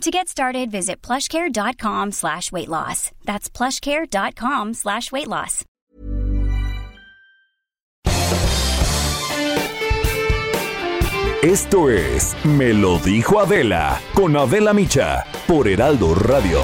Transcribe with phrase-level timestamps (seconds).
[0.00, 3.10] To get started, visit plushcare.com slash weight loss.
[3.24, 5.64] That's plushcare.com slash weight loss.
[11.42, 16.60] Esto es Me lo dijo Adela con Adela Micha por Heraldo Radio.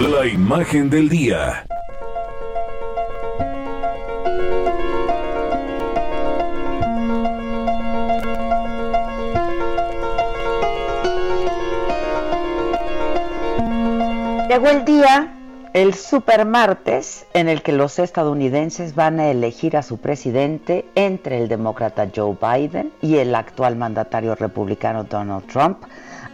[0.00, 1.64] La imagen del día.
[14.52, 15.32] Llegó el día,
[15.72, 21.38] el super martes, en el que los estadounidenses van a elegir a su presidente entre
[21.38, 25.78] el demócrata Joe Biden y el actual mandatario republicano Donald Trump,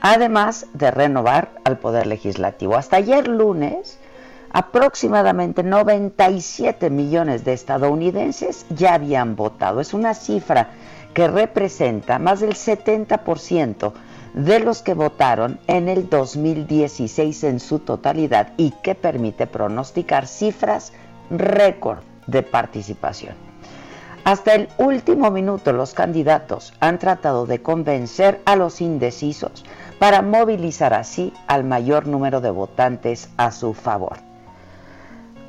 [0.00, 2.74] además de renovar al poder legislativo.
[2.74, 4.00] Hasta ayer lunes,
[4.50, 9.80] aproximadamente 97 millones de estadounidenses ya habían votado.
[9.80, 10.70] Es una cifra
[11.14, 13.92] que representa más del 70%
[14.38, 20.92] de los que votaron en el 2016 en su totalidad y que permite pronosticar cifras
[21.28, 23.34] récord de participación.
[24.22, 29.64] Hasta el último minuto los candidatos han tratado de convencer a los indecisos
[29.98, 34.18] para movilizar así al mayor número de votantes a su favor.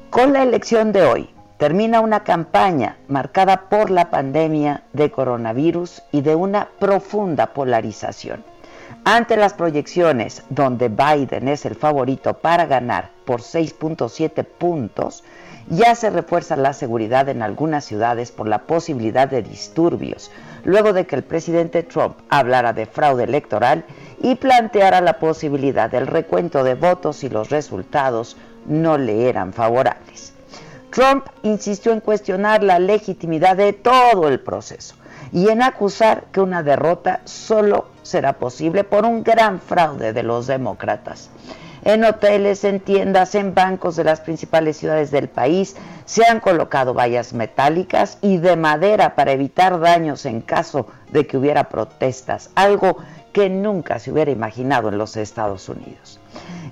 [0.10, 6.22] Con la elección de hoy termina una campaña marcada por la pandemia de coronavirus y
[6.22, 8.44] de una profunda polarización.
[9.06, 15.24] Ante las proyecciones donde Biden es el favorito para ganar por 6.7 puntos,
[15.70, 20.32] ya se refuerza la seguridad en algunas ciudades por la posibilidad de disturbios,
[20.64, 23.86] luego de que el presidente Trump hablara de fraude electoral
[24.22, 28.36] y planteara la posibilidad del recuento de votos si los resultados
[28.68, 30.34] no le eran favorables.
[30.92, 34.96] Trump insistió en cuestionar la legitimidad de todo el proceso
[35.32, 40.48] y en acusar que una derrota solo será posible por un gran fraude de los
[40.48, 41.30] demócratas.
[41.84, 45.76] En hoteles, en tiendas, en bancos de las principales ciudades del país
[46.06, 51.38] se han colocado vallas metálicas y de madera para evitar daños en caso de que
[51.38, 52.98] hubiera protestas, algo
[53.32, 56.20] que nunca se hubiera imaginado en los Estados Unidos.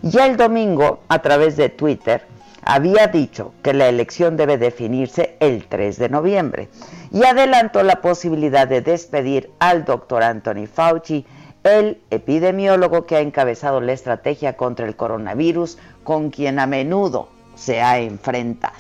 [0.02, 2.26] Ya el domingo, a través de Twitter,
[2.70, 6.68] había dicho que la elección debe definirse el 3 de noviembre
[7.14, 11.26] y adelantó la posibilidad de despedir al doctor Anthony Fauci,
[11.64, 17.82] el epidemiólogo que ha encabezado la estrategia contra el coronavirus, con quien a menudo se
[17.82, 18.76] ha enfrentado.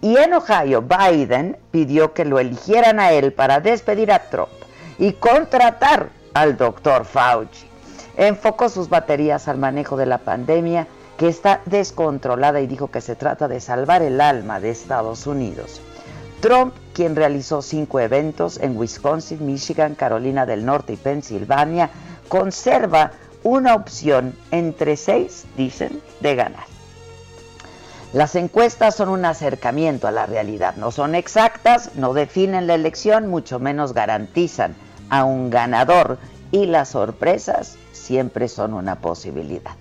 [0.00, 4.52] Y en Ohio, Biden pidió que lo eligieran a él para despedir a Trump
[5.00, 7.66] y contratar al doctor Fauci.
[8.16, 10.86] Enfocó sus baterías al manejo de la pandemia
[11.20, 15.82] que está descontrolada y dijo que se trata de salvar el alma de Estados Unidos.
[16.40, 21.90] Trump, quien realizó cinco eventos en Wisconsin, Michigan, Carolina del Norte y Pensilvania,
[22.26, 23.10] conserva
[23.42, 26.64] una opción entre seis, dicen, de ganar.
[28.14, 33.28] Las encuestas son un acercamiento a la realidad, no son exactas, no definen la elección,
[33.28, 34.74] mucho menos garantizan
[35.10, 36.16] a un ganador
[36.50, 39.79] y las sorpresas siempre son una posibilidad.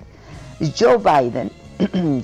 [0.78, 1.52] Joe Biden,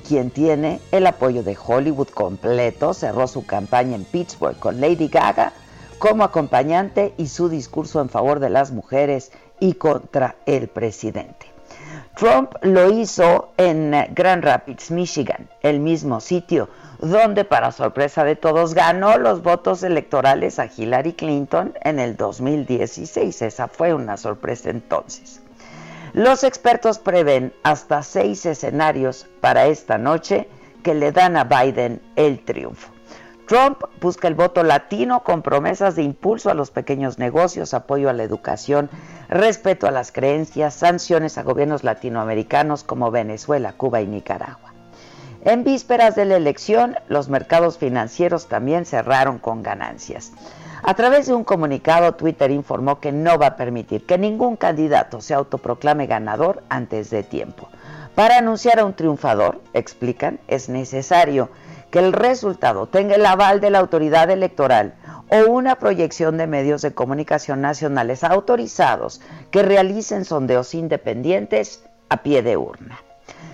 [0.06, 5.52] quien tiene el apoyo de Hollywood completo, cerró su campaña en Pittsburgh con Lady Gaga
[5.98, 11.46] como acompañante y su discurso en favor de las mujeres y contra el presidente.
[12.14, 18.74] Trump lo hizo en Grand Rapids, Michigan, el mismo sitio donde para sorpresa de todos
[18.74, 23.42] ganó los votos electorales a Hillary Clinton en el 2016.
[23.42, 25.40] Esa fue una sorpresa entonces.
[26.16, 30.48] Los expertos prevén hasta seis escenarios para esta noche
[30.82, 32.90] que le dan a Biden el triunfo.
[33.46, 38.14] Trump busca el voto latino con promesas de impulso a los pequeños negocios, apoyo a
[38.14, 38.88] la educación,
[39.28, 44.72] respeto a las creencias, sanciones a gobiernos latinoamericanos como Venezuela, Cuba y Nicaragua.
[45.44, 50.32] En vísperas de la elección, los mercados financieros también cerraron con ganancias.
[50.88, 55.20] A través de un comunicado, Twitter informó que no va a permitir que ningún candidato
[55.20, 57.68] se autoproclame ganador antes de tiempo.
[58.14, 61.50] Para anunciar a un triunfador, explican, es necesario
[61.90, 64.94] que el resultado tenga el aval de la autoridad electoral
[65.28, 72.42] o una proyección de medios de comunicación nacionales autorizados que realicen sondeos independientes a pie
[72.42, 73.00] de urna.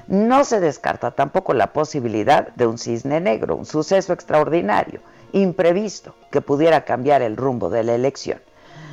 [0.06, 5.00] No se descarta tampoco la posibilidad de un cisne negro, un suceso extraordinario,
[5.32, 8.40] imprevisto, que pudiera cambiar el rumbo de la elección.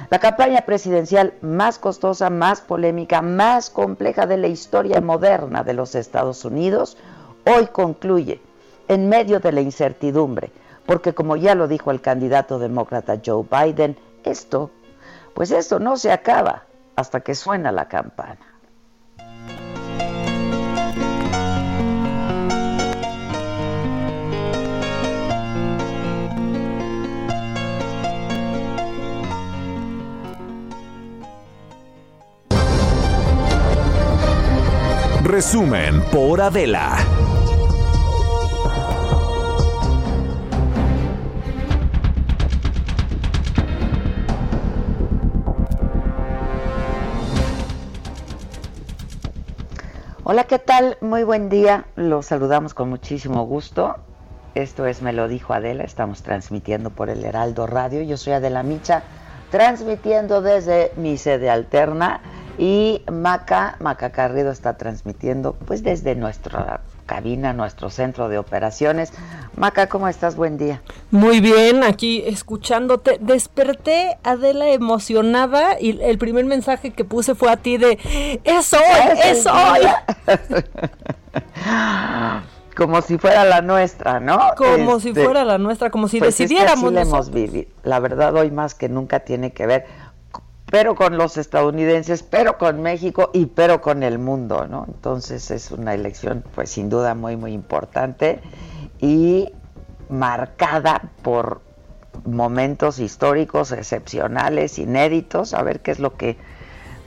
[0.10, 5.94] La campaña presidencial más costosa, más polémica, más compleja de la historia moderna de los
[5.94, 6.98] Estados Unidos,
[7.46, 8.42] hoy concluye
[8.88, 10.52] en medio de la incertidumbre,
[10.86, 14.72] porque como ya lo dijo el candidato demócrata Joe Biden, esto,
[15.36, 16.64] pues esto no se acaba
[16.96, 18.49] hasta que suena la campana.
[35.30, 36.98] Resumen por Adela.
[50.24, 50.98] Hola, ¿qué tal?
[51.00, 51.86] Muy buen día.
[51.96, 53.98] Los saludamos con muchísimo gusto.
[54.56, 55.84] Esto es Me lo dijo Adela.
[55.84, 58.02] Estamos transmitiendo por el Heraldo Radio.
[58.02, 59.04] Yo soy Adela Micha,
[59.52, 62.20] transmitiendo desde mi sede alterna.
[62.60, 69.14] Y Maca, Maca Carrido está transmitiendo pues desde nuestra cabina, nuestro centro de operaciones.
[69.56, 70.36] Maca, ¿cómo estás?
[70.36, 70.82] Buen día.
[71.10, 73.18] Muy bien, aquí escuchándote.
[73.22, 77.98] Desperté, Adela, emocionada y el primer mensaje que puse fue a ti de
[78.44, 78.82] ¡Es hoy!
[79.24, 79.88] ¡Es hoy!
[82.80, 84.40] como si fuera la nuestra, ¿no?
[84.58, 86.94] Como si este, fuera la nuestra, como si pues decidiéramos.
[86.94, 87.68] Es hemos vivido.
[87.84, 89.86] La verdad, hoy más que nunca tiene que ver
[90.70, 94.86] pero con los estadounidenses, pero con México y pero con el mundo, ¿no?
[94.88, 98.40] Entonces es una elección pues sin duda muy muy importante
[99.00, 99.52] y
[100.10, 101.62] marcada por
[102.26, 106.38] momentos históricos excepcionales, inéditos, a ver qué es lo que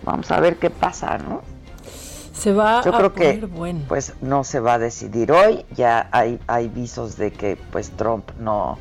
[0.05, 1.43] vamos a ver qué pasa, ¿no?
[2.32, 3.81] Se va Yo a creo que bueno.
[3.88, 8.31] pues no se va a decidir hoy, ya hay hay visos de que pues Trump
[8.41, 8.79] no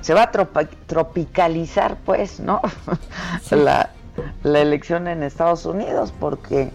[0.00, 2.60] se va a tropicalizar pues, ¿no?
[3.50, 3.90] La
[4.42, 6.70] la elección en Estados Unidos porque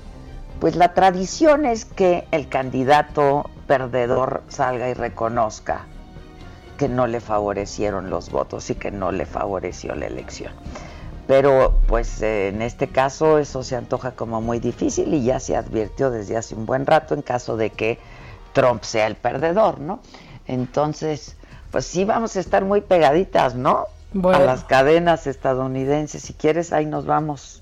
[0.60, 5.86] pues la tradición es que el candidato perdedor salga y reconozca
[6.78, 10.54] que no le favorecieron los votos y que no le favoreció la elección.
[11.28, 16.10] Pero pues en este caso eso se antoja como muy difícil y ya se advirtió
[16.10, 18.00] desde hace un buen rato en caso de que
[18.54, 20.00] Trump sea el perdedor, ¿no?
[20.48, 21.36] Entonces,
[21.69, 23.88] pues sí vamos a estar muy pegaditas, ¿no?
[24.24, 26.24] A las cadenas estadounidenses.
[26.24, 27.62] Si quieres, ahí nos vamos.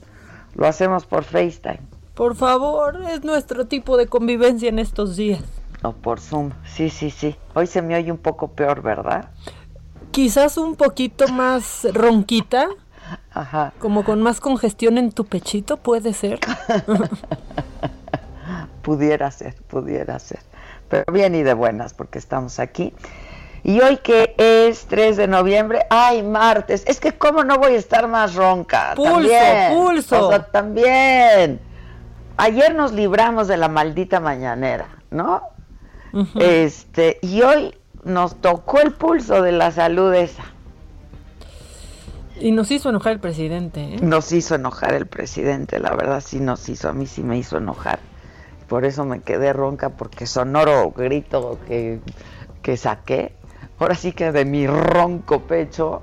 [0.56, 1.82] Lo hacemos por FaceTime.
[2.14, 5.42] Por favor, es nuestro tipo de convivencia en estos días.
[5.84, 6.52] O por Zoom.
[6.66, 7.36] Sí, sí, sí.
[7.54, 9.30] Hoy se me oye un poco peor, ¿verdad?
[10.12, 12.70] Quizás un poquito más ronquita.
[13.32, 13.74] Ajá.
[13.80, 16.40] Como con más congestión en tu pechito, puede ser.
[18.82, 20.40] pudiera ser, pudiera ser.
[20.90, 22.94] Pero bien y de buenas, porque estamos aquí.
[23.68, 27.78] Y hoy que es 3 de noviembre, ay, martes, es que cómo no voy a
[27.78, 28.94] estar más ronca.
[28.96, 29.74] Pulso, también.
[29.74, 30.28] pulso.
[30.28, 31.60] O sea, también.
[32.38, 35.42] Ayer nos libramos de la maldita mañanera, ¿no?
[36.36, 37.74] Este, y hoy
[38.04, 40.44] nos tocó el pulso de la salud esa.
[42.40, 43.96] Y nos hizo enojar el presidente.
[43.96, 43.98] ¿eh?
[44.00, 47.58] Nos hizo enojar el presidente, la verdad sí nos hizo, a mí sí me hizo
[47.58, 47.98] enojar.
[48.68, 52.00] Por eso me quedé ronca, porque sonoro grito que,
[52.62, 53.34] que saqué
[53.80, 56.02] ahora sí que de mi ronco pecho,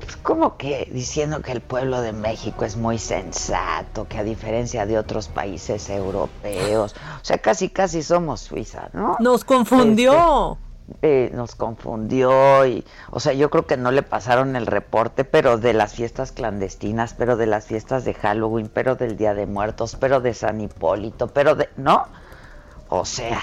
[0.00, 4.86] pues como que diciendo que el pueblo de México es muy sensato, que a diferencia
[4.86, 9.16] de otros países europeos, o sea, casi casi somos Suiza, ¿no?
[9.20, 10.52] Nos confundió.
[10.52, 10.66] Este,
[11.02, 15.58] eh, nos confundió y, o sea, yo creo que no le pasaron el reporte, pero
[15.58, 19.96] de las fiestas clandestinas, pero de las fiestas de Halloween, pero del Día de Muertos,
[19.98, 22.06] pero de San Hipólito, pero de, ¿no?
[22.88, 23.42] O sea,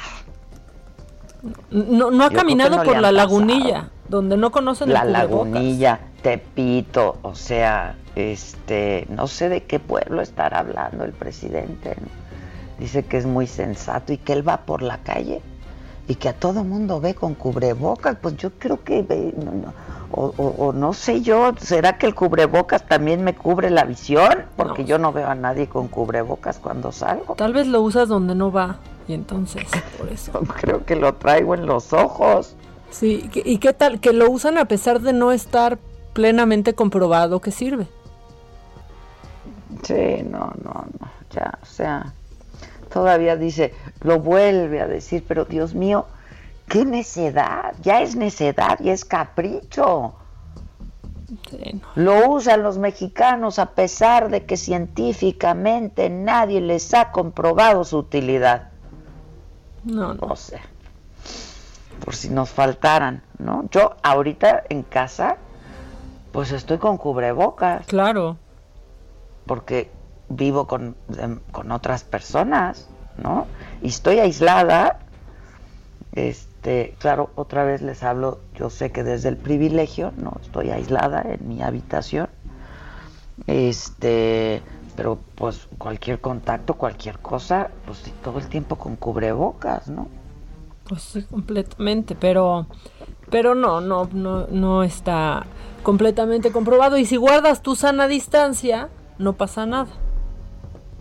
[1.72, 7.36] no, no ha caminado por la lagunilla, donde no conocen la el lagunilla, Tepito, o
[7.36, 11.96] sea, este, no sé de qué pueblo estará hablando el presidente.
[12.80, 15.42] Dice que es muy sensato y que él va por la calle
[16.08, 18.18] y que a todo mundo ve con cubrebocas.
[18.22, 19.06] Pues yo creo que
[20.16, 24.46] o, no sé yo, ¿será que el cubrebocas también me cubre la visión?
[24.56, 27.36] Porque yo no veo a nadie con cubrebocas cuando salgo.
[27.36, 28.78] Tal vez lo usas donde no va.
[29.08, 29.64] Y entonces,
[29.98, 30.32] por eso.
[30.62, 32.56] Creo que lo traigo en los ojos.
[32.92, 34.00] Sí, ¿y qué tal?
[34.00, 35.80] Que lo usan a pesar de no estar
[36.14, 37.88] plenamente comprobado que sirve.
[39.82, 42.14] Sí, no, no, no, ya, o sea,
[42.92, 46.06] todavía dice, lo vuelve a decir, pero Dios mío,
[46.70, 50.14] qué necedad, ya es necedad y es capricho.
[51.96, 58.73] Lo usan los mexicanos a pesar de que científicamente nadie les ha comprobado su utilidad.
[59.84, 60.28] No, no.
[60.28, 60.62] O sea,
[62.04, 63.68] por si nos faltaran, ¿no?
[63.72, 65.38] Yo ahorita en casa,
[66.32, 67.86] pues estoy con cubrebocas.
[67.88, 68.38] Claro.
[69.46, 69.92] Porque
[70.30, 70.96] vivo con,
[71.52, 72.90] con otras personas,
[73.22, 73.48] ¿no?
[73.82, 75.00] Y estoy aislada.
[76.14, 81.22] Este, claro, otra vez les hablo, yo sé que desde el privilegio, no estoy aislada
[81.22, 82.30] en mi habitación.
[83.48, 84.62] Este,
[84.96, 90.08] pero pues cualquier contacto, cualquier cosa, pues todo el tiempo con cubrebocas, ¿no?
[90.88, 92.68] Pues sí, completamente, pero
[93.30, 95.46] pero no, no, no, no está
[95.82, 96.98] completamente comprobado.
[96.98, 99.88] Y si guardas tu sana distancia, no pasa nada.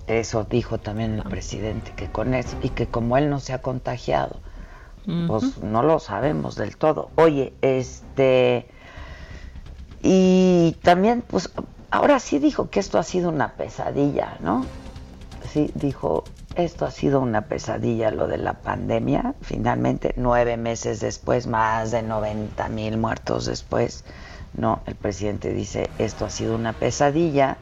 [0.07, 3.63] Eso dijo también el presidente, que con eso, y que como él no se ha
[3.63, 4.41] contagiado,
[5.27, 7.11] pues no lo sabemos del todo.
[7.17, 8.67] Oye, este,
[10.03, 11.51] y también, pues,
[11.93, 14.67] ahora sí dijo que esto ha sido una pesadilla, ¿no?
[15.53, 16.25] Sí, dijo,
[16.57, 19.35] esto ha sido una pesadilla lo de la pandemia.
[19.43, 24.05] Finalmente, nueve meses después, más de 90 mil muertos después,
[24.55, 27.59] no, el presidente dice, esto ha sido una pesadilla.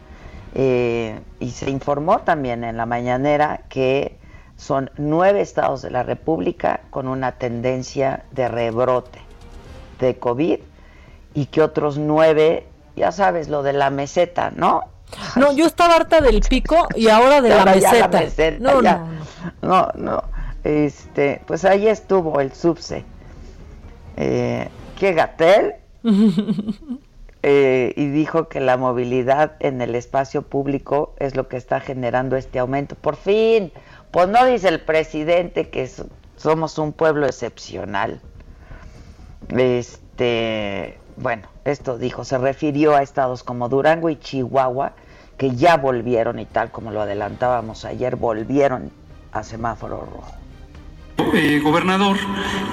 [0.55, 4.19] Eh, y se informó también en la mañanera que
[4.57, 9.21] son nueve estados de la República con una tendencia de rebrote
[10.01, 10.59] de COVID
[11.35, 12.67] y que otros nueve,
[13.01, 14.85] ya sabes, lo de la meseta, ¿no?
[15.37, 18.23] No, yo estaba harta del pico y ahora de la, meseta.
[18.61, 19.09] No, no,
[19.63, 20.23] no, no.
[20.63, 23.05] Este, pues ahí estuvo el subse.
[24.17, 25.77] Eh, que Gatel
[27.43, 32.37] eh, y dijo que la movilidad en el espacio público es lo que está generando
[32.37, 32.97] este aumento.
[32.97, 33.73] Por fin,
[34.11, 35.91] pues no dice el presidente que
[36.37, 38.21] somos un pueblo excepcional.
[39.49, 44.93] Este, bueno, esto dijo, se refirió a estados como Durango y Chihuahua,
[45.37, 48.91] que ya volvieron y tal como lo adelantábamos ayer, volvieron
[49.33, 50.40] a semáforo rojo.
[51.35, 52.17] Eh, gobernador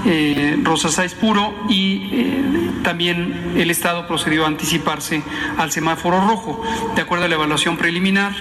[0.06, 0.90] eh, Rosa
[1.20, 5.22] Puro y eh, también el Estado procedió a anticiparse
[5.58, 6.64] al semáforo rojo.
[6.96, 8.34] De acuerdo a la evaluación preliminar,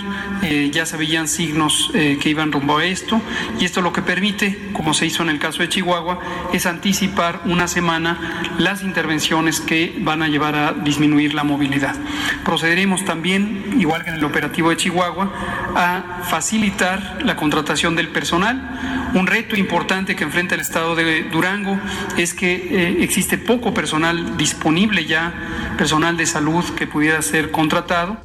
[0.70, 3.20] ya se veían signos que iban rumbo a esto
[3.58, 6.20] y esto lo que permite, como se hizo en el caso de Chihuahua,
[6.52, 11.96] es anticipar una semana las intervenciones que van a llevar a disminuir la movilidad.
[12.44, 15.32] Procederemos también, igual que en el operativo de Chihuahua,
[15.74, 21.78] a facilitar la contratación del personal, un reto importante que enfrenta el Estado de Durango
[22.18, 25.32] es que eh, existe poco personal disponible ya,
[25.78, 28.18] personal de salud que pudiera ser contratado.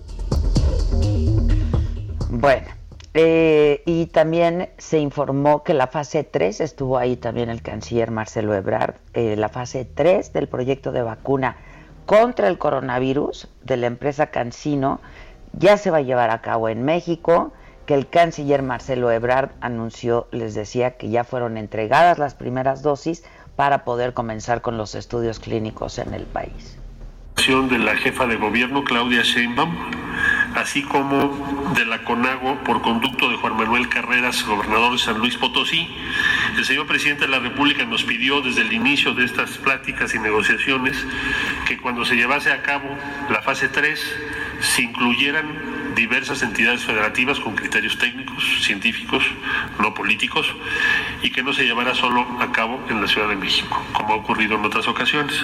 [2.29, 2.67] Bueno,
[3.13, 8.53] eh, y también se informó que la fase 3, estuvo ahí también el canciller Marcelo
[8.53, 11.55] Ebrard, eh, la fase 3 del proyecto de vacuna
[12.05, 14.99] contra el coronavirus de la empresa Cancino
[15.53, 17.53] ya se va a llevar a cabo en México
[17.91, 23.25] que el canciller Marcelo Ebrard anunció, les decía, que ya fueron entregadas las primeras dosis
[23.57, 26.77] para poder comenzar con los estudios clínicos en el país.
[27.35, 29.75] De la jefa de gobierno, Claudia Sheinbaum,
[30.55, 35.35] así como de la CONAGO por conducto de Juan Manuel Carreras, gobernador de San Luis
[35.35, 35.85] Potosí.
[36.55, 40.19] El señor presidente de la República nos pidió desde el inicio de estas pláticas y
[40.19, 40.95] negociaciones
[41.67, 42.87] que cuando se llevase a cabo
[43.29, 43.99] la fase 3
[44.61, 49.23] se incluyeran diversas entidades federativas con criterios técnicos, científicos,
[49.79, 50.53] no políticos,
[51.21, 54.17] y que no se llevará solo a cabo en la Ciudad de México, como ha
[54.17, 55.35] ocurrido en otras ocasiones.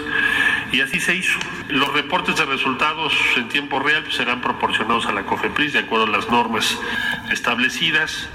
[0.71, 1.39] Y así se hizo.
[1.69, 6.09] Los reportes de resultados en tiempo real serán proporcionados a la COFEPRIS de acuerdo a
[6.09, 6.77] las normas
[7.31, 8.29] establecidas.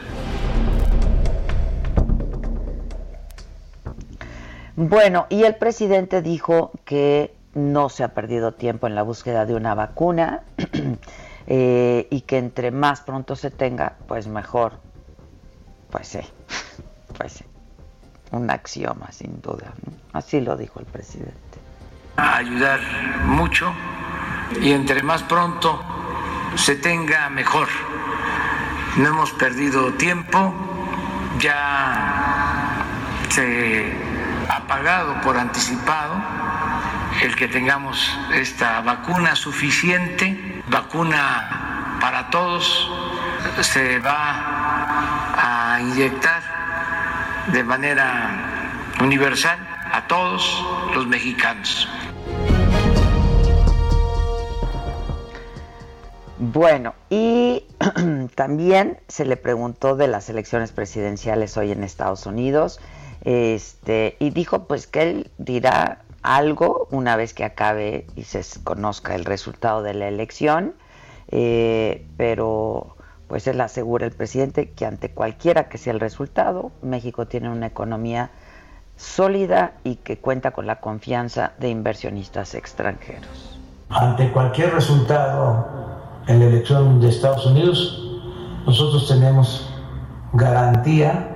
[4.76, 9.54] Bueno, y el presidente dijo que no se ha perdido tiempo en la búsqueda de
[9.54, 10.42] una vacuna
[11.46, 14.80] eh, y que entre más pronto se tenga, pues mejor.
[15.90, 16.20] Pues sí,
[17.18, 17.44] pues sí.
[18.30, 19.72] Un axioma, sin duda.
[20.12, 21.36] Así lo dijo el presidente.
[22.16, 22.80] A ayudar
[23.24, 23.72] mucho
[24.60, 25.82] y entre más pronto
[26.56, 27.68] se tenga mejor.
[28.96, 30.52] No hemos perdido tiempo,
[31.38, 32.84] ya
[33.30, 33.92] se
[34.48, 36.14] ha pagado por anticipado
[37.22, 42.90] el que tengamos esta vacuna suficiente, vacuna para todos,
[43.60, 46.42] se va a inyectar
[47.52, 49.58] de manera universal
[49.92, 50.64] a todos
[50.94, 51.88] los mexicanos.
[56.38, 57.64] Bueno, y
[58.34, 62.80] también se le preguntó de las elecciones presidenciales hoy en Estados Unidos,
[63.24, 69.14] este, y dijo pues que él dirá algo una vez que acabe y se conozca
[69.14, 70.74] el resultado de la elección,
[71.28, 77.26] eh, pero pues él asegura el presidente que ante cualquiera que sea el resultado, México
[77.26, 78.30] tiene una economía
[78.96, 83.58] sólida y que cuenta con la confianza de inversionistas extranjeros.
[83.88, 85.66] Ante cualquier resultado
[86.26, 88.20] en la elección de Estados Unidos,
[88.66, 89.68] nosotros tenemos
[90.34, 91.28] garantía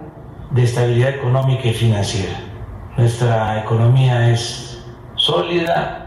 [0.50, 2.38] de estabilidad económica y financiera.
[2.96, 4.65] Nuestra economía es
[5.26, 6.02] sólida,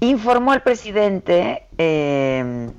[0.00, 2.70] Informó el presidente eh,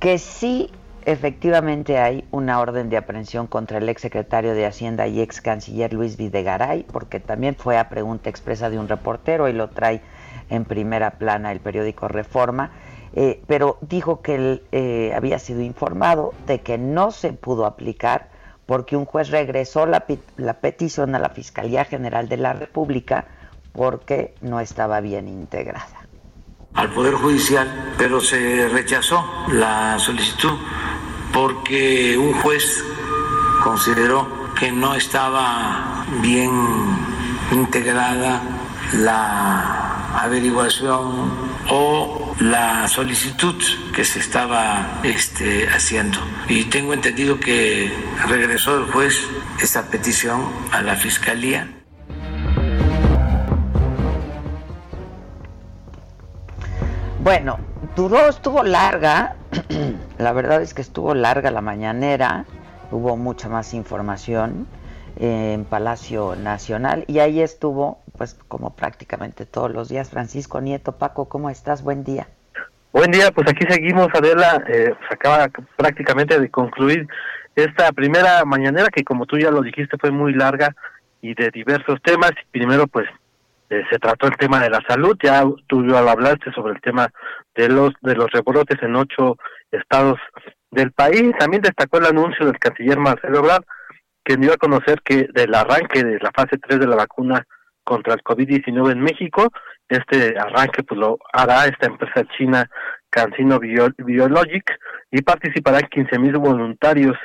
[0.00, 0.68] que sí,
[1.04, 5.92] efectivamente hay una orden de aprehensión contra el ex secretario de Hacienda y ex canciller
[5.92, 10.02] Luis Videgaray, porque también fue a pregunta expresa de un reportero y lo trae
[10.50, 12.72] en primera plana el periódico Reforma.
[13.14, 18.35] Eh, pero dijo que él eh, había sido informado de que no se pudo aplicar
[18.66, 20.04] porque un juez regresó la,
[20.36, 23.26] la petición a la Fiscalía General de la República
[23.72, 26.06] porque no estaba bien integrada.
[26.74, 30.58] Al Poder Judicial, pero se rechazó la solicitud
[31.32, 32.84] porque un juez
[33.62, 34.26] consideró
[34.58, 36.50] que no estaba bien
[37.52, 38.42] integrada
[38.94, 41.30] la averiguación
[41.70, 43.54] o la solicitud
[43.94, 46.18] que se estaba este, haciendo.
[46.48, 47.92] Y tengo entendido que
[48.28, 49.14] regresó el juez
[49.60, 51.68] esa petición a la Fiscalía
[57.26, 57.58] Bueno,
[57.96, 59.34] duró, estuvo larga,
[60.18, 62.44] la verdad es que estuvo larga la mañanera,
[62.92, 64.68] hubo mucha más información
[65.16, 70.92] en Palacio Nacional y ahí estuvo, pues como prácticamente todos los días, Francisco Nieto.
[70.92, 71.82] Paco, ¿cómo estás?
[71.82, 72.28] Buen día.
[72.92, 77.06] Buen día, pues aquí seguimos, Adela, eh, se acaba prácticamente de concluir
[77.54, 80.74] esta primera mañanera que como tú ya lo dijiste fue muy larga
[81.20, 82.32] y de diversos temas.
[82.50, 83.06] Primero, pues
[83.68, 86.80] eh, se trató el tema de la salud, ya tú ya lo hablaste sobre el
[86.80, 87.10] tema
[87.54, 89.36] de los de los rebrotes en ocho
[89.70, 90.18] estados
[90.70, 91.32] del país.
[91.38, 93.64] También destacó el anuncio del canciller Marcelo Ebrard,
[94.24, 97.46] que dio a conocer que del arranque de la fase 3 de la vacuna
[97.86, 99.48] contra el COVID-19 en México,
[99.88, 102.68] este arranque pues lo hará esta empresa china
[103.08, 104.78] Cancino Biologic
[105.12, 107.16] y participarán 15 mil voluntarios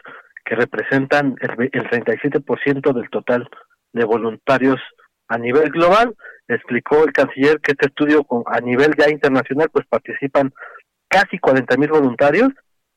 [0.46, 3.50] que representan el, el 37% del total
[3.92, 4.80] de voluntarios
[5.28, 6.16] a nivel global.
[6.48, 10.54] Explicó el canciller que este estudio a nivel ya internacional pues participan
[11.08, 12.50] casi 40 mil voluntarios,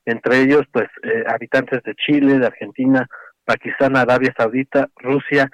[0.04, 3.08] entre ellos pues eh, habitantes de Chile, de Argentina,
[3.44, 5.48] Pakistán, Arabia Saudita, Rusia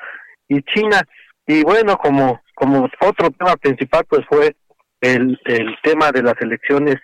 [0.49, 1.01] y China.
[1.47, 4.55] Y bueno, como, como otro tema principal pues fue
[5.01, 6.97] el, el tema de las elecciones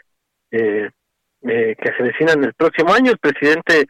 [0.51, 0.91] eh,
[1.43, 3.13] eh, que se vecinan el próximo año.
[3.13, 3.87] El presidente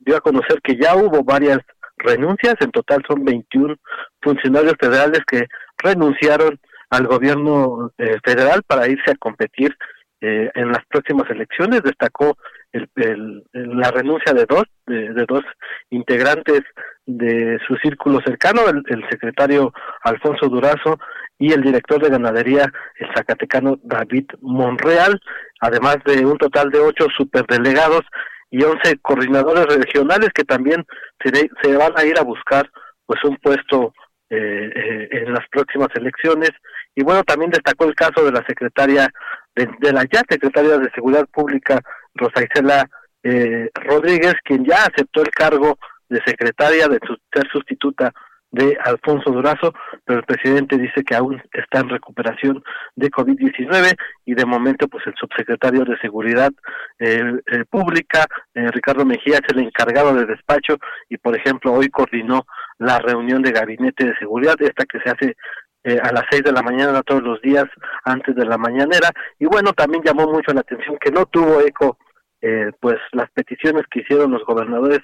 [0.00, 1.58] dio a conocer que ya hubo varias
[1.98, 3.76] renuncias, en total son 21
[4.22, 5.46] funcionarios federales que
[5.78, 6.58] renunciaron
[6.90, 9.76] al gobierno eh, federal para irse a competir
[10.20, 11.82] eh, en las próximas elecciones.
[11.82, 12.36] Destacó
[12.72, 15.42] el, la renuncia de dos, de, dos
[15.90, 16.62] integrantes
[17.06, 20.98] de su círculo cercano, el, secretario Alfonso Durazo
[21.38, 25.20] y el director de ganadería, el zacatecano David Monreal,
[25.60, 28.02] además de un total de ocho superdelegados
[28.50, 30.84] y 11 coordinadores regionales que también
[31.22, 32.68] se, se van a ir a buscar
[33.06, 33.92] pues un puesto
[34.32, 36.50] eh, eh, en las próximas elecciones
[36.94, 39.10] y bueno también destacó el caso de la secretaria
[39.54, 41.80] de, la ya secretaria de seguridad pública
[42.14, 42.88] Rosa Isela
[43.22, 46.98] eh, Rodríguez quien ya aceptó el cargo de secretaria de
[47.32, 48.12] ser sustituta
[48.52, 49.72] de Alfonso Durazo,
[50.04, 52.62] pero el presidente dice que aún está en recuperación
[52.96, 56.50] de COVID-19 y de momento pues el subsecretario de Seguridad
[56.98, 61.88] eh, eh, Pública, eh, Ricardo Mejía, es el encargado de despacho y por ejemplo hoy
[61.90, 62.44] coordinó
[62.78, 65.36] la reunión de gabinete de seguridad, esta que se hace
[65.84, 67.64] a las seis de la mañana todos los días
[68.04, 69.10] antes de la mañanera.
[69.38, 71.96] Y bueno también llamó mucho la atención que no tuvo eco
[72.42, 75.00] eh, pues las peticiones que hicieron los gobernadores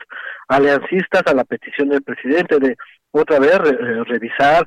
[0.48, 2.76] aliancistas a la petición del presidente de
[3.10, 4.66] otra vez eh, revisar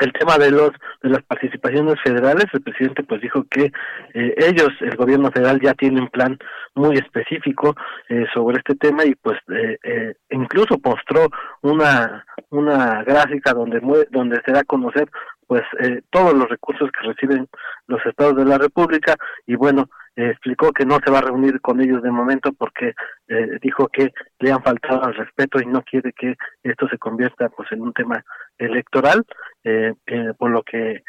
[0.00, 0.70] el tema de los
[1.02, 3.72] de las participaciones federales el presidente pues dijo que
[4.14, 6.38] eh, ellos el gobierno federal ya tiene un plan
[6.74, 7.74] muy específico
[8.08, 11.28] eh, sobre este tema y pues eh, incluso mostró
[11.62, 15.08] una una gráfica donde donde se da a conocer
[15.46, 15.62] pues
[16.10, 17.48] todos los recursos que reciben
[17.88, 19.88] los estados de la república y bueno
[20.28, 22.94] explicó que no se va a reunir con ellos de momento porque
[23.28, 27.48] eh, dijo que le han faltado al respeto y no quiere que esto se convierta
[27.48, 28.24] pues en un tema
[28.58, 29.24] electoral
[29.64, 31.02] eh, eh, por lo que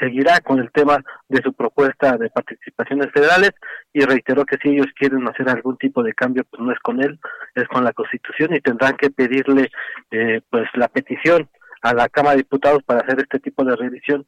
[0.00, 3.52] seguirá con el tema de su propuesta de participaciones federales
[3.92, 7.00] y reiteró que si ellos quieren hacer algún tipo de cambio pues no es con
[7.00, 7.20] él
[7.54, 9.70] es con la constitución y tendrán que pedirle
[10.50, 11.48] pues la petición
[11.82, 14.26] a la Cámara de Diputados para hacer este tipo de revisión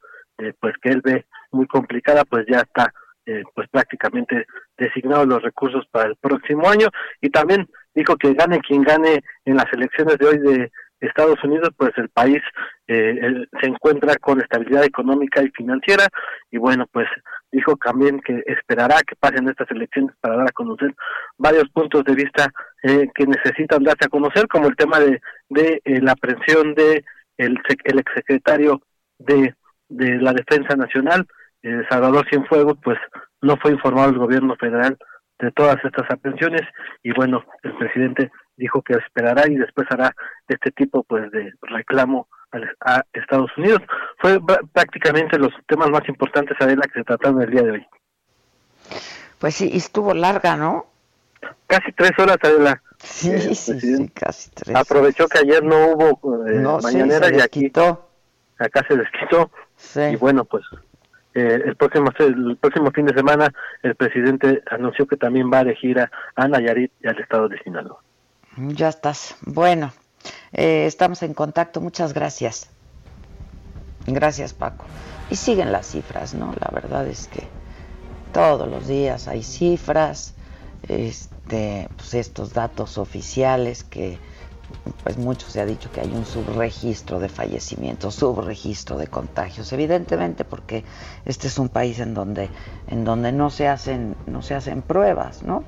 [0.60, 2.94] pues que él ve muy complicada pues ya está
[3.28, 4.46] eh, pues prácticamente
[4.78, 6.88] designados los recursos para el próximo año.
[7.20, 11.70] Y también dijo que gane quien gane en las elecciones de hoy de Estados Unidos,
[11.76, 12.40] pues el país
[12.86, 16.06] eh, se encuentra con estabilidad económica y financiera.
[16.50, 17.06] Y bueno, pues
[17.52, 20.94] dijo también que esperará que pasen estas elecciones para dar a conocer
[21.36, 22.50] varios puntos de vista
[22.82, 27.04] eh, que necesitan darse a conocer, como el tema de, de eh, la aprehensión de
[27.36, 28.80] el, el exsecretario
[29.18, 29.54] de,
[29.88, 31.26] de la Defensa Nacional,
[31.88, 32.98] Salvador Cienfuegos, pues
[33.42, 34.96] no fue informado el gobierno federal
[35.38, 36.62] de todas estas aprehensiones
[37.02, 40.14] y bueno, el presidente dijo que esperará y después hará
[40.48, 42.28] este tipo pues de reclamo
[42.80, 43.82] a Estados Unidos.
[44.18, 44.40] Fue
[44.72, 47.86] prácticamente los temas más importantes, Adela, que se trataron el día de hoy.
[49.38, 50.86] Pues sí, estuvo larga, ¿no?
[51.66, 52.82] Casi tres horas, Adela.
[52.98, 54.74] Sí, sí, sí, casi tres.
[54.74, 57.72] Aprovechó que ayer no hubo eh, mañanera y aquí
[58.58, 59.50] acá se desquitó.
[59.76, 60.00] Sí.
[60.00, 60.64] Y bueno, pues
[61.38, 65.60] eh, el próximo el próximo fin de semana el presidente anunció que también va a
[65.62, 68.00] elegir a, a Nayarit y al estado de Sinaloa.
[68.56, 69.36] Ya estás.
[69.42, 69.92] Bueno,
[70.52, 71.80] eh, estamos en contacto.
[71.80, 72.70] Muchas gracias.
[74.06, 74.84] Gracias, Paco.
[75.30, 76.54] Y siguen las cifras, ¿no?
[76.58, 77.44] La verdad es que
[78.32, 80.34] todos los días hay cifras,
[80.88, 84.18] este, pues estos datos oficiales que
[85.02, 90.44] pues mucho se ha dicho que hay un subregistro de fallecimientos, subregistro de contagios, evidentemente
[90.44, 90.84] porque
[91.24, 92.50] este es un país en donde,
[92.88, 95.64] en donde no se hacen, no se hacen pruebas, ¿no?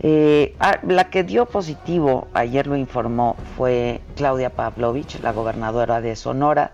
[0.00, 6.14] Eh, ah, la que dio positivo, ayer lo informó, fue Claudia Pavlovich, la gobernadora de
[6.16, 6.72] Sonora.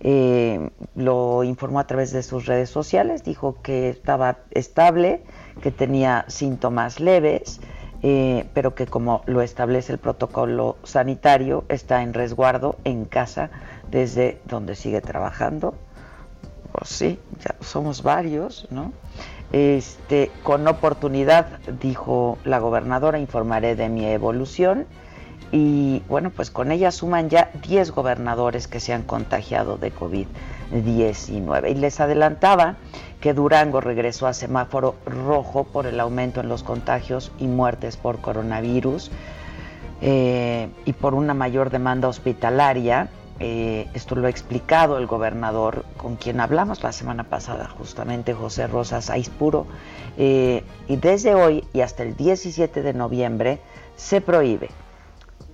[0.00, 5.24] Eh, lo informó a través de sus redes sociales, dijo que estaba estable,
[5.60, 7.60] que tenía síntomas leves
[8.02, 13.50] eh, pero que como lo establece el protocolo sanitario, está en resguardo en casa
[13.90, 15.74] desde donde sigue trabajando.
[16.72, 18.92] Pues sí, ya somos varios, ¿no?
[19.52, 24.86] Este, con oportunidad, dijo la gobernadora, informaré de mi evolución.
[25.50, 31.70] Y bueno, pues con ella suman ya 10 gobernadores que se han contagiado de COVID-19.
[31.70, 32.76] Y les adelantaba
[33.20, 38.20] que Durango regresó a semáforo rojo por el aumento en los contagios y muertes por
[38.20, 39.10] coronavirus
[40.02, 43.08] eh, y por una mayor demanda hospitalaria.
[43.40, 48.66] Eh, esto lo ha explicado el gobernador con quien hablamos la semana pasada, justamente José
[48.66, 49.66] Rosas Aispuro.
[50.18, 53.60] Eh, y desde hoy y hasta el 17 de noviembre
[53.96, 54.68] se prohíbe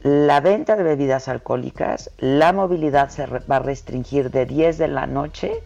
[0.04, 5.06] la venta de bebidas alcohólicas, la movilidad se va a restringir de 10 de la
[5.06, 5.62] noche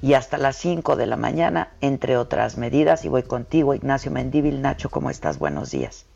[0.00, 3.04] y hasta las 5 de la mañana, entre otras medidas.
[3.04, 4.62] Y voy contigo, Ignacio Mendívil.
[4.62, 5.40] Nacho, ¿cómo estás?
[5.40, 6.06] Buenos días.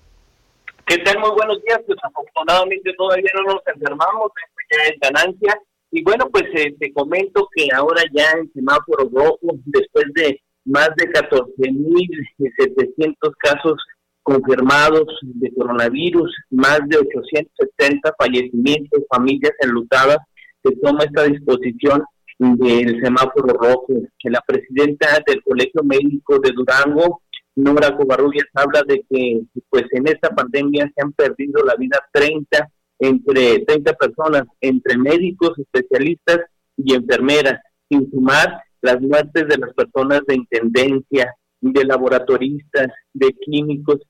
[0.87, 1.19] ¿Qué tal?
[1.19, 1.81] Muy buenos días.
[1.85, 4.31] Pues afortunadamente todavía no nos enfermamos,
[4.71, 5.61] ya es ganancia.
[5.91, 10.91] Y bueno, pues eh, te comento que ahora ya en semáforo rojo, después de más
[10.97, 13.83] de 14.700 casos
[14.29, 20.19] confirmados de coronavirus, más de 870 fallecimientos, familias enlutadas,
[20.63, 22.05] se toma esta disposición
[22.39, 23.87] del semáforo rojo.
[24.25, 27.23] La presidenta del Colegio Médico de Durango,
[27.57, 32.69] Nora Covarrubias, habla de que pues en esta pandemia se han perdido la vida 30
[32.99, 36.41] entre 30 personas, entre médicos, especialistas
[36.77, 44.01] y enfermeras, sin sumar las muertes de las personas de intendencia, de laboratoristas, de químicos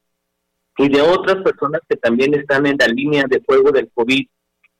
[0.78, 4.26] y de otras personas que también están en la línea de fuego del COVID.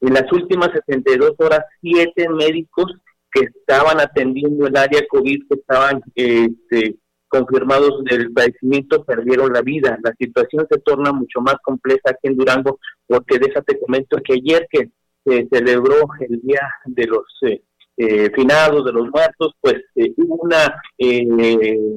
[0.01, 2.95] En las últimas 72 horas, siete médicos
[3.33, 9.99] que estaban atendiendo el área COVID, que estaban este, confirmados del padecimiento, perdieron la vida.
[10.03, 14.67] La situación se torna mucho más compleja aquí en Durango, porque déjate comento que ayer
[14.71, 14.91] que
[15.25, 17.63] se celebró el Día de los eh,
[17.99, 20.81] eh, finados, de los muertos, pues eh, hubo una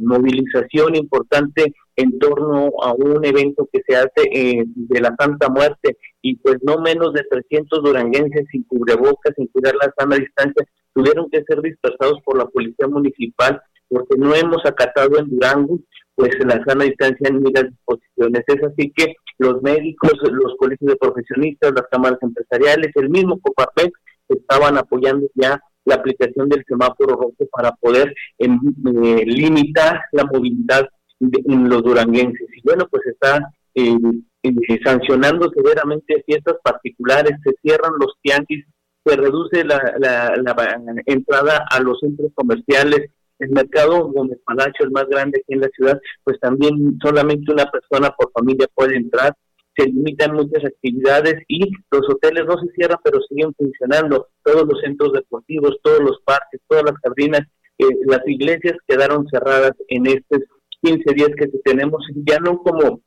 [0.01, 6.37] movilización importante en torno a un evento que se hace de la Santa Muerte y
[6.37, 11.43] pues no menos de 300 duranguenses sin cubrebocas, sin cuidar la sana distancia, tuvieron que
[11.43, 15.79] ser dispersados por la policía municipal porque no hemos acatado en Durango
[16.15, 18.43] pues en la sana distancia ni las disposiciones.
[18.47, 23.91] Es así que los médicos, los colegios de profesionistas, las cámaras empresariales, el mismo COPAPEX
[24.29, 28.59] estaban apoyando ya la aplicación del semáforo rojo para poder em,
[29.03, 30.87] eh, limitar la movilidad
[31.19, 32.47] en los duranguenses.
[32.55, 33.95] Y bueno, pues está eh,
[34.43, 38.65] eh, sancionando severamente fiestas particulares, se cierran los tianguis
[39.03, 43.09] se reduce la, la, entrada a los centros comerciales.
[43.39, 47.65] El mercado Gómez Palacio, el más grande aquí en la ciudad, pues también solamente una
[47.65, 49.35] persona por familia puede entrar.
[49.75, 54.27] Se limitan muchas actividades y los hoteles no se cierran, pero siguen funcionando.
[54.43, 57.41] Todos los centros deportivos, todos los parques, todas las jardinas,
[57.77, 60.39] eh, las iglesias quedaron cerradas en estos
[60.81, 63.01] 15 días que tenemos, ya no como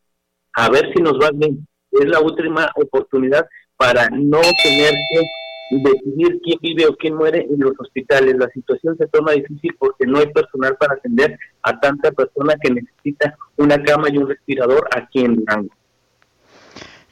[0.56, 3.46] a ver si nos va bien, es la última oportunidad
[3.76, 5.22] para no tener que
[5.70, 8.36] decidir quién vive o quién muere en los hospitales.
[8.38, 12.72] La situación se toma difícil porque no hay personal para atender a tanta persona que
[12.72, 15.74] necesita una cama y un respirador aquí en Durango.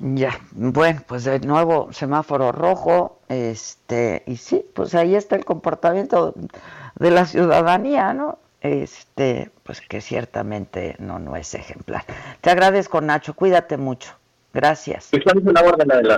[0.04, 6.34] Ya, bueno, pues de nuevo semáforo rojo, este, y sí, pues ahí está el comportamiento
[6.96, 8.40] de la ciudadanía, ¿no?
[8.60, 12.04] Este, pues que ciertamente no, no es ejemplar.
[12.40, 14.16] Te agradezco, Nacho, cuídate mucho.
[14.52, 15.08] Gracias.
[15.12, 15.22] Pues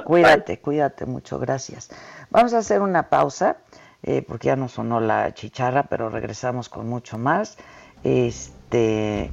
[0.05, 1.91] cuídate, cuídate mucho, gracias.
[2.31, 3.59] Vamos a hacer una pausa,
[4.03, 7.59] eh, porque ya no sonó la chicharra, pero regresamos con mucho más.
[8.03, 8.64] Este,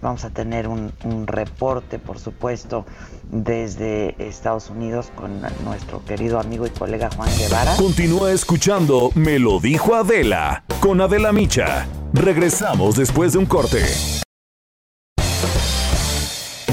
[0.02, 2.86] vamos a tener un, un reporte, por supuesto,
[3.32, 7.76] desde Estados Unidos con nuestro querido amigo y colega Juan Guevara.
[7.78, 11.88] Continúa escuchando Me lo dijo Adela, con Adela Micha.
[12.14, 13.84] Regresamos después de un corte.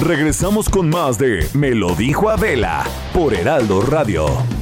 [0.00, 4.57] Regresamos con más de Me lo dijo Adela por Heraldo Radio.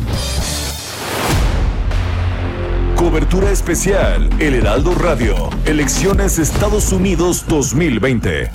[3.07, 5.49] Cobertura especial El Heraldo Radio.
[5.65, 8.51] Elecciones Estados Unidos 2020.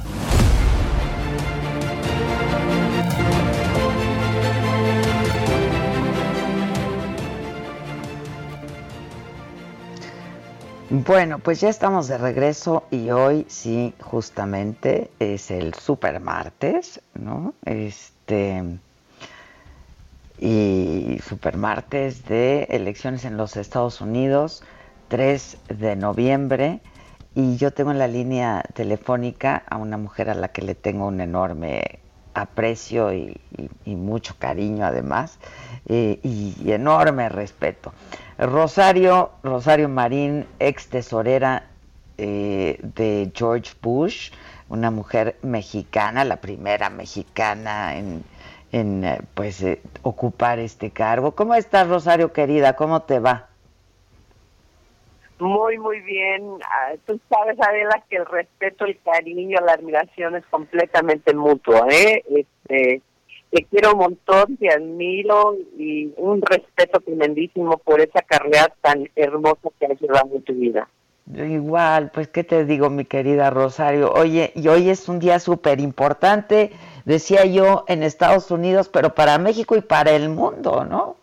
[10.90, 17.54] Bueno, pues ya estamos de regreso y hoy sí, justamente es el super martes, ¿no?
[17.64, 18.82] Este.
[20.42, 24.64] Y super martes de elecciones en los Estados Unidos,
[25.08, 26.82] 3 de noviembre.
[27.36, 31.08] Y yo tengo en la línea telefónica a una mujer a la que le tengo
[31.08, 32.00] un enorme
[32.34, 33.40] aprecio y,
[33.86, 35.38] mucho cariño además,
[35.88, 37.94] eh, y enorme respeto.
[38.38, 41.68] Rosario, Rosario Marín, ex tesorera
[42.24, 44.32] eh, de George Bush,
[44.70, 48.24] una mujer mexicana, la primera mexicana en,
[48.72, 51.34] eh, pues eh, ocupar este cargo.
[51.36, 52.76] ¿Cómo estás, Rosario querida?
[52.76, 53.48] ¿Cómo te va?
[55.40, 56.44] Muy, muy bien.
[56.64, 62.24] Ah, tú sabes, Adela, que el respeto, el cariño, la admiración es completamente mutuo, ¿eh?
[62.30, 63.02] Este,
[63.50, 69.70] te quiero un montón, te admiro y un respeto tremendísimo por esa carrera tan hermosa
[69.80, 70.88] que has llevado en tu vida.
[71.36, 74.12] Igual, pues qué te digo, mi querida Rosario.
[74.14, 76.72] Oye, y hoy es un día súper importante,
[77.06, 81.16] decía yo, en Estados Unidos, pero para México y para el mundo, ¿no?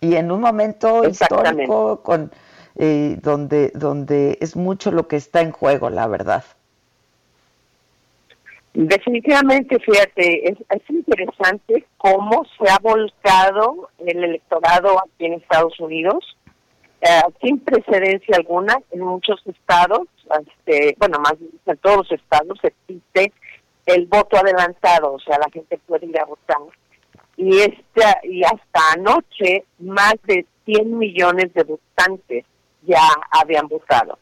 [0.00, 2.32] Y en un momento histórico con
[2.76, 6.44] eh, donde donde es mucho lo que está en juego, la verdad.
[8.74, 16.38] Definitivamente, fíjate, es, interesante cómo se ha volcado el electorado aquí en Estados Unidos,
[17.02, 20.08] eh, sin precedencia alguna, en muchos estados,
[20.46, 21.34] este, bueno, más
[21.66, 23.32] en todos los estados existe
[23.86, 26.58] el voto adelantado, o sea, la gente puede ir a votar.
[27.36, 32.44] Y, esta, y hasta anoche, más de 100 millones de votantes
[32.82, 34.18] ya habían votado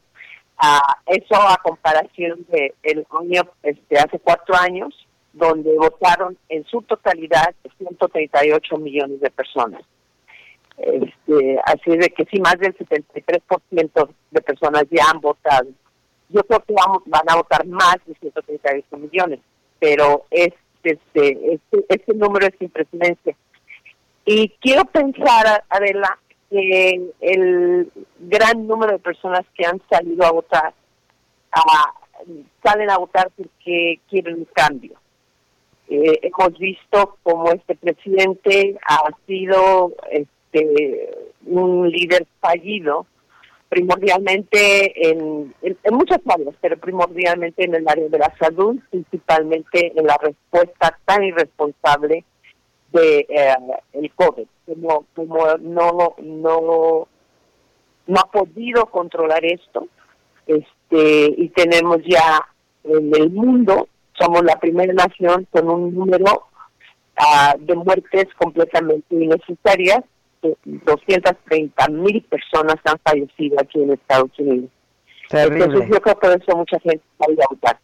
[1.07, 4.95] eso a comparación de el año este, hace cuatro años,
[5.33, 9.83] donde votaron en su totalidad 138 millones de personas.
[10.77, 15.69] Este, así de que sí, más del 73% de personas ya han votado.
[16.29, 19.41] Yo creo que vamos, van a votar más de 138 millones,
[19.81, 23.35] pero este, este, este, número es impresionante.
[24.25, 26.19] Y quiero pensar, Adela,
[26.51, 30.75] que el gran número de personas que han salido a votar
[32.63, 34.95] salen a votar porque quieren un cambio.
[35.89, 41.11] Eh, hemos visto como este presidente ha sido este
[41.47, 43.07] un líder fallido
[43.71, 50.07] primordialmente en, en, muchas áreas, pero primordialmente en el área de la salud, principalmente en
[50.07, 52.25] la respuesta tan irresponsable
[52.93, 53.55] de eh,
[53.93, 57.09] el COVID, como, como no, no,
[58.07, 59.87] no ha podido controlar esto,
[60.49, 62.45] este, y tenemos ya
[62.83, 66.49] en el mundo, somos la primera nación con un número
[67.19, 70.01] uh, de muertes completamente innecesarias,
[70.43, 74.71] 230 mil personas han fallecido aquí en Estados Unidos.
[75.31, 77.79] Entonces yo creo que por eso mucha gente salió a votar.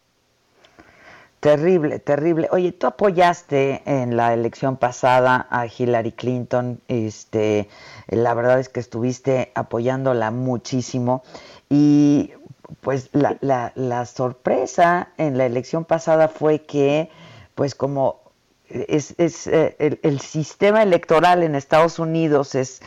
[1.39, 2.47] Terrible, terrible.
[2.51, 7.69] Oye, tú apoyaste en la elección pasada a Hillary Clinton, este,
[8.07, 11.23] la verdad es que estuviste apoyándola muchísimo
[11.69, 12.33] y
[12.81, 17.09] pues la, la, la sorpresa en la elección pasada fue que,
[17.53, 18.26] pues como
[18.69, 22.81] es, es eh, el, el, sistema electoral en Estados Unidos es,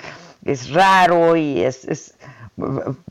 [0.45, 2.15] es raro y es, es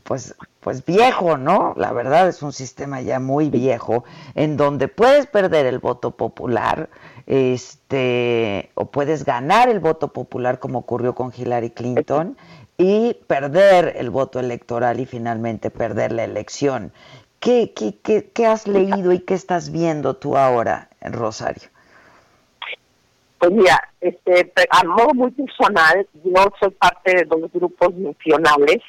[0.04, 1.74] pues pues viejo, ¿no?
[1.76, 4.04] La verdad es un sistema ya muy viejo
[4.34, 6.90] en donde puedes perder el voto popular,
[7.26, 12.36] este, o puedes ganar el voto popular como ocurrió con Hillary Clinton
[12.76, 16.92] y perder el voto electoral y finalmente perder la elección.
[17.38, 21.70] ¿Qué, qué, qué, qué has leído y qué estás viendo tú ahora, Rosario?
[23.40, 28.82] Pues mira, este, a modo muy personal, yo soy parte de dos grupos nacionales.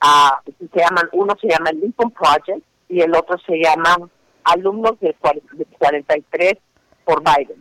[0.00, 4.08] Uh, se llaman, uno se llama Lincoln Project y el otro se llama
[4.44, 6.54] Alumnos del 43
[7.04, 7.60] por Biden.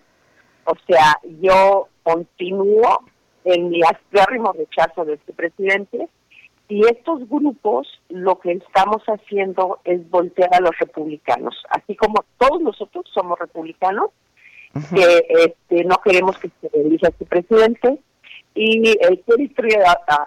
[0.65, 2.99] O sea, yo continúo
[3.43, 6.07] en mi acérrimo rechazo de este presidente
[6.67, 12.61] y estos grupos lo que estamos haciendo es voltear a los republicanos, así como todos
[12.61, 14.11] nosotros somos republicanos,
[14.93, 17.99] que este, no queremos que se elija este presidente
[18.53, 19.75] y el Territory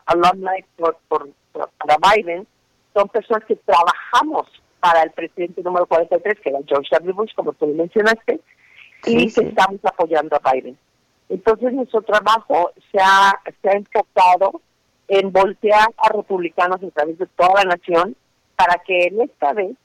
[0.07, 2.47] Alumni por, por para Biden
[2.93, 4.49] son personas que trabajamos
[4.81, 7.13] para el presidente número 43, que era George W.
[7.13, 8.41] Bush, como tú mencionaste,
[9.07, 10.77] y que estamos apoyando a Biden.
[11.29, 14.61] Entonces, nuestro trabajo se ha, se ha enfocado
[15.09, 18.17] en voltear a republicanos a través de toda la nación
[18.57, 19.77] para que en esta vez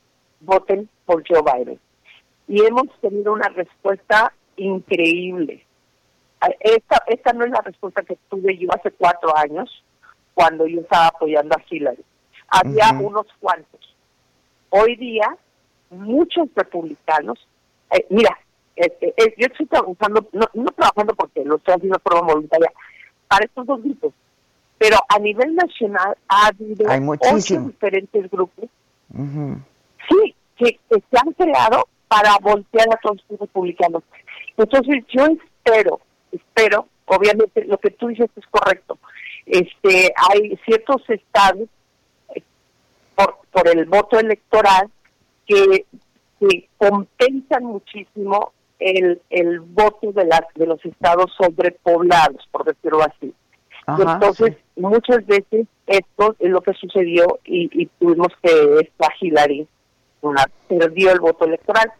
[0.41, 1.79] voten por Joe Biden.
[2.47, 5.65] Y hemos tenido una respuesta increíble.
[6.59, 9.83] Esta, esta no es la respuesta que tuve yo hace cuatro años,
[10.33, 12.03] cuando yo estaba apoyando a Hillary.
[12.47, 13.95] Había unos cuantos.
[14.69, 15.35] Hoy día,
[15.89, 17.37] muchos republicanos,
[17.91, 18.37] eh, mira,
[18.75, 22.71] eh, yo estoy trabajando, no, trabajando porque lo estoy haciendo por voluntaria,
[23.27, 24.13] para estos dos grupos,
[24.77, 26.85] pero a nivel nacional ha habido
[27.19, 28.69] ocho diferentes grupos,
[29.11, 34.03] sí, que, que, se han creado para voltear a todos los republicanos.
[34.59, 38.97] Entonces yo espero, espero, obviamente lo que tú dices es correcto,
[39.45, 41.69] este hay ciertos estados
[42.35, 42.43] eh,
[43.15, 44.89] por, por el voto electoral
[45.45, 45.85] que,
[46.77, 53.33] compensan muchísimo el, el voto de las de los estados sobrepoblados por decirlo así.
[53.87, 59.67] Entonces muchas veces esto es lo que sucedió y, tuvimos que esta Hillary
[60.21, 61.91] una, perdió el voto electoral.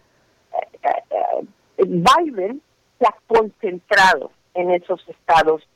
[0.54, 1.45] Eh, eh,
[1.88, 2.62] Biden
[3.00, 5.68] se ha concentrado en esos estados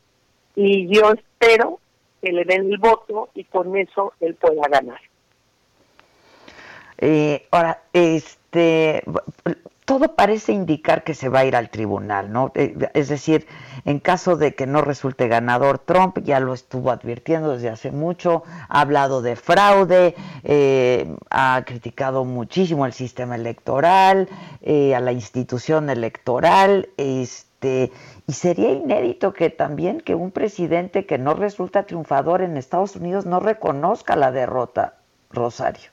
[0.56, 1.80] y yo espero
[2.22, 5.00] que le den el voto y con eso él pueda ganar.
[6.98, 9.04] Eh, ahora, este,
[9.86, 12.52] todo parece indicar que se va a ir al tribunal, ¿no?
[12.56, 13.48] Eh, es decir,
[13.86, 18.43] en caso de que no resulte ganador Trump, ya lo estuvo advirtiendo desde hace mucho,
[18.69, 24.30] ha hablado de fraude, eh, ha criticado muchísimo el sistema electoral,
[24.65, 27.91] a la institución electoral, este,
[28.28, 33.26] y sería inédito que también que un presidente que no resulta triunfador en Estados Unidos
[33.26, 34.96] no reconozca la derrota,
[35.30, 35.92] Rosario.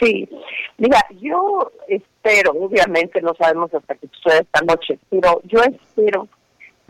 [0.00, 0.28] Sí,
[0.78, 6.28] mira, yo espero, obviamente no sabemos hasta que suceda esta noche, pero yo espero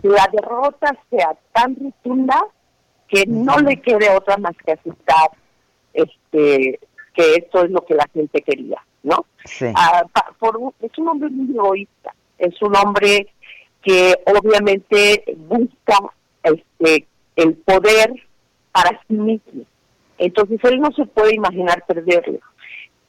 [0.02, 2.44] que la derrota sea tan rotunda
[3.08, 5.30] que no le quede otra más que aceptar
[5.94, 6.80] este,
[7.14, 9.24] que esto es lo que la gente quería, ¿no?
[9.44, 9.66] Sí.
[9.74, 10.04] Ah,
[10.80, 13.28] es un hombre muy egoísta, es un hombre
[13.82, 15.98] que obviamente busca
[16.42, 18.12] este el poder
[18.72, 19.64] para sí mismo.
[20.18, 22.40] Entonces él no se puede imaginar perderlo.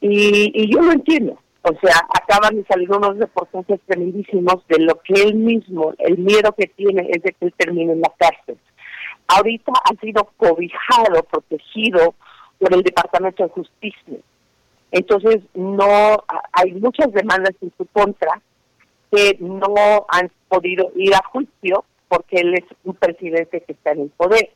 [0.00, 1.38] Y, y yo lo entiendo.
[1.62, 6.52] O sea, acaban de salir unos reportajes tremendísimos de lo que él mismo, el miedo
[6.52, 8.56] que tiene es de que él termine en la cárcel.
[9.26, 12.14] Ahorita ha sido cobijado, protegido
[12.58, 14.18] por el Departamento de Justicia.
[14.92, 18.40] Entonces, no hay muchas demandas en su contra
[19.10, 24.02] que no han podido ir a juicio porque él es un presidente que está en
[24.02, 24.50] el poder.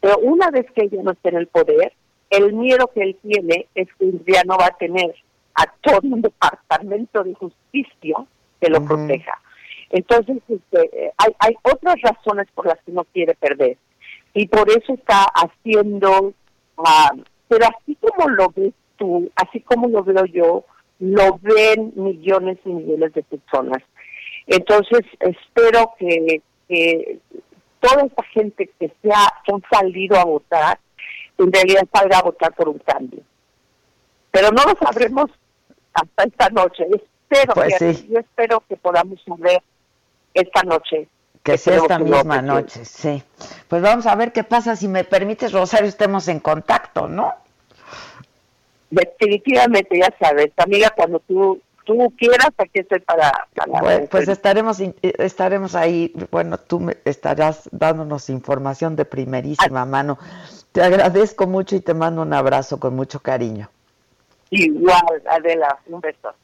[0.00, 1.92] Pero una vez que ella no está en el poder,
[2.32, 5.14] el miedo que él tiene es que ya no va a tener
[5.54, 8.16] a todo un departamento de justicia
[8.60, 9.38] que lo proteja.
[9.90, 13.76] Entonces, este, hay, hay otras razones por las que no quiere perder.
[14.32, 16.32] Y por eso está haciendo,
[16.78, 20.64] uh, pero así como lo ves tú, así como lo veo yo,
[21.00, 23.82] lo ven millones y millones de personas.
[24.46, 26.40] Entonces, espero que,
[27.80, 30.78] toda esta gente que, se ha, han salido a votar,
[31.38, 33.20] en realidad salga a votar por un cambio.
[34.30, 35.30] Pero no lo sabremos
[35.92, 36.86] hasta esta noche.
[36.90, 39.62] Espero pues que, yo espero que podamos saber
[40.34, 41.08] esta noche.
[41.42, 43.22] Que sea esta misma noche, sí.
[43.68, 44.76] Pues vamos a ver qué pasa.
[44.76, 47.34] Si me permites, Rosario, estemos en contacto, ¿no?
[48.90, 53.48] Definitivamente, ya sabes, amiga, cuando tú tú quieras, aquí estoy para...
[54.10, 60.18] pues estaremos estaremos ahí, bueno, tú me estarás dándonos información de primerísima mano.
[60.72, 63.70] Te agradezco mucho y te mando un abrazo con mucho cariño.
[64.50, 66.34] Igual, Adela, un beso.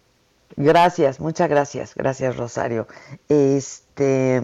[0.57, 2.89] Gracias, muchas gracias, gracias Rosario.
[3.29, 4.41] Este,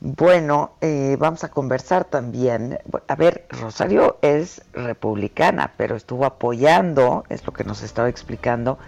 [0.00, 2.78] bueno, eh, vamos a conversar también.
[3.08, 8.78] A ver, Rosario es republicana, pero estuvo apoyando, es lo que nos estaba explicando,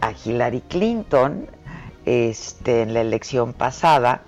[0.00, 1.48] a Hillary Clinton
[2.04, 4.22] este, en la elección pasada,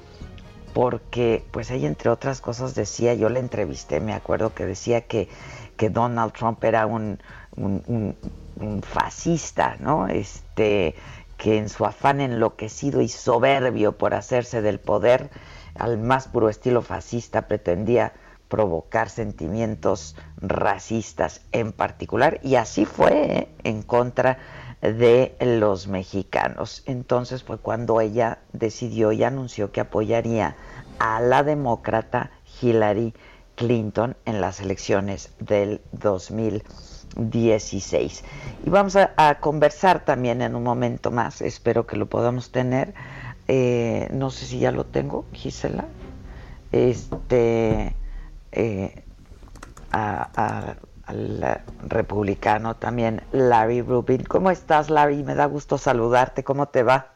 [0.74, 5.28] porque pues ella entre otras cosas decía, yo la entrevisté, me acuerdo que decía que,
[5.76, 7.18] que Donald Trump era un,
[7.56, 8.16] un,
[8.56, 10.08] un fascista, ¿no?
[10.08, 10.94] Este,
[11.36, 15.30] que en su afán enloquecido y soberbio por hacerse del poder,
[15.76, 18.12] al más puro estilo fascista, pretendía
[18.48, 23.48] provocar sentimientos racistas en particular, y así fue ¿eh?
[23.62, 24.38] en contra
[24.80, 26.82] de los mexicanos.
[26.86, 30.56] Entonces fue cuando ella decidió y anunció que apoyaría
[30.98, 33.14] a la demócrata Hillary
[33.56, 36.62] Clinton en las elecciones del 2000.
[37.16, 38.24] 16.
[38.64, 42.94] Y vamos a, conversar también en un momento más, espero que lo podamos tener.
[43.48, 45.86] Eh, no sé si ya lo tengo, Gisela.
[46.70, 47.94] Este,
[48.52, 49.04] eh,
[51.08, 54.24] al republicano también, Larry Rubin.
[54.24, 55.22] ¿Cómo estás, Larry?
[55.24, 56.44] Me da gusto saludarte.
[56.44, 57.12] ¿Cómo te va?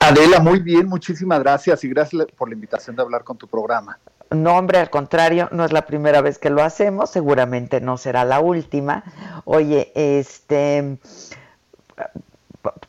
[0.00, 3.98] Adela, muy bien, muchísimas gracias y gracias por la invitación de hablar con tu programa.
[4.30, 8.24] No, hombre, al contrario, no es la primera vez que lo hacemos, seguramente no será
[8.24, 9.04] la última.
[9.44, 10.98] Oye, este,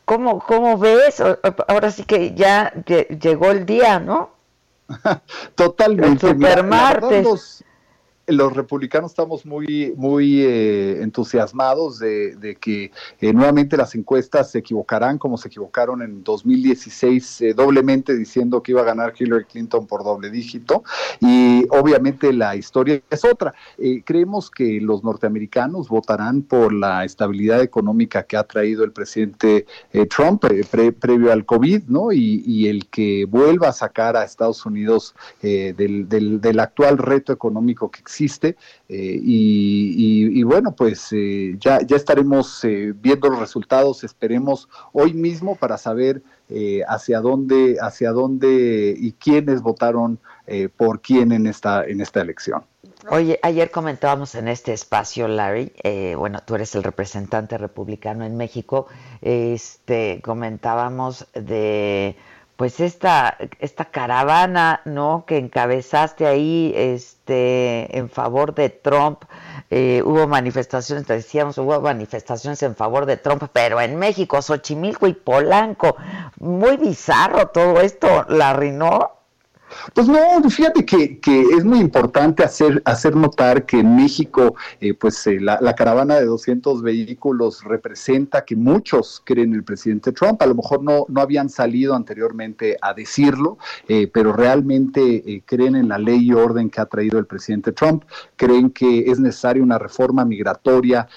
[0.04, 1.22] ¿cómo, cómo ves?
[1.68, 2.72] Ahora sí que ya
[3.20, 4.30] llegó el día, ¿no?
[5.54, 6.26] Totalmente.
[6.26, 7.64] El supermartes
[8.26, 15.18] los republicanos estamos muy, muy eh, entusiasmados de, que eh, nuevamente las encuestas se equivocarán
[15.18, 20.04] como se equivocaron en 2016 eh, doblemente diciendo que iba a ganar Hillary Clinton por
[20.04, 20.84] doble dígito
[21.20, 23.54] y obviamente la historia es otra.
[24.04, 29.66] creemos que los norteamericanos votarán por la estabilidad económica que ha traído el presidente
[30.14, 30.44] Trump
[31.00, 32.12] previo al COVID, ¿no?
[32.12, 37.90] Y, el que vuelva a sacar a Estados Unidos del, del, del actual reto económico
[37.90, 38.56] que existe existe
[38.88, 45.56] eh, y, bueno, pues eh, ya, ya estaremos eh, viendo los resultados, esperemos hoy mismo
[45.56, 46.22] para saber
[46.86, 50.20] hacia dónde, hacia dónde y quiénes votaron
[50.76, 52.62] por quién en esta, en esta elección.
[53.10, 55.72] Oye, ayer comentábamos en este espacio, Larry,
[56.16, 58.86] bueno, tú eres el representante republicano en México,
[59.22, 62.14] este, comentábamos de
[62.56, 65.24] pues esta, esta caravana, ¿no?
[65.26, 69.24] Que encabezaste ahí, este, en favor de Trump.
[69.70, 75.06] Eh, hubo manifestaciones, te decíamos, hubo manifestaciones en favor de Trump, pero en México, Xochimilco
[75.08, 75.96] y Polanco.
[76.38, 79.23] Muy bizarro todo esto, Larry, ¿no?
[79.92, 80.18] Pues no,
[80.48, 81.20] fíjate que,
[81.56, 86.26] es muy importante hacer, hacer notar que en México, eh, pues eh, la, caravana de
[86.26, 90.40] 200 vehículos representa que muchos creen en el presidente Trump.
[90.42, 93.58] A lo mejor no, no habían salido anteriormente a decirlo,
[93.88, 98.04] eh, pero realmente creen en la ley y orden que ha traído el presidente Trump.
[98.36, 101.08] Creen que es necesaria una reforma migratoria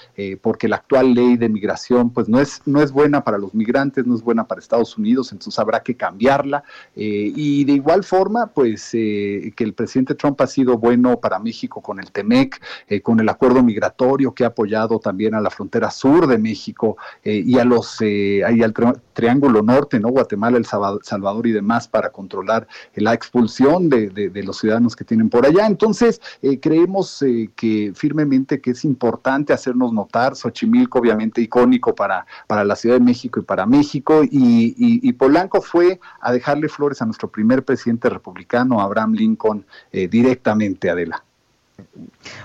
[0.42, 4.06] porque la actual ley de migración, pues no es, no es buena para los migrantes,
[4.06, 6.62] no es buena para Estados Unidos, entonces habrá que cambiarla.
[6.94, 11.80] y de igual forma, pues eh, que el presidente Trump ha sido bueno para México
[11.80, 15.90] con el TEMEC, eh, con el acuerdo migratorio que ha apoyado también a la frontera
[15.90, 18.74] sur de México eh, y a los ahí al
[19.12, 20.08] Triángulo Norte, ¿no?
[20.08, 25.44] Guatemala, El Salvador y demás para controlar la expulsión de, los ciudadanos que tienen por
[25.44, 25.66] allá.
[25.66, 26.20] Entonces,
[26.60, 27.24] creemos
[27.56, 33.04] que firmemente que es importante hacernos notar, Xochimilco obviamente icónico para, para la Ciudad de
[33.04, 38.08] México y para México, y, y Polanco fue a dejarle flores a nuestro primer presidente
[38.08, 38.37] republicano
[38.80, 41.22] Abraham Lincoln, eh, directamente, Adela.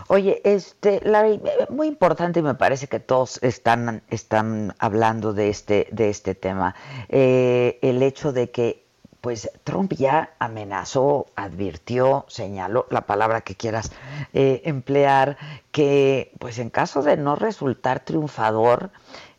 [0.08, 5.88] Oye, este, Larry, muy importante y me parece que todos están, están hablando de este,
[5.92, 6.76] de este tema.
[7.10, 8.84] Eh, el hecho de que
[9.22, 13.90] pues Trump ya amenazó, advirtió, señaló la palabra que quieras
[14.34, 15.38] eh, emplear,
[15.72, 18.92] que pues en caso de no resultar triunfador,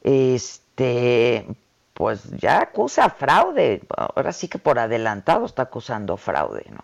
[0.02, 1.46] este,
[1.94, 3.82] pues ya acusa fraude.
[3.96, 6.80] Ahora sí que por adelantado está acusando fraude, ¿no?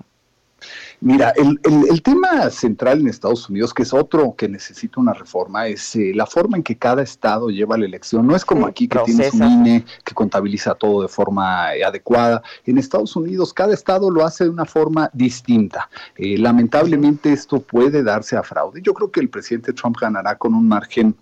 [1.00, 5.66] Mira, el, el, tema central en Estados Unidos, que es otro que necesita una reforma,
[5.66, 8.26] es eh, la forma en que cada estado lleva la elección.
[8.26, 12.42] No es como aquí que tienes un INE que contabiliza todo de forma eh, adecuada.
[12.66, 15.88] En Estados Unidos cada estado lo hace de una forma distinta.
[16.16, 18.82] Eh, lamentablemente esto puede darse a fraude.
[18.82, 21.16] Yo creo que el presidente Trump ganará con un margen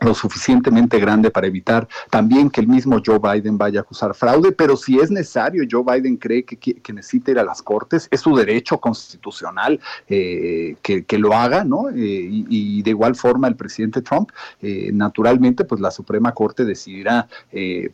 [0.00, 4.52] lo suficientemente grande para evitar también que el mismo Joe Biden vaya a acusar fraude,
[4.52, 8.20] pero si es necesario, Joe Biden cree que, que, necesita ir a las cortes, es
[8.20, 11.88] su derecho constitucional eh, que, lo haga, ¿no?
[11.90, 14.30] Eh, y, de igual forma el presidente Trump,
[14.62, 17.28] eh, naturalmente, pues la Suprema Corte decidirá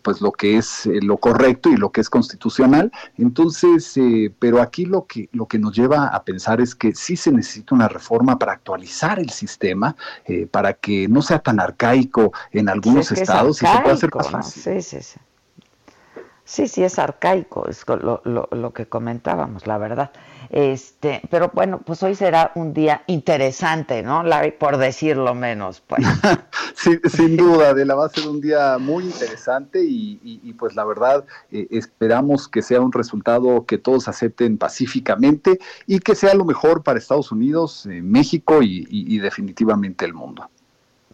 [0.02, 2.92] pues lo que es lo correcto y lo que es constitucional.
[3.16, 3.98] Entonces,
[4.38, 7.74] pero aquí lo que, lo que nos lleva a pensar es que sí se necesita
[7.74, 9.96] una reforma para actualizar el sistema,
[10.50, 11.93] para que no sea tan arcaico
[12.52, 15.20] en algunos estados y se puede hacer más Sí, sí, sí.
[16.46, 20.12] Sí, sí, es arcaico, es lo, lo, que comentábamos, la verdad.
[20.50, 24.22] Este, pero bueno, pues hoy será un día interesante, ¿no?
[24.58, 26.04] por decirlo menos, pues.
[27.16, 31.66] sin duda, Adela, va a ser un día muy interesante y, pues la verdad eh,
[31.70, 36.98] esperamos que sea un resultado que todos acepten pacíficamente y que sea lo mejor para
[36.98, 40.50] Estados Unidos, eh, México y definitivamente el mundo.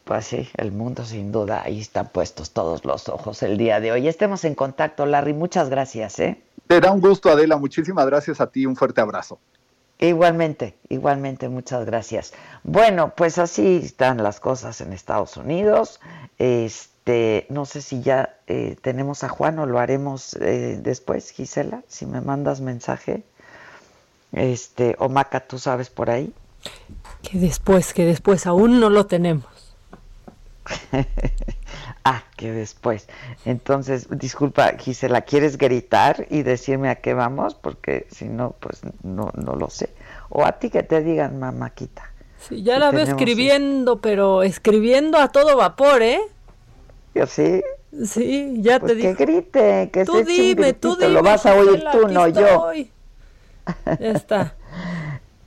[0.05, 3.93] Pues sí, el mundo sin duda, ahí están puestos todos los ojos el día de
[3.93, 4.09] hoy.
[4.09, 6.19] Estemos en contacto, Larry, muchas gracias.
[6.19, 6.43] ¿eh?
[6.67, 9.39] Te da un gusto, Adela, muchísimas gracias a ti, un fuerte abrazo.
[10.01, 12.33] Igualmente, igualmente, muchas gracias.
[12.65, 16.01] Bueno, pues así están las cosas en Estados Unidos.
[16.39, 21.83] Este, no sé si ya eh, tenemos a Juan o lo haremos eh, después, Gisela,
[21.87, 23.25] si me mandas mensaje.
[24.33, 26.33] Este, o Maca, ¿tú sabes por ahí?
[27.21, 29.45] Que después, que después, aún no lo tenemos.
[32.05, 33.09] ah, que después.
[33.45, 37.55] Entonces, disculpa, Gisela, ¿quieres gritar y decirme a qué vamos?
[37.55, 39.91] Porque si no, pues no, no lo sé.
[40.29, 42.13] O a ti que te digan, mamáquita.
[42.49, 46.21] Sí, ya la veo escribiendo, pero escribiendo a todo vapor, ¿eh?
[47.15, 47.63] ¿Yo sí?
[48.05, 49.17] Sí, ya pues te digo.
[49.17, 51.13] Que grite, que tú dime, tú dime.
[51.13, 52.73] Lo vas a oír tú, no yo.
[53.85, 54.55] Ya está.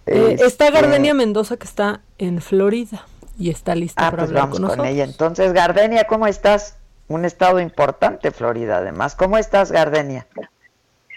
[0.05, 3.05] Eh, está este Gardenia Mendoza que está en Florida
[3.38, 5.04] y está lista ah, para pues hablar vamos con, ella.
[5.04, 6.78] Entonces, Gardenia, ¿cómo estás?
[7.08, 9.16] Un estado importante, Florida, además.
[9.16, 10.28] ¿Cómo estás, Gardenia?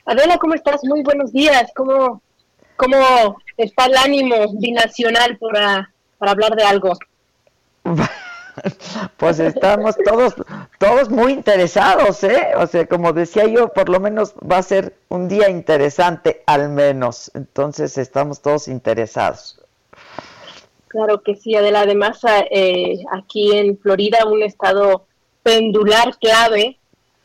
[0.04, 0.84] Adela, ¿cómo estás?
[0.84, 1.70] Muy buenos días.
[1.74, 2.22] ¿Cómo,
[2.76, 6.92] cómo está el ánimo binacional para, para hablar de algo?
[9.16, 10.34] pues estamos todos,
[10.78, 12.52] todos muy interesados, ¿eh?
[12.56, 16.68] O sea, como decía yo, por lo menos va a ser un día interesante, al
[16.70, 17.30] menos.
[17.34, 19.60] Entonces estamos todos interesados.
[20.96, 21.82] Claro que sí, Adela.
[21.82, 22.20] Además,
[22.50, 25.04] eh, aquí en Florida, un estado
[25.42, 26.78] pendular clave,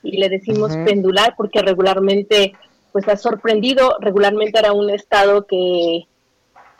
[0.03, 2.53] y le decimos pendular porque regularmente,
[2.91, 6.05] pues ha sorprendido, regularmente era un estado que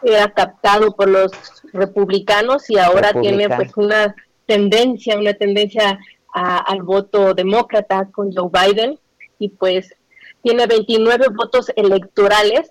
[0.03, 1.31] era captado por los
[1.71, 4.13] republicanos y ahora tiene pues una
[4.45, 5.97] tendencia, una tendencia
[6.33, 8.99] al voto demócrata con Joe Biden.
[9.39, 9.95] Y pues
[10.43, 12.69] tiene 29 votos electorales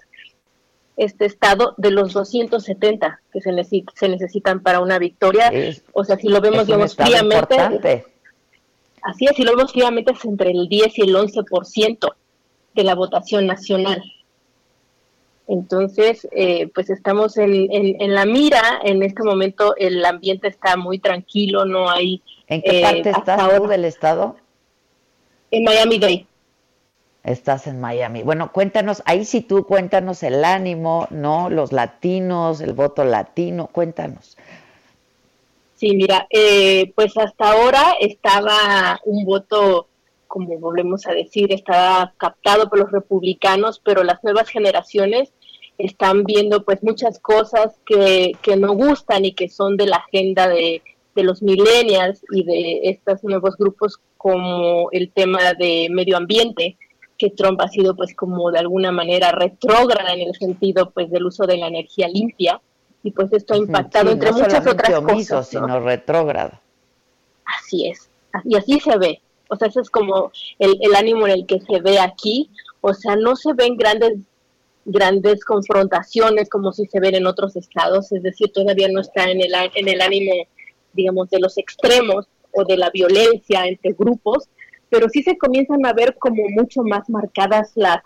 [0.96, 3.50] este estado de los 270 que se,
[3.94, 5.50] se necesitan para una victoria.
[5.92, 7.56] o sea, si lo vemos, digamos, fríamente.
[9.02, 12.14] Así es, si lo vemos fríamente, es entre el 10 y el 11%
[12.74, 14.02] de la votación nacional.
[15.48, 18.80] Entonces, eh, pues estamos en, en, la mira.
[18.84, 22.22] En este momento el ambiente está muy tranquilo, no hay.
[22.46, 24.36] ¿En qué parte eh, estás tú del estado?
[25.50, 26.26] En Miami-Dade.
[27.22, 28.22] Estás en Miami.
[28.22, 31.50] Bueno, cuéntanos, ahí sí tú cuéntanos el ánimo, ¿no?
[31.50, 34.38] Los latinos, el voto latino, cuéntanos.
[35.76, 39.88] Sí, mira, eh, pues hasta ahora estaba un voto,
[40.28, 45.32] como volvemos a decir, estaba captado por los republicanos, pero las nuevas generaciones
[45.76, 50.48] están viendo pues muchas cosas que, que no gustan y que son de la agenda
[50.48, 50.82] de,
[51.14, 56.76] de los millennials y de estos nuevos grupos como el tema de medio ambiente
[57.20, 61.26] que Trump ha sido pues como de alguna manera retrógrada en el sentido pues del
[61.26, 62.58] uso de la energía limpia
[63.02, 65.48] y pues esto ha impactado entre muchas otras cosas.
[65.48, 66.52] sino retrógrado.
[67.44, 68.08] Así es,
[68.44, 71.60] y así se ve, o sea, ese es como el, el ánimo en el que
[71.60, 72.48] se ve aquí,
[72.80, 74.14] o sea, no se ven grandes
[74.86, 79.42] grandes confrontaciones como si se ven en otros estados, es decir, todavía no está en
[79.42, 80.32] el, en el ánimo,
[80.94, 84.48] digamos, de los extremos o de la violencia entre grupos,
[84.90, 88.02] pero sí se comienzan a ver como mucho más marcadas las,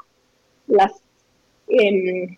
[0.67, 0.93] las
[1.69, 2.37] em,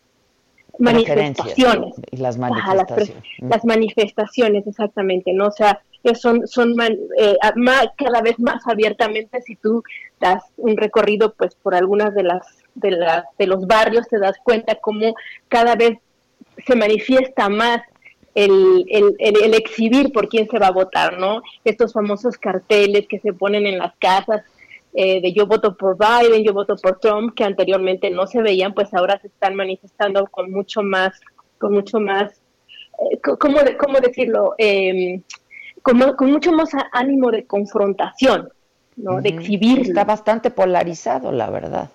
[0.78, 1.94] manifestaciones.
[2.10, 3.24] Y las manifestaciones.
[3.40, 5.48] las, manifestaciones, exactamente, ¿no?
[5.48, 5.80] O sea,
[6.14, 6.74] son, son
[7.18, 7.36] eh,
[7.98, 9.82] cada vez más abiertamente, si tú
[10.20, 14.36] das un recorrido pues por algunas de las, de las de los barrios, te das
[14.42, 15.14] cuenta cómo
[15.48, 15.98] cada vez
[16.64, 17.82] se manifiesta más
[18.36, 21.42] el, el, el, exhibir por quién se va a votar, ¿no?
[21.64, 24.42] Estos famosos carteles que se ponen en las casas
[24.92, 28.74] eh, de yo voto por Biden, yo voto por Trump, que anteriormente no se veían,
[28.74, 31.18] pues ahora se están manifestando con mucho más,
[31.58, 32.32] con mucho más,
[33.10, 34.54] eh, ¿cómo, ¿cómo, decirlo?
[34.58, 35.22] Eh,
[35.80, 35.96] con,
[36.30, 38.50] mucho más ánimo de confrontación,
[38.96, 39.22] ¿no?
[39.22, 39.80] De exhibir.
[39.80, 41.88] Está bastante polarizado, la verdad.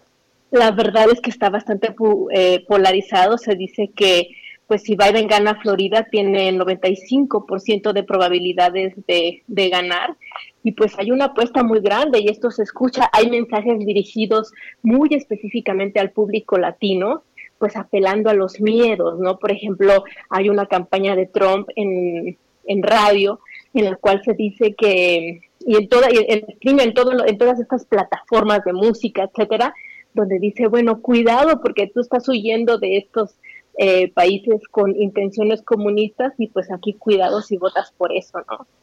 [0.50, 1.96] La verdad es que está bastante
[2.32, 3.38] eh, polarizado.
[3.38, 4.28] Se dice que
[4.72, 10.16] pues si Biden gana Florida tiene 95% de probabilidades de, de, ganar
[10.64, 15.10] y pues hay una apuesta muy grande y esto se escucha, hay mensajes dirigidos muy
[15.12, 17.24] específicamente al público latino,
[17.60, 19.40] pues apelando a los miedos, ¿no?
[19.40, 23.42] Por ejemplo, hay una campaña de Trump en, en radio
[23.74, 28.64] en la cual se dice que, y en toda, en, en, en todas estas plataformas
[28.64, 29.74] de música, etcétera,
[30.14, 33.36] donde dice, bueno, cuidado porque tú estás huyendo de estos
[33.78, 38.68] eh, países con intenciones comunistas y pues aquí cuidado si votas por eso, ¿no?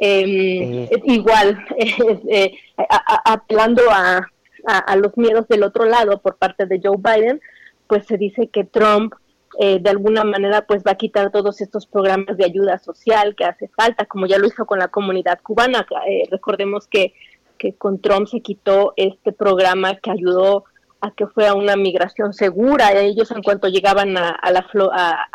[0.00, 1.56] Eh, igual,
[2.28, 2.52] eh,
[3.24, 4.26] apelando a,
[4.66, 7.40] a, los miedos del otro lado por parte de Joe Biden,
[7.86, 9.14] pues se dice que Trump
[9.60, 13.44] eh, de alguna manera pues va a quitar todos estos programas de ayuda social que
[13.44, 15.86] hace falta, como ya lo hizo con la comunidad cubana.
[16.28, 17.14] recordemos que,
[17.56, 20.64] que con Trump se quitó este programa que ayudó
[21.04, 22.92] a que fuera una migración segura.
[22.92, 25.26] Ellos en cuanto llegaban a, la a,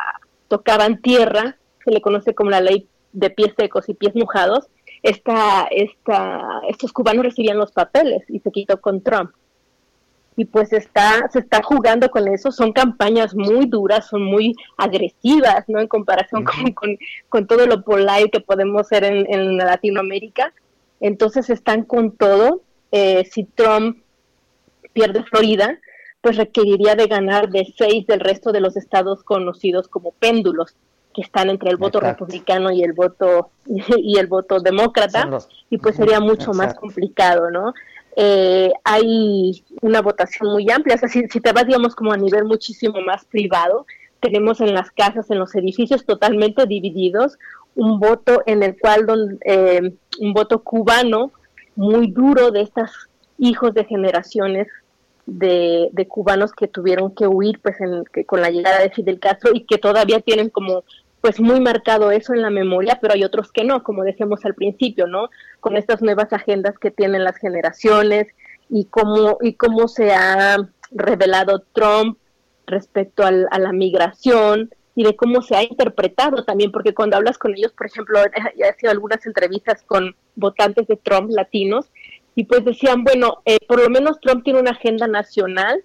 [0.48, 4.68] tocaban tierra, se le conoce como la ley de pies secos y pies mojados,
[5.04, 9.32] esta, esta, estos cubanos recibían los papeles y se quitó con Trump.
[10.36, 15.66] Y pues está, se está jugando con eso, son campañas muy duras, son muy agresivas,
[15.68, 15.80] ¿no?
[15.80, 16.98] En comparación con,
[17.28, 20.54] con, todo lo polite que podemos ser en, en Latinoamérica.
[21.02, 22.62] Entonces están con todo.
[22.92, 23.98] Eh, si Trump
[25.00, 25.80] pierde Florida,
[26.22, 30.76] pues requeriría de ganar de seis del resto de los estados conocidos como péndulos,
[31.14, 35.30] que están entre el voto republicano y el voto y el voto demócrata,
[35.70, 37.74] y pues sería mucho más complicado, ¿no?
[38.18, 42.44] Eh, hay una votación muy amplia, o sea, si, te vas, digamos, como a nivel
[42.44, 43.86] muchísimo más privado,
[44.20, 47.38] tenemos en las casas, en los edificios totalmente divididos,
[47.76, 51.32] un voto en el cual, eh, un voto cubano
[51.78, 52.92] muy duro de estas
[53.38, 54.68] hijos de generaciones
[55.30, 59.52] de, cubanos que tuvieron que huir pues en, que, con la llegada de Fidel Castro
[59.54, 60.84] y que todavía tienen como
[61.22, 64.56] pues muy marcado eso en la memoria, pero hay otros que no, como decíamos al
[64.56, 65.30] principio, ¿no?
[65.60, 68.28] Con estas nuevas agendas que tienen las generaciones
[68.70, 70.58] y cómo, y cómo se ha
[70.92, 72.18] revelado Trump
[72.68, 77.54] respecto a la migración y de cómo se ha interpretado también, porque cuando hablas con
[77.56, 81.92] ellos, por ejemplo, he, he hecho algunas entrevistas con votantes de Trump latinos
[82.40, 85.84] y pues decían, bueno, eh, por lo menos Trump tiene una agenda nacional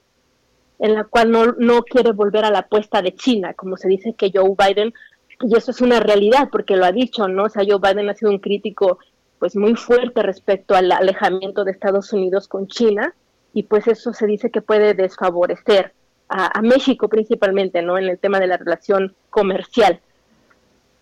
[0.79, 4.15] en la cual no, no quiere volver a la apuesta de China, como se dice
[4.17, 4.95] que Joe Biden,
[5.41, 7.47] y eso es una realidad porque lo ha dicho, ¿no?
[7.47, 9.01] O sea, Joe Biden ha sido un crítico
[9.41, 13.17] pues muy fuerte respecto al alejamiento de Estados Unidos con China
[13.53, 15.93] y pues eso se dice que puede desfavorecer
[16.29, 17.99] a, a México principalmente, ¿no?
[17.99, 19.99] En el tema de la relación comercial.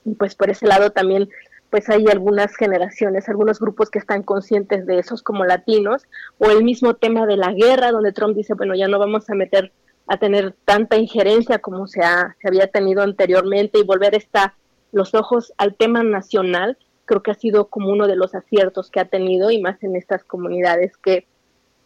[0.07, 1.29] Y pues por ese lado también
[1.73, 6.03] pues hay algunas generaciones, algunos grupos que están conscientes de esos como latinos,
[6.37, 9.35] o el mismo tema de la guerra, donde Trump dice, bueno, ya no vamos a
[9.35, 9.73] meter
[10.07, 14.55] a tener tanta injerencia como se, ha, se había tenido anteriormente y volver esta,
[14.93, 19.01] los ojos al tema nacional, creo que ha sido como uno de los aciertos que
[19.01, 21.27] ha tenido y más en estas comunidades que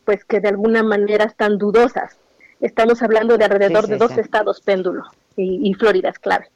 [0.04, 2.18] pues que de alguna manera están dudosas.
[2.60, 5.04] Estamos hablando de alrededor de dos estados péndulo
[5.36, 6.50] y, y Florida es clave.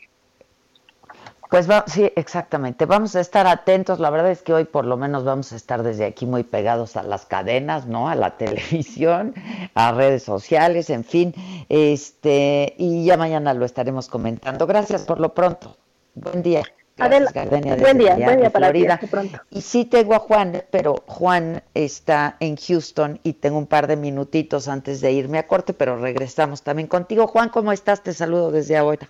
[1.51, 2.87] Pues sí, exactamente.
[2.87, 3.99] Vamos a estar atentos.
[3.99, 6.97] La verdad es que hoy por lo menos vamos a estar desde aquí muy pegados
[6.97, 8.09] a las cadenas, ¿no?
[8.09, 9.35] A la televisión,
[9.75, 11.35] a redes sociales, en fin.
[11.69, 14.69] Este, y ya mañana lo estaremos comentando.
[14.69, 15.77] Gracias por lo pronto.
[16.15, 16.63] Buen día.
[16.97, 18.99] Gracias, Gardenia, buen día, buen día para Florida.
[18.99, 19.41] Ti, pronto.
[19.51, 23.97] Y sí tengo a Juan, pero Juan está en Houston y tengo un par de
[23.97, 27.27] minutitos antes de irme a corte, pero regresamos también contigo.
[27.27, 28.03] Juan, ¿cómo estás?
[28.03, 29.09] Te saludo desde ahora.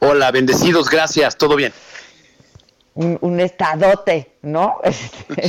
[0.00, 1.72] Hola, bendecidos, gracias, todo bien.
[2.94, 4.80] Un, estadote, ¿no?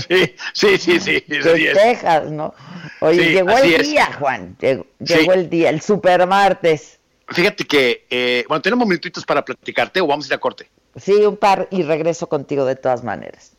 [0.08, 1.24] Sí, sí, sí, sí.
[1.28, 2.54] De Texas, ¿no?
[3.02, 7.00] Oye, llegó el día, Juan, llegó, el día, el super martes.
[7.28, 10.70] Fíjate que, eh, bueno, tenemos minutitos para platicarte o vamos a ir a corte.
[10.96, 13.54] Sí, un par y regreso contigo de todas maneras.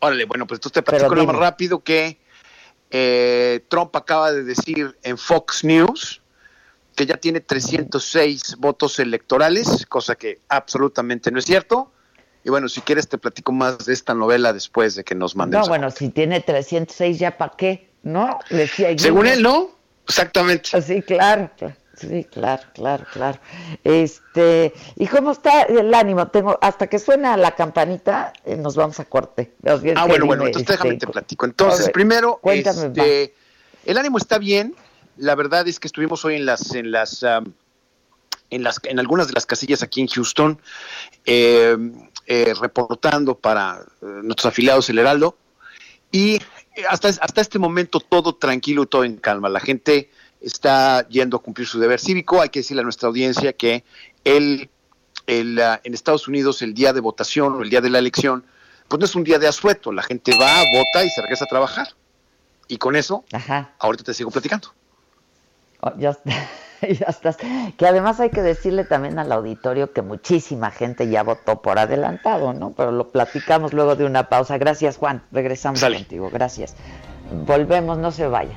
[0.00, 2.18] Órale, bueno, pues tú te platico lo más rápido que
[2.90, 6.22] eh, Trump acaba de decir en Fox News
[6.94, 11.92] que ya tiene 306 votos electorales, cosa que absolutamente no es cierto.
[12.44, 15.60] Y bueno, si quieres te platico más de esta novela después de que nos manden.
[15.60, 18.38] No, bueno, si tiene 306 ya para qué, ¿no?
[18.96, 19.70] Según él, ¿no?
[20.06, 20.80] Exactamente.
[20.82, 21.50] Sí, claro,
[21.96, 23.38] Sí, claro, claro, claro.
[23.84, 26.26] Este, ¿y cómo está el ánimo?
[26.28, 29.54] Tengo hasta que suena la campanita, eh, nos vamos a corte.
[29.64, 31.46] Ah, bueno, bueno, entonces déjame te platico.
[31.46, 33.34] Entonces, primero, este,
[33.84, 34.74] el ánimo está bien
[35.16, 37.24] la verdad es que estuvimos hoy en las, en las,
[38.50, 40.60] en las, en algunas de las casillas aquí en Houston.
[41.26, 41.76] Eh,
[42.26, 45.36] eh, reportando para eh, nuestros afiliados El Heraldo.
[46.10, 46.40] Y
[46.88, 49.50] hasta, hasta este momento todo tranquilo y todo en calma.
[49.50, 50.10] La gente
[50.40, 52.40] está yendo a cumplir su deber cívico.
[52.40, 53.84] Hay que decirle a nuestra audiencia que
[54.24, 54.70] el,
[55.26, 58.46] el, ah, en Estados Unidos el día de votación o el día de la elección,
[58.88, 59.92] pues no es un día de asueto.
[59.92, 61.88] La gente va, vota y se regresa a trabajar.
[62.68, 63.22] Y con eso,
[63.78, 64.72] ahorita te sigo platicando.
[65.84, 66.16] Oh, ya,
[66.80, 67.36] ya estás.
[67.76, 72.54] Que además hay que decirle también al auditorio que muchísima gente ya votó por adelantado,
[72.54, 72.72] ¿no?
[72.72, 74.56] Pero lo platicamos luego de una pausa.
[74.56, 75.22] Gracias, Juan.
[75.30, 76.30] Regresamos contigo.
[76.32, 76.74] Gracias.
[77.46, 78.56] Volvemos, no se vayan.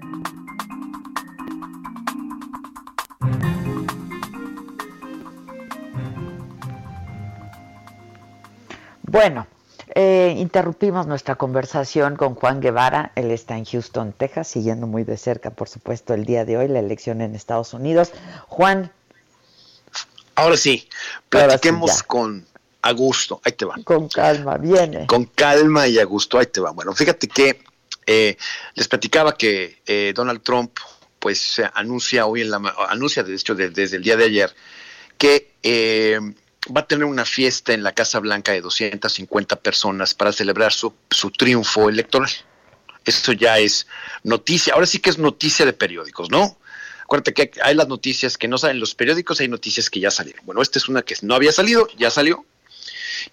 [9.03, 9.45] Bueno,
[9.93, 13.11] eh, interrumpimos nuestra conversación con Juan Guevara.
[13.15, 16.69] Él está en Houston, Texas, siguiendo muy de cerca, por supuesto, el día de hoy,
[16.69, 18.11] la elección en Estados Unidos.
[18.47, 18.91] Juan.
[20.35, 20.87] Ahora sí,
[21.27, 22.45] platiquemos con
[22.81, 23.41] a gusto.
[23.43, 23.75] Ahí te va.
[23.83, 25.07] Con calma, viene.
[25.07, 26.71] Con calma y a gusto, ahí te va.
[26.71, 27.61] Bueno, fíjate que
[28.07, 28.37] eh,
[28.75, 30.77] les platicaba que eh, Donald Trump,
[31.21, 32.57] pues, anuncia hoy en la
[32.89, 34.53] anuncia, de hecho, desde el día de ayer,
[35.17, 35.53] que
[36.75, 40.93] va a tener una fiesta en la Casa Blanca de 250 personas para celebrar su,
[41.09, 42.29] su triunfo electoral.
[43.05, 43.87] Eso ya es
[44.23, 46.57] noticia, ahora sí que es noticia de periódicos, ¿no?
[47.03, 50.45] Acuérdate que hay las noticias que no salen los periódicos, hay noticias que ya salieron.
[50.45, 52.45] Bueno, esta es una que no había salido, ya salió.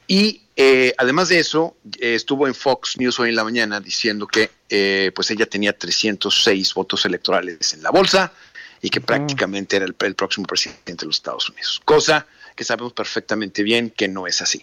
[0.06, 4.26] Y eh, además de eso, eh, estuvo en Fox News hoy en la mañana diciendo
[4.26, 8.32] que eh, pues ella tenía 306 votos electorales en la bolsa
[8.80, 11.80] y que prácticamente era el, el próximo presidente de los Estados Unidos.
[11.84, 14.60] Cosa que sabemos perfectamente bien que no es así.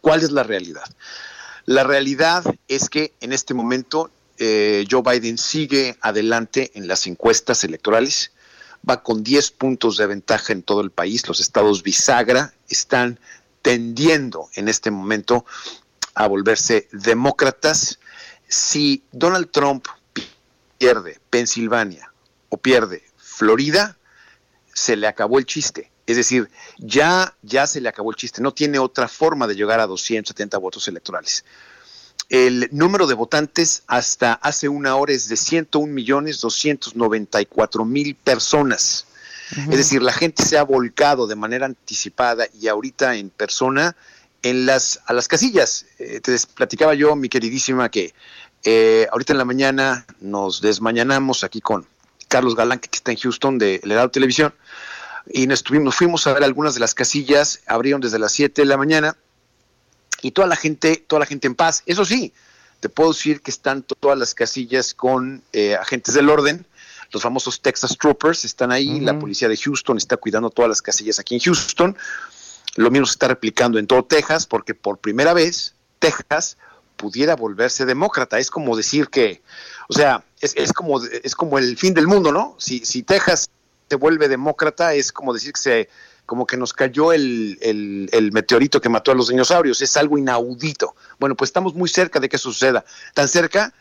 [0.00, 0.84] ¿Cuál es la realidad?
[1.66, 7.64] La realidad es que en este momento eh, Joe Biden sigue adelante en las encuestas
[7.64, 8.32] electorales,
[8.88, 13.18] va con 10 puntos de ventaja en todo el país, los estados bisagra están
[13.64, 15.46] tendiendo en este momento
[16.14, 17.98] a volverse demócratas.
[18.46, 19.86] Si Donald Trump
[20.76, 22.12] pierde Pensilvania
[22.50, 23.96] o pierde Florida,
[24.74, 25.90] se le acabó el chiste.
[26.06, 29.80] Es decir, ya, ya se le acabó el chiste, no tiene otra forma de llegar
[29.80, 31.46] a 270 votos electorales.
[32.28, 39.06] El número de votantes hasta hace una hora es de 101 millones 294 mil personas.
[39.50, 43.96] Es decir, la gente se ha volcado de manera anticipada y ahorita en persona
[44.42, 45.86] en las, a las casillas.
[45.98, 48.14] Eh, te platicaba yo, mi queridísima, que
[48.64, 51.86] eh, ahorita en la mañana nos desmañanamos aquí con
[52.28, 54.54] Carlos Galán, que está en Houston de Heraldo Televisión
[55.26, 58.66] y nos, estuvimos, fuimos a ver algunas de las casillas, abrieron desde las 7 de
[58.66, 59.16] la mañana
[60.22, 61.82] y toda la gente, toda la gente en paz.
[61.86, 62.32] Eso sí,
[62.80, 66.66] te puedo decir que están todas las casillas con eh, agentes del orden,
[67.14, 71.18] los famosos Texas Troopers están ahí, la policía de Houston está cuidando todas las casillas
[71.20, 71.96] aquí en Houston.
[72.74, 76.58] Lo mismo se está replicando en todo Texas, porque por primera vez Texas
[76.96, 78.38] pudiera volverse demócrata.
[78.38, 79.42] Es como decir que,
[79.88, 82.56] o sea, es, es como, es como el fin del mundo, ¿no?
[82.58, 83.48] Si, si Texas
[83.88, 85.88] se vuelve demócrata es como decir que se
[86.26, 90.96] como que nos cayó el, el, meteorito que mató a los dinosaurios, es algo inaudito.
[91.18, 93.74] Bueno, pues estamos muy cerca de que suceda, tan cerca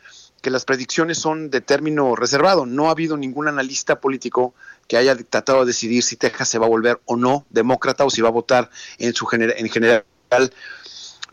[0.44, 2.66] que las predicciones son de término reservado.
[2.66, 4.54] No ha habido ningún analista político
[4.89, 8.10] que haya tratado de decidir si Texas se va a volver o no demócrata o
[8.10, 10.04] si va a votar en, su en general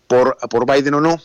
[0.07, 1.21] por, por Biden o no.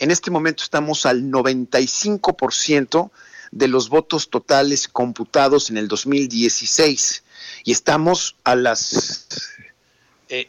[0.00, 3.10] En este momento estamos al 95%
[3.50, 7.22] de los votos totales computados en el 2016
[7.64, 9.28] y estamos a las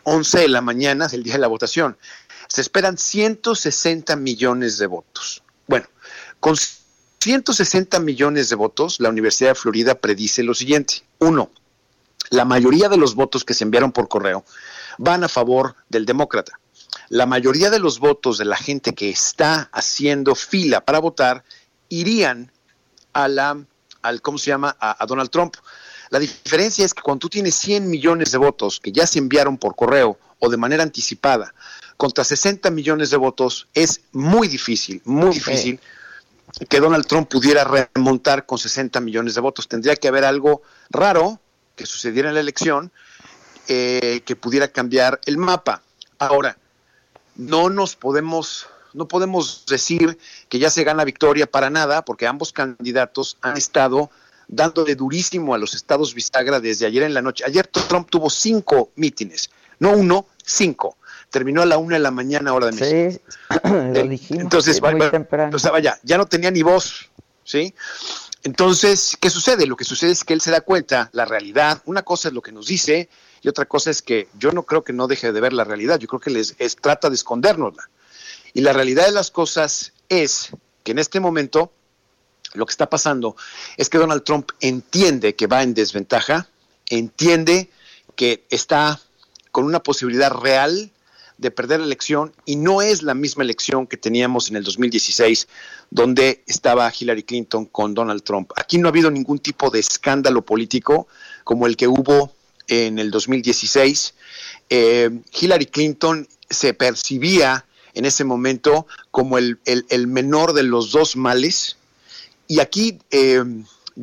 [0.03, 1.97] 11 eh, de la mañana del día de la votación.
[2.47, 5.43] Se esperan 160 millones de votos.
[5.67, 5.87] Bueno,
[6.39, 6.55] con
[7.19, 11.03] 160 millones de votos, la Universidad de Florida predice lo siguiente.
[11.19, 11.51] Uno,
[12.29, 14.45] la mayoría de los votos que se enviaron por correo
[14.97, 16.59] van a favor del demócrata.
[17.09, 21.43] La mayoría de los votos de la gente que está haciendo fila para votar
[21.89, 22.51] irían
[23.13, 23.57] a la,
[24.01, 25.55] al, ¿cómo se llama?, a, Donald Trump.
[26.09, 29.57] La diferencia es que cuando tú tienes 100 millones de votos que ya se enviaron
[29.57, 31.53] por correo o de manera anticipada
[31.97, 35.79] contra 60 millones de votos, es muy difícil, muy difícil
[36.69, 39.67] que Donald Trump pudiera remontar con 60 millones de votos.
[39.67, 41.39] Tendría que haber algo raro
[41.75, 42.91] que sucediera en la elección
[43.67, 45.81] eh, que pudiera cambiar el mapa.
[46.17, 46.57] Ahora,
[47.35, 50.17] no nos podemos no podemos decir
[50.49, 54.09] que ya se gana victoria para nada, porque ambos candidatos han estado
[54.47, 57.43] dándole durísimo a los estados bisagra desde ayer en la noche.
[57.45, 60.97] Ayer Trump tuvo cinco mítines, no uno, cinco.
[61.29, 63.25] Terminó a la una de la mañana hora de México.
[63.51, 64.43] Sí, lo eh, dijimos.
[64.43, 67.09] Entonces, o sea, vaya, ya no tenía ni voz,
[67.43, 67.73] ¿sí?
[68.43, 69.65] Entonces, ¿qué sucede?
[69.65, 72.41] Lo que sucede es que él se da cuenta, la realidad, una cosa es lo
[72.41, 73.09] que nos dice
[73.41, 75.99] y otra cosa es que yo no creo que no deje de ver la realidad,
[75.99, 77.89] yo creo que les trata de escondérnosla.
[78.53, 80.51] Y la realidad de las cosas es
[80.83, 81.71] que en este momento
[82.53, 83.35] lo que está pasando
[83.75, 86.47] es que Donald Trump entiende que va en desventaja,
[86.89, 87.69] entiende
[88.15, 88.99] que está
[89.51, 90.91] con una posibilidad real
[91.37, 95.47] de perder la elección y no es la misma elección que teníamos en el 2016
[95.91, 98.51] donde estaba Hillary Clinton con Donald Trump.
[98.55, 101.07] Aquí no ha habido ningún tipo de escándalo político
[101.43, 102.33] como el que hubo
[102.67, 104.13] en el 2016.
[104.69, 105.09] Eh,
[105.39, 109.57] Hillary Clinton se percibía en ese momento como el,
[110.07, 111.77] menor de los dos males.
[112.47, 113.43] Y aquí eh,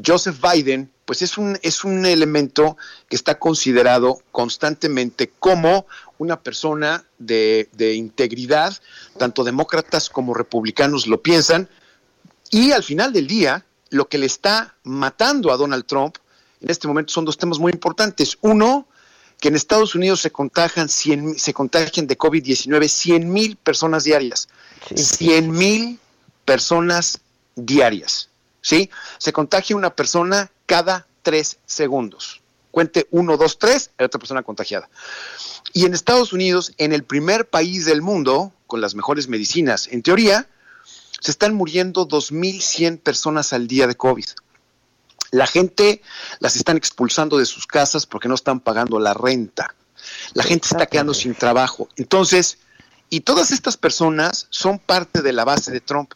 [0.04, 2.76] Joseph Biden, pues es un, es un elemento
[3.08, 5.86] que está considerado constantemente como
[6.18, 8.76] una persona de, de integridad,
[9.18, 11.68] tanto demócratas como republicanos lo piensan,
[12.50, 16.16] y al final del día, lo que le está matando a Donald Trump
[16.64, 18.38] en este momento son dos temas muy importantes.
[18.40, 18.86] Uno,
[19.38, 24.48] que en Estados Unidos se contagian, 100, se contagian de COVID-19 100 mil personas diarias.
[24.94, 25.98] 100 mil
[26.46, 27.20] personas
[27.54, 28.30] diarias.
[28.62, 28.88] ¿Sí?
[29.18, 32.42] Se contagia una persona cada tres segundos.
[32.70, 34.88] Cuente uno, dos, tres, hay otra persona contagiada.
[35.72, 40.02] Y en Estados Unidos, en el primer país del mundo, con las mejores medicinas, en
[40.02, 40.48] teoría,
[41.20, 44.26] se están muriendo 2.100 personas al día de COVID.
[45.30, 46.02] La gente
[46.38, 49.74] las están expulsando de sus casas porque no están pagando la renta.
[50.34, 51.88] La gente está quedando sin trabajo.
[51.96, 52.58] Entonces,
[53.08, 56.12] y todas estas personas son parte de la base de Trump.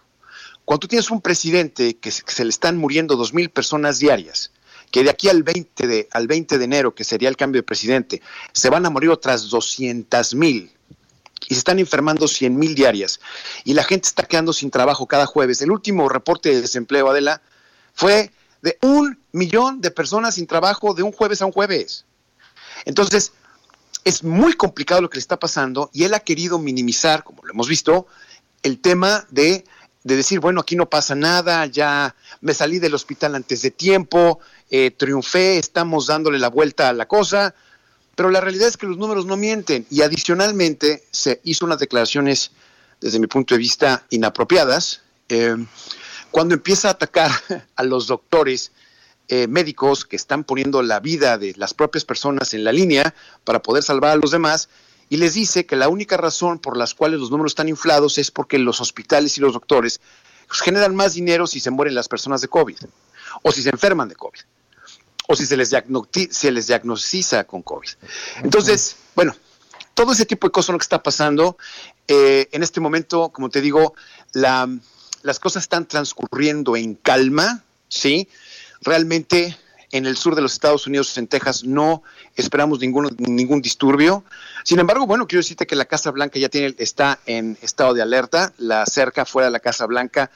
[0.69, 4.53] Cuando tú tienes un presidente que se, le están muriendo dos mil personas diarias,
[4.91, 7.63] que de aquí al 20 de, al 20 de enero, que sería el cambio de
[7.63, 8.21] presidente,
[8.53, 10.71] se van a morir otras 200 mil
[11.49, 13.19] y se están enfermando 100 mil diarias
[13.65, 15.63] y la gente está quedando sin trabajo cada jueves.
[15.63, 17.41] El último reporte de desempleo, Adela,
[17.95, 22.05] fue de un millón de personas sin trabajo de un jueves a un jueves.
[22.85, 23.33] Entonces,
[24.05, 27.55] es muy complicado lo que le está pasando y él ha querido minimizar, como lo
[27.55, 28.07] hemos visto,
[28.63, 29.65] el tema de,
[30.09, 34.41] de decir, bueno, aquí no pasa nada, ya me salí del hospital antes de tiempo,
[34.71, 37.55] eh, triunfé, estamos dándole la vuelta a la cosa,
[38.17, 42.53] pero la realidad es que los números no mienten y adicionalmente se hizo unas declaraciones,
[43.03, 45.03] desde mi punto de vista, inapropiadas.
[45.29, 45.57] Eh,
[46.31, 47.31] cuando empieza a atacar
[47.77, 48.73] a los doctores
[49.29, 53.61] eh, médicos que están poniendo la vida de las propias personas en la línea para
[53.61, 54.71] poder salvar a los demás,
[55.09, 58.31] y les dice que la única razón por las cuales los números están inflados es
[58.31, 60.01] porque los hospitales y los doctores
[60.47, 62.77] pues, generan más dinero si se mueren las personas de COVID,
[63.43, 64.41] o si se enferman de COVID,
[65.29, 65.75] o si se les,
[66.31, 67.89] se les diagnostiza con COVID.
[68.43, 69.35] Entonces, bueno,
[69.95, 71.59] todo ese tipo de cosas lo que está pasando.
[72.07, 73.95] Eh, en este momento, como te digo,
[74.33, 74.69] la,
[75.23, 78.29] las cosas están transcurriendo en calma, ¿sí?
[78.81, 79.59] Realmente
[79.91, 82.03] en el sur de los Estados Unidos, en Texas, no
[82.37, 84.25] esperamos ningún, ningún disturbio.
[84.65, 88.03] Sin embargo, bueno, quiero decirte que la Casa Blanca ya tiene, está en estado de
[88.03, 88.53] alerta.
[88.59, 90.31] La cerca fuera de la Casa Blanca,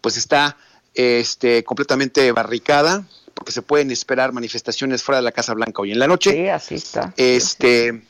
[0.00, 0.56] pues está
[0.94, 5.98] este, completamente barricada, porque se pueden esperar manifestaciones fuera de la Casa Blanca hoy en
[5.98, 6.32] la noche.
[6.32, 7.14] Sí, así está.
[7.16, 8.02] Este,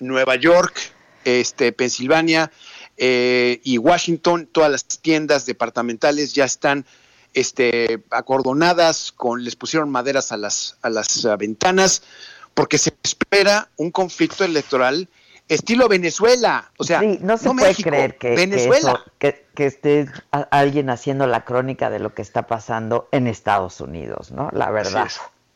[0.00, 0.74] Nueva York,
[1.24, 2.50] este, Pensilvania,
[2.96, 6.84] eh, y Washington, todas las tiendas departamentales ya están
[7.34, 12.02] este, acordonadas, con, les pusieron maderas a las, a las uh, ventanas,
[12.54, 15.08] porque se espera un conflicto electoral
[15.48, 16.70] estilo Venezuela.
[16.78, 19.04] O sea, no se puede creer que, Venezuela.
[19.18, 24.50] Que, esté alguien haciendo la crónica de lo que está pasando en Estados Unidos, ¿no?
[24.52, 25.08] La verdad.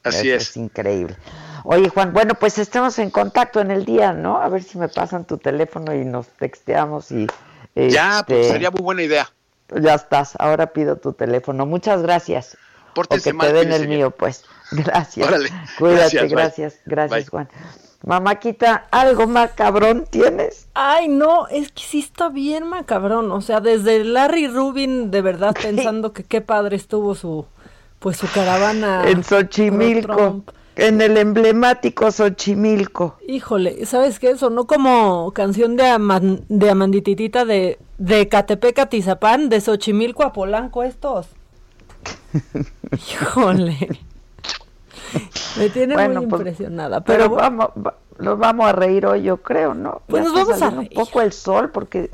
[0.03, 0.51] Así es.
[0.51, 0.57] es.
[0.57, 1.17] increíble.
[1.65, 4.41] Oye, Juan, bueno, pues estemos en contacto en el día, ¿no?
[4.41, 7.27] A ver si me pasan tu teléfono y nos texteamos y...
[7.75, 9.31] Ya, pues este, sería muy buena idea.
[9.75, 11.67] Ya estás, ahora pido tu teléfono.
[11.67, 12.57] Muchas gracias.
[12.95, 14.45] Pórtense que te den el mío, pues.
[14.73, 15.29] Gracias.
[15.79, 17.49] Cuídate, gracias, gracias, Juan.
[18.05, 20.69] Mamáquita, ¿algo macabrón tienes?
[20.75, 23.31] Ay, no, es que sí está bien macabrón.
[23.33, 27.47] O sea, desde Larry Rubin, de verdad, pensando que qué padre estuvo su,
[27.99, 29.05] pues su caravana.
[29.09, 30.43] En Xochimilco.
[30.77, 33.17] En el emblemático Xochimilco.
[33.27, 34.37] Híjole, ¿sabes qué?
[34.37, 35.85] Sonó como canción de,
[36.49, 41.29] de Amandititita de, de Catepec a Tizapán, de Xochimilco a Polanco estos.
[42.93, 44.01] Híjole.
[45.57, 47.01] Me tiene muy pues, impresionada.
[47.03, 47.71] Pero, vamos,
[48.19, 50.03] nos vamos a reír hoy, yo creo, ¿no?
[50.07, 50.91] Pues nos vamos a reír.
[50.91, 52.11] un poco el sol, porque,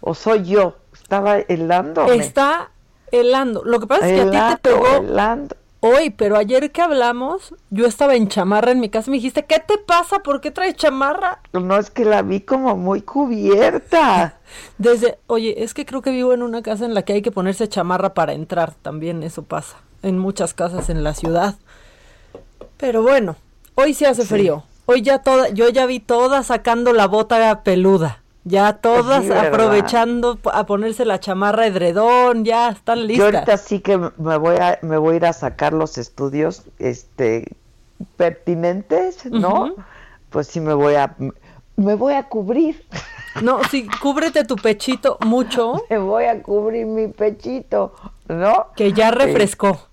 [0.00, 2.12] o soy yo, estaba helando.
[2.12, 2.70] Está
[3.10, 3.62] helando.
[3.64, 5.00] Lo que pasa es que a ti te pegó
[5.82, 9.44] hoy, pero ayer que hablamos, yo estaba en chamarra en mi casa y me dijiste,
[9.44, 10.20] ¿qué te pasa?
[10.20, 11.40] ¿Por qué traes chamarra?
[11.52, 14.38] No, es que la vi como muy cubierta.
[14.78, 17.32] Desde, oye, es que creo que vivo en una casa en la que hay que
[17.32, 21.56] ponerse chamarra para entrar, también eso pasa, en muchas casas en la ciudad.
[22.76, 23.36] Pero bueno,
[23.74, 24.62] hoy sí hace frío.
[24.86, 28.21] Hoy ya toda, yo ya vi todas sacando la bota peluda.
[28.44, 33.30] Ya todas aprovechando a ponerse la chamarra edredón, ya están listas.
[33.30, 36.64] Yo ahorita sí que me voy a me voy a ir a sacar los estudios
[36.78, 37.56] este
[38.16, 39.74] pertinentes, ¿no?
[40.30, 41.14] Pues sí me voy a
[41.76, 42.84] me voy a cubrir.
[43.42, 45.82] No, sí, cúbrete tu pechito mucho.
[45.90, 47.94] Me voy a cubrir mi pechito,
[48.28, 48.66] ¿no?
[48.76, 49.88] Que ya refrescó.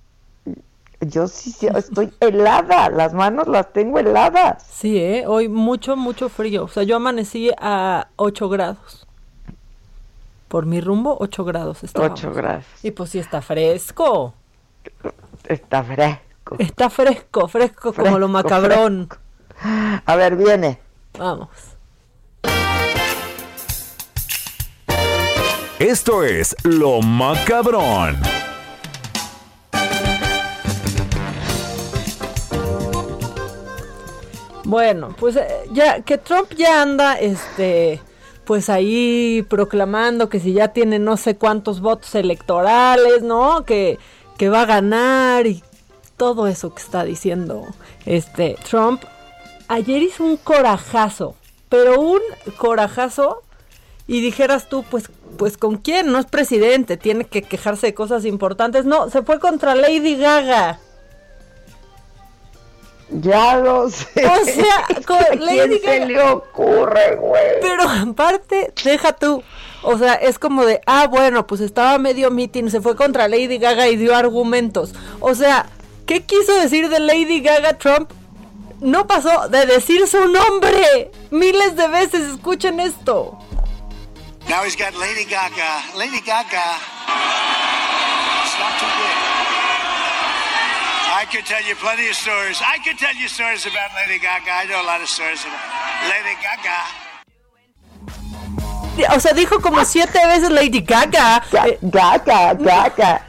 [1.01, 4.63] Yo sí, estoy helada, las manos las tengo heladas.
[4.69, 5.23] Sí, ¿eh?
[5.25, 6.65] hoy mucho, mucho frío.
[6.65, 9.07] O sea, yo amanecí a 8 grados.
[10.49, 11.79] Por mi rumbo, 8 grados.
[11.93, 12.65] 8 grados.
[12.83, 14.33] Y pues sí, está fresco.
[15.45, 16.55] Está fresco.
[16.57, 19.07] Está fresco, fresco, como lo macabrón.
[20.05, 20.79] A ver, viene.
[21.17, 21.49] Vamos.
[25.79, 28.17] Esto es Lo Macabrón.
[34.69, 37.99] Bueno, pues eh, ya que Trump ya anda, este,
[38.45, 43.65] pues ahí proclamando que si ya tiene no sé cuántos votos electorales, ¿no?
[43.65, 43.97] Que,
[44.37, 45.63] que va a ganar y
[46.17, 47.65] todo eso que está diciendo
[48.05, 49.01] este Trump.
[49.69, 51.33] Ayer hizo un corajazo,
[51.67, 52.21] pero un
[52.57, 53.41] corajazo
[54.05, 55.09] y dijeras tú, pues,
[55.39, 58.85] pues con quién, no es presidente, tiene que quejarse de cosas importantes.
[58.85, 60.79] No, se fue contra Lady Gaga.
[63.11, 64.25] Ya lo sé.
[64.25, 67.59] O sea, con Lady se le ocurre, güey?
[67.61, 69.43] Pero aparte, deja tú.
[69.81, 73.57] O sea, es como de, ah, bueno, pues estaba medio meeting, se fue contra Lady
[73.57, 74.93] Gaga y dio argumentos.
[75.19, 75.67] O sea,
[76.05, 78.11] ¿qué quiso decir de Lady Gaga Trump?
[78.81, 81.11] No pasó de decir su nombre.
[81.31, 83.37] Miles de veces escuchen esto.
[84.47, 85.83] Now he's got Lady Gaga.
[85.95, 86.77] Lady Gaga.
[88.43, 89.38] It's not too
[91.19, 92.61] I could tell you plenty of stories.
[92.65, 94.51] I could tell you stories about Lady Gaga.
[94.51, 95.59] I know a lot of stories about
[96.07, 96.79] Lady Gaga.
[99.13, 101.43] O sea, dijo como siete veces Lady Gaga.
[101.81, 103.21] Gaga, Gaga.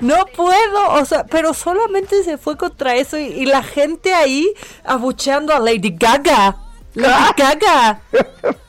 [0.00, 4.52] No puedo, o sea, pero solamente se fue contra eso y, la gente ahí
[4.84, 6.56] abucheando a Lady Gaga.
[6.94, 8.00] Lady Gaga.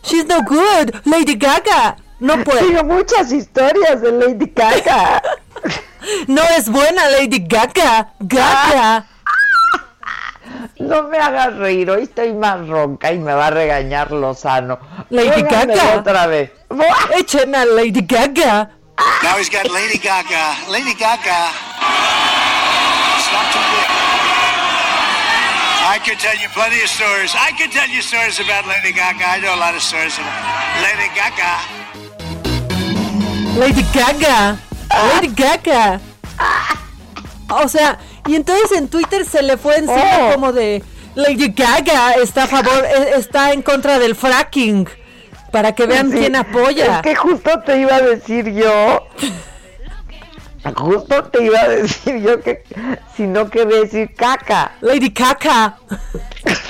[0.03, 0.93] She's no good.
[1.05, 1.97] Lady Gaga.
[2.19, 2.59] No puedo.
[2.59, 5.23] Tengo muchas historias de Lady Gaga.
[6.27, 8.13] No es buena Lady Gaga.
[8.19, 9.05] Gaga.
[10.79, 14.79] No me hagas reír, hoy estoy más ronca y me va a regañar Lozano.
[15.09, 15.97] Lady Gaga.
[15.97, 16.51] Otra vez.
[17.17, 18.71] Echen a Lady Gaga.
[19.23, 20.71] Now he's got Lady Gaga.
[20.71, 21.51] Lady Gaga.
[23.17, 23.87] It's not too big.
[25.89, 27.33] I could tell you plenty of stories.
[27.35, 29.25] I could tell you stories about Lady Gaga.
[29.25, 30.35] I know a lot of stories about
[30.83, 31.87] Lady Gaga.
[33.59, 34.66] Lady Gaga.
[34.89, 35.99] Lady Gaga.
[37.49, 40.33] O sea, y entonces en Twitter se le fue encima oh.
[40.33, 40.83] como de
[41.15, 44.87] Lady Gaga está a favor, e, está en contra del fracking.
[45.51, 46.97] Para que vean quién apoya.
[46.97, 49.07] Es que justo te iba a decir yo.
[50.75, 52.63] Justo te iba a decir yo que
[53.15, 54.73] si no quería decir caca.
[54.81, 55.79] Lady Caca.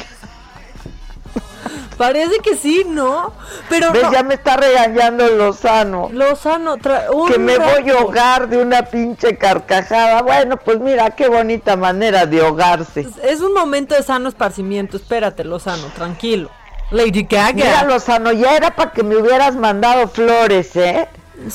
[1.98, 3.34] Parece que sí, ¿no?
[3.70, 6.10] Pero ya me está regañando Lozano.
[6.12, 10.22] Lozano, que me voy a ahogar de una pinche carcajada.
[10.22, 13.08] Bueno, pues mira, qué bonita manera de ahogarse.
[13.24, 14.98] Es un momento de sano esparcimiento.
[14.98, 16.52] Espérate, Lozano, tranquilo.
[16.92, 17.54] Lady Gaga.
[17.54, 21.08] Mira, Lozano, ya era para que me hubieras mandado flores, ¿eh?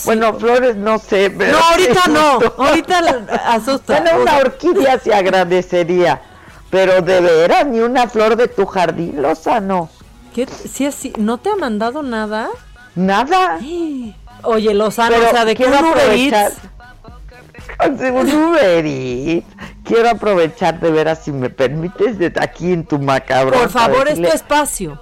[0.05, 1.53] bueno, flores no sé, pero...
[1.53, 2.99] No, ahorita no, ahorita
[3.47, 4.01] asusta.
[4.01, 6.21] Bueno, una orquídea se agradecería,
[6.71, 9.89] pero de veras, ni una flor de tu jardín, Lozano.
[10.35, 10.47] ¿Qué?
[10.47, 11.13] ¿Sí, sí?
[11.19, 12.49] ¿No te ha mandado nada?
[12.95, 13.59] Nada.
[14.43, 15.67] Oye, Lozano, o sea, ¿de qué
[18.11, 19.45] un Uber un.
[19.85, 23.59] Quiero aprovechar de veras, si me permites, de aquí en tu macabro.
[23.59, 25.01] Por favor, es tu espacio.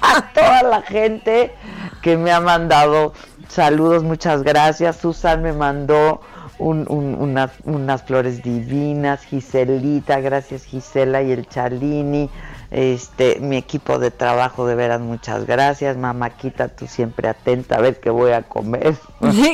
[0.00, 1.54] a toda la gente
[2.02, 3.12] que me ha mandado
[3.48, 4.96] saludos, muchas gracias.
[4.96, 6.20] Susan me mandó
[6.58, 12.30] unas, unas flores divinas, Giselita, gracias Gisela y el Chalini
[12.70, 15.96] este, mi equipo de trabajo, de veras, muchas gracias.
[15.96, 18.96] Mamaquita, tú siempre atenta a ver qué voy a comer.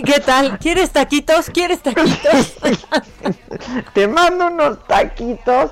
[0.04, 0.58] ¿Qué tal?
[0.58, 1.50] ¿Quieres taquitos?
[1.50, 2.54] ¿Quieres taquitos?
[3.94, 5.70] Te mando unos taquitos.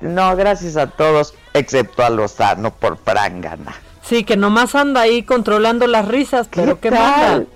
[0.00, 3.74] no, gracias a todos, excepto a Lozano por prangana.
[4.02, 7.46] Sí, que nomás anda ahí controlando las risas, pero ¿qué, tal?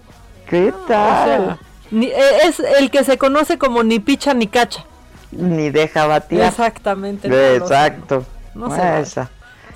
[0.49, 1.59] ¿Qué tal?
[1.91, 4.85] Eh, es el que se conoce como ni picha ni cacha.
[5.31, 6.43] Ni deja batir.
[6.43, 7.57] Exactamente.
[7.57, 8.17] Exacto.
[8.17, 9.29] No sé.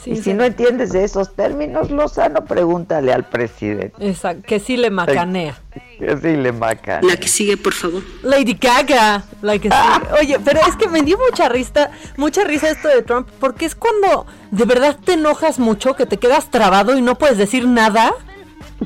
[0.07, 3.95] y si no entiendes de esos términos, Lozano, pregúntale al presidente.
[3.99, 5.59] Exacto, que sí le macanea.
[5.99, 7.11] Que sí le macanea.
[7.11, 8.03] La que sigue, por favor.
[8.23, 10.21] Lady Gaga, la que sigue.
[10.21, 13.75] Oye, pero es que me dio mucha risa, mucha risa esto de Trump, porque es
[13.75, 18.15] cuando de verdad te enojas mucho, que te quedas trabado y no puedes decir nada.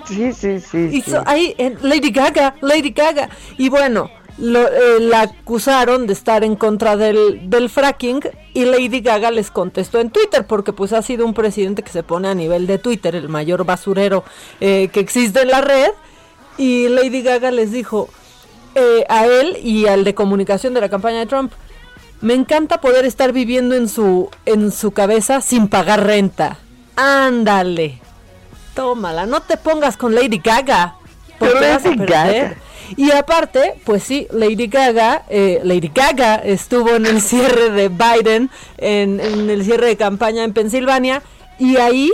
[0.05, 0.91] Sí, sí, sí.
[0.93, 3.29] Y ahí, Lady Gaga, Lady Gaga.
[3.59, 4.11] Y bueno,
[4.41, 8.21] lo, eh, la acusaron de estar en contra del, del, fracking
[8.55, 12.03] y Lady Gaga les contestó en Twitter porque pues ha sido un presidente que se
[12.03, 14.25] pone a nivel de Twitter, el mayor basurero
[14.61, 15.91] eh, que existe en la red
[16.57, 18.09] y Lady Gaga les dijo
[18.75, 21.53] eh, a él y al de comunicación de la campaña de Trump
[22.23, 26.59] me encanta poder estar viviendo en su en su cabeza sin pagar renta.
[26.97, 28.01] Ándale.
[28.75, 30.97] Tómala, no te pongas con Lady Gaga.
[31.39, 32.57] Porque vas a Gaga
[32.97, 38.51] y aparte, pues sí, Lady Gaga, eh, Lady Gaga estuvo en el cierre de Biden,
[38.79, 41.23] en, el cierre de campaña en Pensilvania,
[41.59, 42.11] y ahí,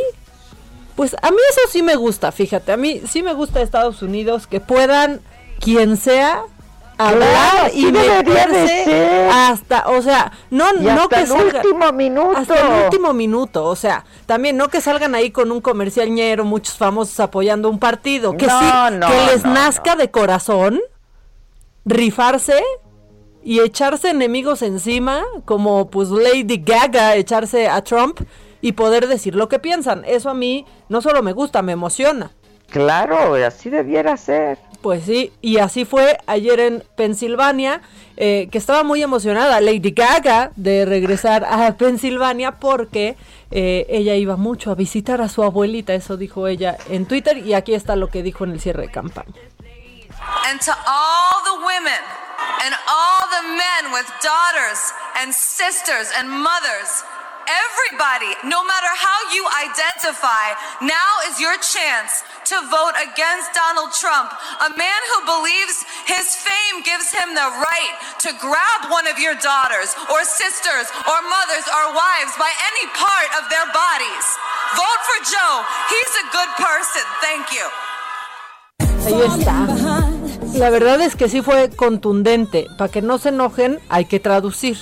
[0.94, 4.46] pues a mí eso sí me gusta, fíjate, a mí sí me gusta Estados Unidos,
[4.46, 5.20] que puedan,
[5.60, 6.42] quien sea,
[6.98, 12.36] hablar y meterse hasta, o sea, no, no que el último minuto.
[12.36, 16.44] Hasta el último minuto, o sea, también no que salgan ahí con un comercial ñero,
[16.44, 20.80] muchos famosos apoyando un partido, que sí, que les nazca de corazón
[21.84, 22.62] rifarse
[23.42, 28.20] y echarse enemigos encima, como pues Lady Gaga echarse a Trump
[28.60, 30.04] y poder decir lo que piensan.
[30.04, 32.32] Eso a mí no solo me gusta, me emociona.
[32.68, 34.58] Claro, así debiera ser.
[34.86, 37.82] Pues sí, y así fue ayer en Pensilvania,
[38.16, 43.16] eh, que estaba muy emocionada Lady Gaga de regresar a Pensilvania porque
[43.50, 47.54] eh, ella iba mucho a visitar a su abuelita, eso dijo ella en Twitter y
[47.54, 49.34] aquí está lo que dijo en el cierre de campaña.
[50.48, 52.02] And to all the women
[52.64, 54.78] and all the men with daughters
[55.20, 57.02] and sisters and mothers,
[57.46, 64.30] everybody, no matter how you identify, now is your chance to vote against Donald Trump,
[64.62, 69.34] a man who believes his fame gives him the right to grab one of your
[69.38, 74.26] daughters or sisters or mothers or wives by any part of their bodies.
[74.74, 75.56] Vote for Joe.
[75.90, 77.04] He's a good person.
[77.22, 77.66] Thank you.
[79.06, 79.66] Ahí está.
[80.58, 82.66] La verdad es que sí fue contundente.
[82.78, 84.78] Para que no se enojen, hay que traducir.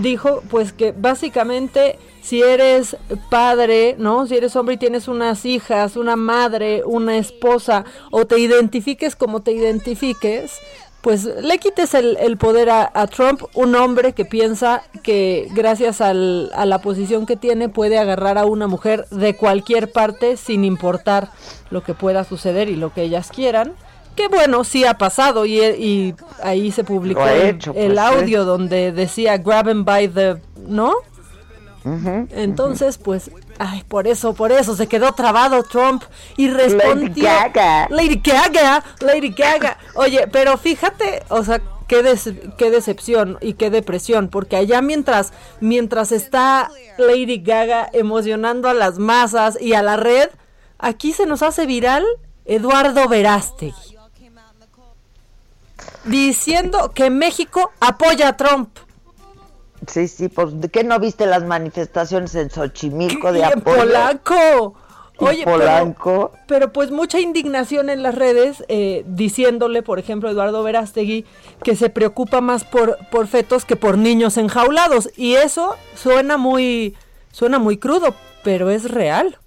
[0.00, 2.96] Dijo pues que básicamente si eres
[3.30, 4.26] padre, ¿no?
[4.26, 9.40] Si eres hombre y tienes unas hijas, una madre, una esposa, o te identifiques como
[9.40, 10.60] te identifiques,
[11.00, 16.78] pues le quites el, poder a, Trump, un hombre que piensa que gracias a la
[16.82, 21.30] posición que tiene puede agarrar a una mujer de cualquier parte sin importar
[21.70, 23.72] lo que pueda suceder y lo que ellas quieran.
[24.16, 29.68] Que bueno, sí ha pasado y, ahí se publicó el, pues, audio donde decía grab
[29.68, 30.94] him by the, ¿no?
[31.84, 36.02] Entonces, pues, ay, por eso, por eso se quedó trabado Trump
[36.36, 37.86] y respondió Lady Gaga.
[37.88, 39.78] Lady Gaga, Lady Gaga.
[39.94, 42.02] Oye, pero fíjate, o sea, qué,
[42.58, 48.98] qué decepción y qué depresión, porque allá mientras mientras está Lady Gaga emocionando a las
[48.98, 50.28] masas y a la red,
[50.78, 52.04] aquí se nos hace viral
[52.44, 53.99] Eduardo Verástegui
[56.04, 58.70] diciendo que México apoya a Trump.
[59.86, 63.78] Sí, sí, pues ¿de qué no viste las manifestaciones en Xochimilco de apoyo?
[63.78, 64.74] Polanco.
[65.18, 66.32] Oye, Polanco.
[66.46, 71.26] Pero, pues mucha indignación en las redes eh, diciéndole, por ejemplo, Eduardo Verástegui,
[71.62, 75.10] que se preocupa más por, por fetos que por niños enjaulados.
[75.16, 76.94] Y eso suena muy
[77.32, 79.38] Suena muy crudo, pero es real.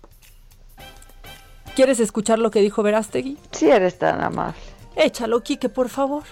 [1.76, 3.38] ¿Quieres escuchar lo que dijo Verástegui?
[3.52, 4.56] Si eres tan amable.
[4.96, 6.24] Échalo, Quique, por favor.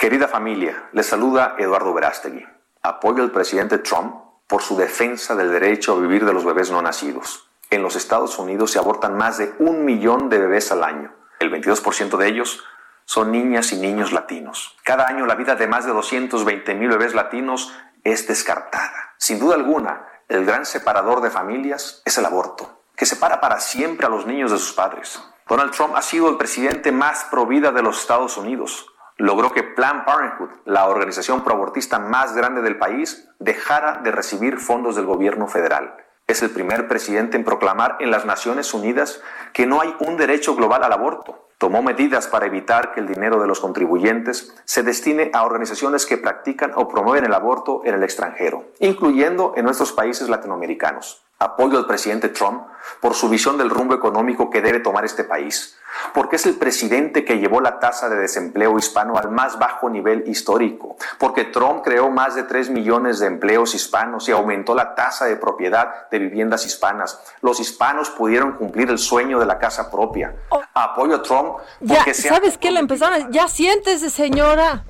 [0.00, 2.42] Querida familia, les saluda Eduardo Verástegui.
[2.80, 4.14] Apoyo al presidente Trump
[4.46, 7.50] por su defensa del derecho a vivir de los bebés no nacidos.
[7.68, 11.12] En los Estados Unidos se abortan más de un millón de bebés al año.
[11.38, 12.64] El 22% de ellos
[13.04, 14.74] son niñas y niños latinos.
[14.84, 17.70] Cada año la vida de más de 220 mil bebés latinos
[18.02, 19.12] es descartada.
[19.18, 24.06] Sin duda alguna, el gran separador de familias es el aborto, que separa para siempre
[24.06, 25.22] a los niños de sus padres.
[25.46, 28.89] Donald Trump ha sido el presidente más pro vida de los Estados Unidos.
[29.20, 34.96] Logró que Planned Parenthood, la organización proabortista más grande del país, dejara de recibir fondos
[34.96, 35.94] del gobierno federal.
[36.26, 39.20] Es el primer presidente en proclamar en las Naciones Unidas
[39.52, 41.50] que no hay un derecho global al aborto.
[41.58, 46.16] Tomó medidas para evitar que el dinero de los contribuyentes se destine a organizaciones que
[46.16, 51.29] practican o promueven el aborto en el extranjero, incluyendo en nuestros países latinoamericanos.
[51.42, 52.64] Apoyo al presidente Trump
[53.00, 55.74] por su visión del rumbo económico que debe tomar este país,
[56.12, 60.24] porque es el presidente que llevó la tasa de desempleo hispano al más bajo nivel
[60.26, 65.24] histórico, porque Trump creó más de 3 millones de empleos hispanos y aumentó la tasa
[65.24, 67.18] de propiedad de viviendas hispanas.
[67.40, 70.34] Los hispanos pudieron cumplir el sueño de la casa propia.
[70.74, 72.70] Apoyo a Trump porque ya, ¿Sabes qué?
[72.70, 74.84] Le empezaron Ya siéntese, señora.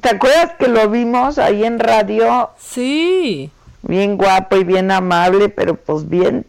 [0.00, 2.50] ¿Te acuerdas que lo vimos ahí en radio?
[2.58, 3.52] Sí
[3.82, 6.44] bien guapo y bien amable, pero pues bien.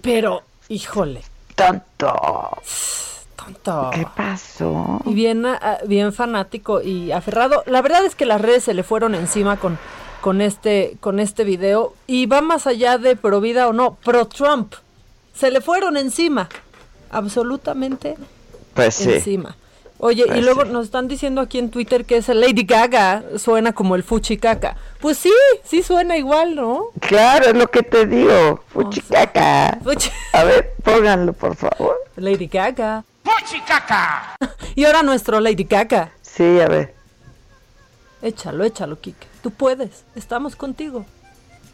[0.00, 1.22] Pero, híjole.
[1.54, 2.58] Tonto.
[3.36, 3.90] Tonto.
[3.92, 5.00] ¿Qué pasó?
[5.04, 7.62] Y bien, ah, bien fanático y aferrado.
[7.66, 9.78] La verdad es que las redes se le fueron encima con,
[10.20, 11.94] con, este, con este video.
[12.06, 14.74] Y va más allá de pro vida o no, pro Trump.
[15.34, 16.48] Se le fueron encima.
[17.10, 18.16] Absolutamente
[18.74, 19.38] pues sí.
[20.04, 23.94] Oye, y luego nos están diciendo aquí en Twitter que ese Lady Gaga suena como
[23.94, 24.76] el Fuchicaca.
[25.00, 26.86] Pues sí, sí suena igual, ¿no?
[26.98, 28.64] Claro, es lo que te digo.
[28.66, 29.78] Fuchicaca.
[30.32, 31.94] A ver, pónganlo, por favor.
[32.16, 33.04] Lady Gaga.
[33.22, 34.34] Fuchicaca.
[34.74, 36.10] Y ahora nuestro Lady Gaga.
[36.20, 36.94] Sí, a ver.
[38.22, 39.28] Échalo, échalo, Kike.
[39.40, 40.02] Tú puedes.
[40.16, 41.06] Estamos contigo.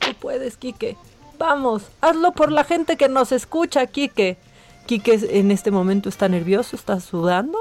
[0.01, 0.99] Tú puedes, Kike.
[1.39, 4.37] Vamos, hazlo por la gente que nos escucha, Kike.
[4.85, 7.59] Kike en este momento está nervioso, está sudando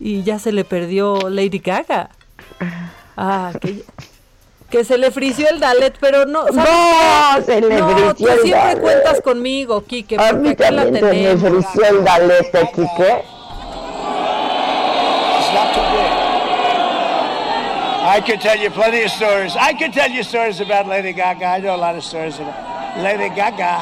[0.00, 2.10] y ya se le perdió Lady Gaga.
[3.16, 3.52] Ah,
[4.70, 6.46] que, se le frició el Dalet, pero no.
[6.46, 6.64] No,
[7.44, 10.16] se le no, tú siempre cuentas conmigo, Kike.
[10.18, 13.24] A mí también se me frició el Dalet, Kike.
[18.10, 19.54] I could tell you plenty of stories.
[19.54, 21.44] I could tell you stories about Lady Gaga.
[21.44, 23.80] I know a lot of stories about Lady Gaga.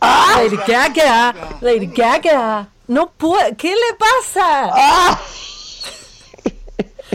[0.00, 2.68] Ah, Lady Gaga, Lady Gaga.
[2.90, 4.70] No puede, ¿qué le pasa?
[4.74, 5.20] Ah.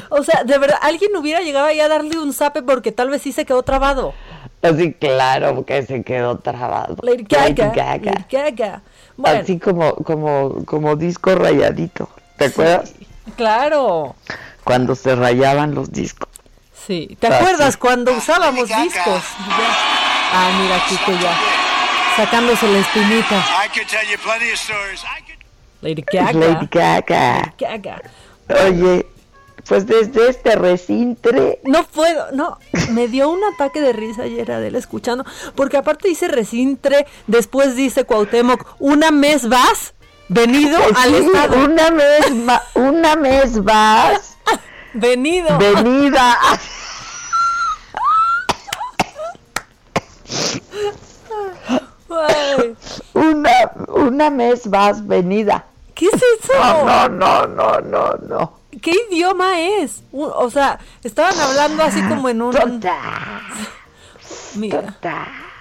[0.10, 3.22] O sea, de verdad, alguien hubiera llegado ahí a darle un zape porque tal vez
[3.22, 4.14] sí se quedó trabado.
[4.61, 6.95] Así, claro, que se quedó trabado.
[7.02, 7.73] Lady Gaga.
[7.76, 8.81] Lady Gaga.
[9.23, 12.10] Así como, como, como disco rayadito.
[12.38, 12.93] ¿Te acuerdas?
[13.35, 14.15] Claro.
[14.64, 16.30] Cuando se rayaban los discos.
[16.85, 17.18] Sí.
[17.19, 19.23] ¿Te acuerdas cuando usábamos discos?
[19.39, 21.35] Ah, mira, Kike ya.
[22.15, 23.43] Sacándose la espinita.
[25.81, 26.34] Lady Gaga.
[26.34, 27.38] Lady Gaga.
[27.38, 28.02] Lady Gaga.
[28.65, 29.07] Oye,
[29.68, 31.60] pues desde este recintre.
[31.64, 32.57] No puedo, no.
[32.91, 35.26] Me dio un ataque de risa ayer Adela escuchando.
[35.56, 39.93] Porque aparte dice recintre, después dice Cuauhtémoc, ¿una mes vas?
[40.27, 41.65] Venido pues al estado.
[41.65, 42.26] Una mes,
[42.76, 44.38] una mes vas.
[44.93, 45.57] Venido.
[45.57, 46.38] Venida.
[53.16, 55.66] una, una mes vas venida.
[55.94, 56.54] ¿Qué es eso?
[56.86, 60.04] No, no, no, no, no, ¿Qué idioma es?
[60.12, 62.54] O sea, estaban hablando así como en un...
[64.56, 64.96] Mira.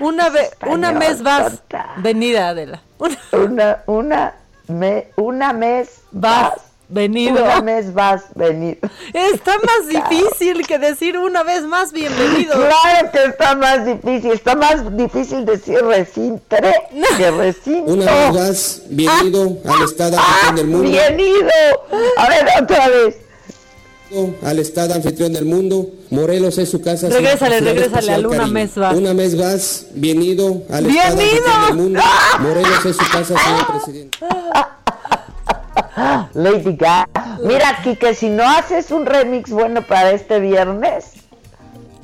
[0.01, 1.63] Una vez, una mes vas
[1.99, 2.83] venida, Adela.
[3.33, 4.35] Una, una,
[4.69, 6.55] me, una mes vas
[6.89, 7.43] Venido.
[7.43, 8.79] Una vez más venido.
[9.13, 12.53] Está más difícil que decir una vez más bienvenido.
[12.53, 14.33] Claro que está más difícil.
[14.33, 16.75] Está más difícil decir recintre
[17.17, 17.93] que recinto.
[17.93, 20.91] Una vez más, bienvenido al estado anfitrión del mundo.
[20.91, 21.51] Bienvenido.
[22.19, 23.17] A ver, otra vez.
[24.43, 25.89] Al estado anfitrión del mundo.
[26.11, 27.09] Morelos es su casa.
[27.09, 28.95] Regrésale, regrésale al una mes más.
[28.95, 32.01] Una mes más, bienvenido al estado anfitrión del mundo.
[32.41, 34.19] Morelos es su casa, señor presidente.
[36.35, 37.39] Lady Gaga.
[37.43, 41.13] Mira, que si no haces un remix bueno para este viernes,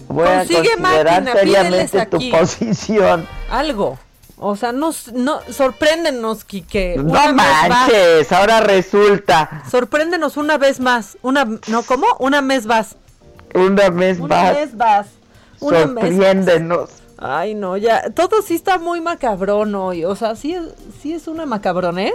[0.08, 3.26] voy a considerar seriamente tu posición.
[3.50, 3.98] Algo.
[4.42, 6.96] O sea, no, no, sorpréndenos, Quique.
[6.96, 9.64] No manches, ahora resulta.
[9.70, 11.18] Sorpréndenos una vez más.
[11.20, 11.82] Una, ¿no?
[11.82, 12.06] ¿Cómo?
[12.18, 12.96] Una mes más.
[13.54, 14.54] Una mes una más.
[14.54, 15.06] Mes vas.
[15.60, 16.90] Una Sorpréndenos.
[17.18, 20.62] Ay, no, ya, todo sí está muy macabrón hoy, o sea, sí es,
[21.02, 22.14] sí es una macabronés.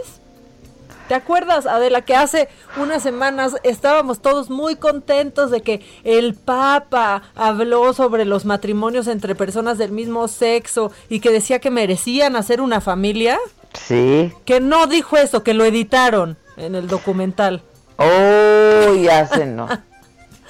[1.08, 7.22] ¿Te acuerdas, Adela, que hace unas semanas estábamos todos muy contentos de que el Papa
[7.36, 12.60] habló sobre los matrimonios entre personas del mismo sexo y que decía que merecían hacer
[12.60, 13.38] una familia?
[13.74, 14.34] Sí.
[14.46, 17.62] Que no dijo eso, que lo editaron en el documental.
[17.98, 19.68] Oh, ya se no.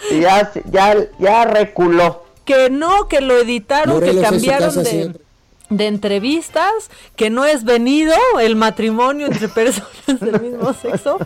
[0.09, 2.23] ya, ya, ya reculó.
[2.45, 5.24] Que no, que lo editaron, que cambiaron de
[5.69, 11.17] de entrevistas que no es venido el matrimonio entre personas del mismo sexo.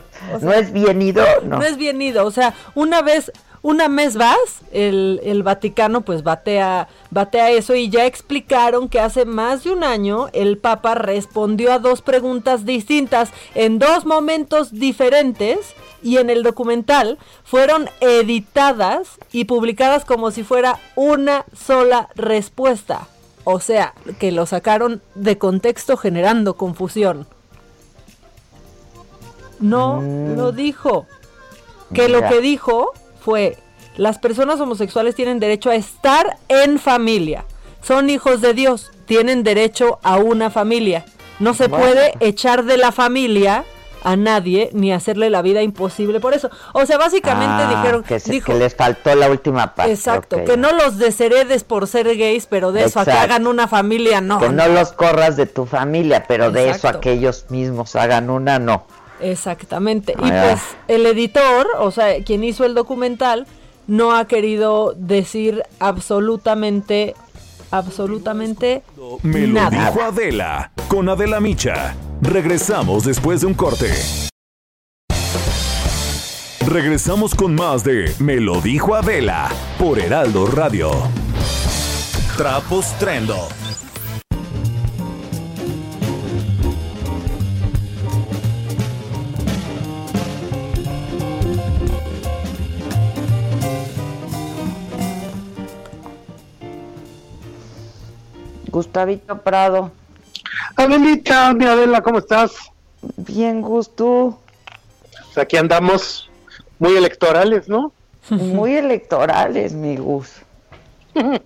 [0.41, 1.57] no es venido, no.
[1.57, 6.88] No es venido, o sea, una vez, una mes vas, el, el Vaticano pues batea,
[7.11, 11.80] batea eso y ya explicaron que hace más de un año el Papa respondió a
[11.80, 20.06] dos preguntas distintas en dos momentos diferentes y en el documental fueron editadas y publicadas
[20.06, 23.07] como si fuera una sola respuesta.
[23.44, 27.26] O sea, que lo sacaron de contexto generando confusión.
[29.60, 30.36] No Mm.
[30.38, 31.06] lo dijo.
[31.94, 33.57] Que lo que dijo fue,
[33.98, 37.45] las personas homosexuales tienen derecho a estar en familia.
[37.82, 41.06] Son hijos de Dios, tienen derecho a una familia.
[41.40, 41.86] No se Bueno.
[41.86, 43.66] puede echar de la familia
[44.03, 46.49] a nadie ni hacerle la vida imposible por eso.
[46.73, 49.91] O sea, básicamente Ah, dijeron, que, se- dijo, que les faltó la última parte.
[49.91, 53.67] Exacto, que no los desheredes por ser gays, pero de eso a que hagan una
[53.67, 54.39] familia, no.
[54.39, 58.30] que no los corras de tu familia, pero de eso a que ellos mismos hagan
[58.30, 58.85] una, no.
[59.21, 60.13] Exactamente.
[60.13, 60.43] Y Ah.
[60.49, 63.47] pues el editor, o sea, quien hizo el documental,
[63.88, 67.15] no ha querido decir absolutamente,
[67.71, 68.84] absolutamente
[69.23, 69.89] Me lo nada.
[69.91, 70.71] dijo Adela.
[70.88, 71.95] Con Adela Micha.
[72.21, 73.91] Regresamos después de un corte.
[76.67, 80.91] Regresamos con más de Me lo dijo Adela por Heraldo Radio.
[82.37, 83.47] Trapos Trendo.
[98.69, 99.98] Gustavito Prado.
[100.76, 102.53] Adelita, mi Adela, ¿cómo estás?
[103.18, 104.40] Bien, Gusto.
[105.26, 106.30] Pues aquí andamos
[106.80, 107.91] muy electorales, ¿no?
[108.30, 110.31] Muy electorales, mi Gus.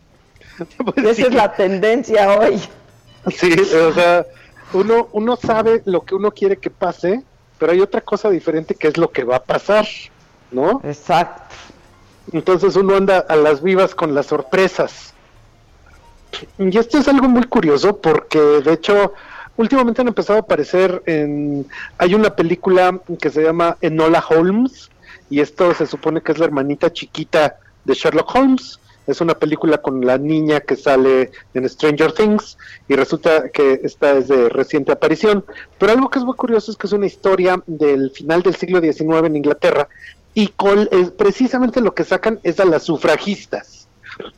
[0.94, 1.22] Pues Esa sí.
[1.24, 2.62] es la tendencia hoy.
[3.36, 4.24] Sí, o sea,
[4.74, 7.24] uno, uno sabe lo que uno quiere que pase,
[7.58, 9.88] pero hay otra cosa diferente que es lo que va a pasar,
[10.52, 10.80] ¿no?
[10.84, 11.56] Exacto.
[12.32, 15.13] Entonces uno anda a las vivas con las sorpresas.
[16.58, 19.14] Y esto es algo muy curioso porque de hecho
[19.58, 21.66] últimamente han empezado a aparecer en...
[21.98, 24.90] Hay una película que se llama Enola Holmes
[25.30, 28.80] y esto se supone que es la hermanita chiquita de Sherlock Holmes.
[29.06, 32.58] Es una película con la niña que sale en Stranger Things
[32.88, 35.44] y resulta que esta es de reciente aparición.
[35.78, 38.80] Pero algo que es muy curioso es que es una historia del final del siglo
[38.80, 39.90] XIX en Inglaterra
[40.34, 43.83] y con, es precisamente lo que sacan es a las sufragistas.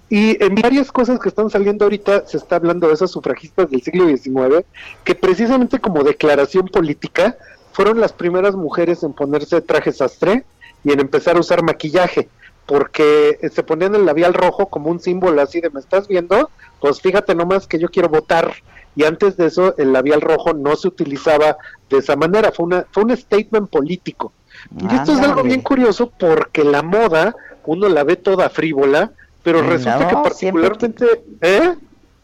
[0.09, 3.81] Y en varias cosas que están saliendo ahorita se está hablando de esas sufragistas del
[3.81, 4.65] siglo XIX,
[5.03, 7.37] que precisamente como declaración política
[7.71, 10.45] fueron las primeras mujeres en ponerse traje sastre
[10.83, 12.29] y en empezar a usar maquillaje,
[12.65, 16.49] porque eh, se ponían el labial rojo como un símbolo así de me estás viendo,
[16.79, 18.53] pues fíjate nomás que yo quiero votar.
[18.95, 21.57] Y antes de eso el labial rojo no se utilizaba
[21.89, 24.31] de esa manera, fue, una, fue un statement político.
[24.79, 27.35] Y esto es algo bien curioso porque la moda
[27.65, 29.11] uno la ve toda frívola,
[29.45, 31.05] pero resulta No, que particularmente...
[31.39, 31.75] ¿eh?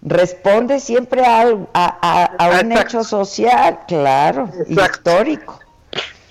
[0.04, 1.42] Responde siempre a,
[1.74, 2.82] a, a- un Exacto.
[2.82, 5.60] hecho social, claro, histórico.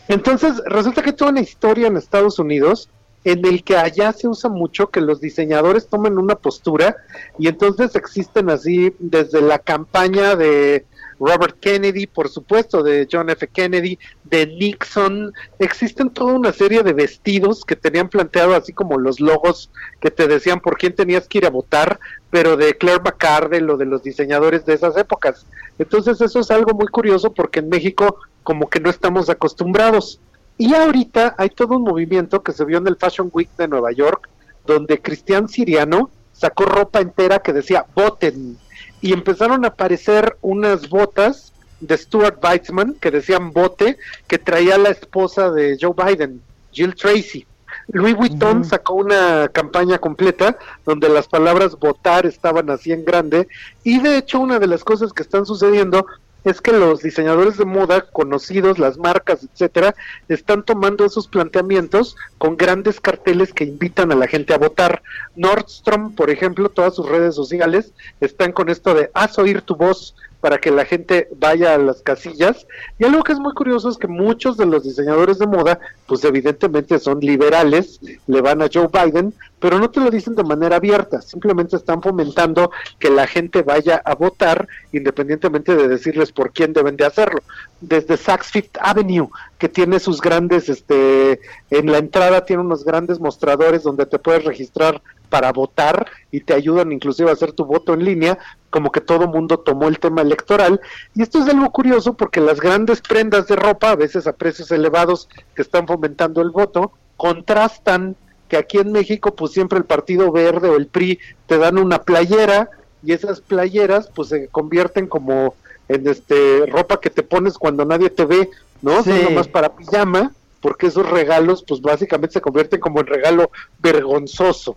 [0.09, 2.89] Entonces, resulta que toda una historia en Estados Unidos
[3.23, 6.97] en el que allá se usa mucho que los diseñadores tomen una postura
[7.39, 10.85] y entonces existen así desde la campaña de
[11.21, 13.47] Robert Kennedy, por supuesto, de John F.
[13.49, 19.21] Kennedy, de Nixon, existen toda una serie de vestidos que tenían planteado así como los
[19.21, 19.71] logos
[20.01, 23.77] que te decían por quién tenías que ir a votar, pero de Claire McCardell o
[23.77, 25.47] de los diseñadores de esas épocas.
[25.79, 30.21] Entonces eso es algo muy curioso porque en México como que no estamos acostumbrados.
[30.57, 33.93] Y ahorita hay todo un movimiento que se vio en el Fashion Week de Nueva
[33.93, 34.29] York,
[34.67, 38.59] donde Cristian Siriano sacó ropa entera que decía voten.
[39.01, 43.97] Y empezaron a aparecer unas botas de Stuart Weitzman que decían vote,
[44.27, 46.41] que traía la esposa de Joe Biden,
[46.73, 47.47] Jill Tracy.
[47.89, 53.49] Louis Vuitton sacó una campaña completa donde las palabras votar estaban así en grande
[53.83, 56.07] y de hecho una de las cosas que están sucediendo
[56.45, 59.95] es que los diseñadores de moda conocidos, las marcas, etcétera,
[60.29, 65.03] están tomando esos planteamientos con grandes carteles que invitan a la gente a votar.
[65.37, 70.15] Nordstrom, por ejemplo, todas sus redes sociales están con esto de haz oír tu voz,
[70.41, 72.67] para que la gente vaya a las casillas.
[72.99, 76.25] Y algo que es muy curioso es que muchos de los diseñadores de moda, pues
[76.25, 80.77] evidentemente son liberales, le van a Joe Biden, pero no te lo dicen de manera
[80.77, 86.73] abierta, simplemente están fomentando que la gente vaya a votar independientemente de decirles por quién
[86.73, 87.43] deben de hacerlo.
[87.81, 91.41] Desde Saks Fifth Avenue, que tiene sus grandes, este,
[91.71, 96.53] en la entrada tiene unos grandes mostradores donde te puedes registrar para votar y te
[96.53, 98.39] ayudan inclusive a hacer tu voto en línea,
[98.69, 100.81] como que todo mundo tomó el tema electoral.
[101.15, 104.71] Y esto es algo curioso porque las grandes prendas de ropa, a veces a precios
[104.71, 108.17] elevados que están fomentando el voto, contrastan
[108.49, 112.03] que aquí en México pues siempre el Partido Verde o el PRI te dan una
[112.03, 112.69] playera
[113.03, 115.55] y esas playeras pues se convierten como
[115.89, 118.51] en este ropa que te pones cuando nadie te ve,
[118.83, 119.03] ¿no?
[119.03, 119.11] Sí.
[119.25, 124.77] nomás para pijama, porque esos regalos pues básicamente se convierten como en regalo vergonzoso.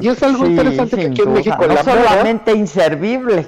[0.00, 3.46] Y es algo interesante que aquí en México no la solamente inservible.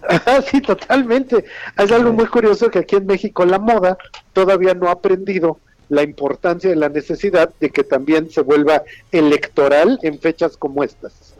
[0.50, 1.44] sí, totalmente.
[1.78, 3.98] Es algo muy curioso que aquí en México la moda
[4.32, 5.58] todavía no ha aprendido
[5.88, 11.34] la importancia de la necesidad de que también se vuelva electoral en fechas como estas.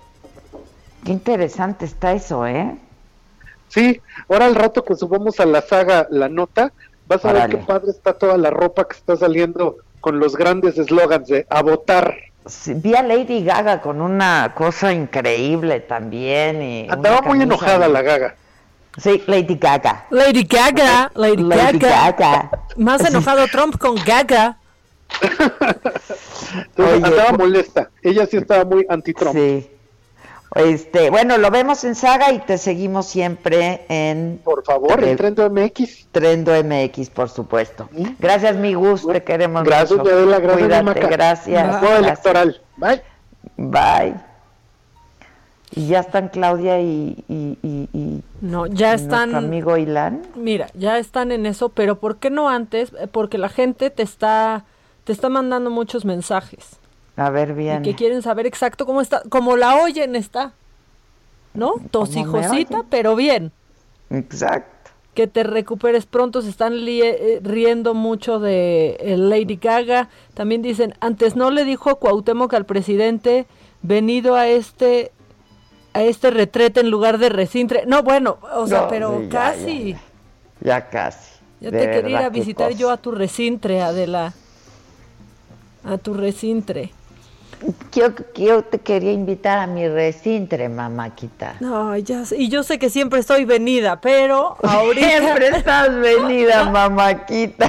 [1.04, 2.76] Qué interesante está eso, ¿eh?
[3.68, 6.72] Sí, ahora al rato que subamos a la saga la nota,
[7.08, 10.76] vas a ver qué padre está toda la ropa que está saliendo con los grandes
[10.76, 12.14] eslogans de a votar
[12.66, 16.62] vi a Lady Gaga con una cosa increíble también.
[16.62, 18.36] Y Andaba muy enojada la Gaga.
[18.96, 20.06] Sí, Lady Gaga.
[20.10, 21.48] Lady Gaga, Lady,
[21.78, 22.50] Gaga.
[22.76, 24.58] Más enojado Trump con Gaga.
[26.76, 27.90] andaba pues molesta.
[28.02, 29.34] Ella sí estaba muy anti-Trump.
[29.34, 29.70] Sí.
[30.54, 34.40] Este, bueno, lo vemos en Saga y te seguimos siempre en...
[34.44, 36.08] Por favor, en Trendo MX.
[36.12, 37.88] Trendo MX, por supuesto.
[38.18, 40.10] Gracias, mi gusto, te queremos gracias, mucho.
[40.10, 41.80] gracias, Cuídate, gracias.
[41.80, 41.96] Bye.
[41.96, 42.60] electoral.
[42.76, 43.02] Bye.
[43.56, 44.14] Bye.
[45.74, 50.20] Y ya están Claudia y, y, y, no, ya están amigo Ilan.
[50.34, 52.92] Mira, ya están en eso, pero ¿por qué no antes?
[53.10, 54.66] Porque la gente te está
[55.04, 56.78] te está mandando muchos mensajes.
[57.16, 57.82] A ver bien.
[57.82, 60.52] que quieren saber exacto cómo está, como la oyen está.
[61.54, 61.74] ¿No?
[61.90, 63.52] Tosijosita, pero bien.
[64.08, 64.90] Exacto.
[65.12, 70.08] Que te recuperes pronto, se están eh, riendo mucho de eh, Lady Gaga.
[70.32, 73.46] También dicen, antes no le dijo Cuauhtémoc al presidente,
[73.82, 75.12] venido a este
[75.94, 77.84] a este retrete en lugar de recintre.
[77.86, 79.94] No, bueno, o sea, pero casi.
[80.60, 81.32] Ya, casi.
[81.60, 84.32] Ya te quería ir a visitar yo a tu recintre, Adela.
[85.84, 86.90] A tu recintre.
[87.92, 91.56] Yo, yo te quería invitar a mi recintre, mamáquita.
[91.60, 95.08] No, ya sé, y yo sé que siempre estoy venida, pero ahorita...
[95.08, 97.68] siempre estás venida, mamáquita.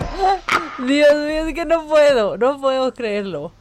[0.79, 3.51] Dios mío, es que no puedo, no puedo creerlo.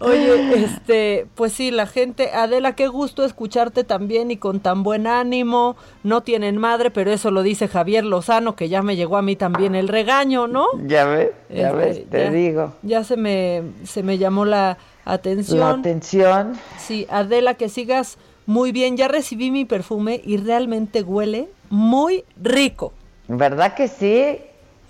[0.00, 5.06] Oye, este, pues sí, la gente, Adela, qué gusto escucharte también y con tan buen
[5.06, 5.76] ánimo.
[6.02, 9.36] No tienen madre, pero eso lo dice Javier Lozano, que ya me llegó a mí
[9.36, 10.66] también el regaño, ¿no?
[10.86, 12.72] Ya ves, ya este, ves, te digo.
[12.82, 15.58] Ya se me, se me llamó la, Atención.
[15.58, 16.54] La atención.
[16.78, 18.16] Sí, Adela, que sigas
[18.46, 18.96] muy bien.
[18.96, 22.92] Ya recibí mi perfume y realmente huele muy rico.
[23.28, 24.38] ¿Verdad que sí?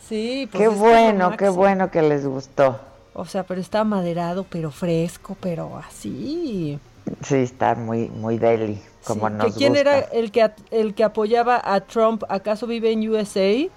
[0.08, 2.78] Sí, pues Qué bueno, qué bueno que les gustó.
[3.14, 6.78] O sea, pero está maderado, pero fresco, pero así.
[7.22, 11.60] Sí, está muy, muy deli, como sí, nos ¿Quién era el que, el que apoyaba
[11.62, 12.24] a Trump?
[12.28, 13.68] ¿Acaso vive en USA?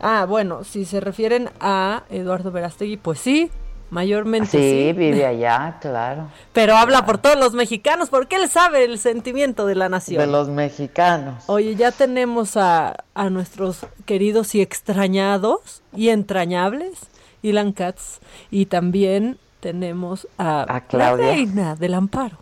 [0.00, 3.50] Ah, bueno, si se refieren a Eduardo Verastegui, pues sí,
[3.90, 4.92] Mayormente sí.
[4.92, 6.28] vive allá, claro.
[6.52, 10.20] Pero habla por todos los mexicanos, porque él sabe el sentimiento de la nación.
[10.20, 11.44] De los mexicanos.
[11.46, 16.98] Oye, ya tenemos a, a nuestros queridos y extrañados y entrañables,
[17.42, 18.18] Ilan Katz,
[18.50, 21.26] y también tenemos a, a Claudia.
[21.26, 22.38] la reina del amparo.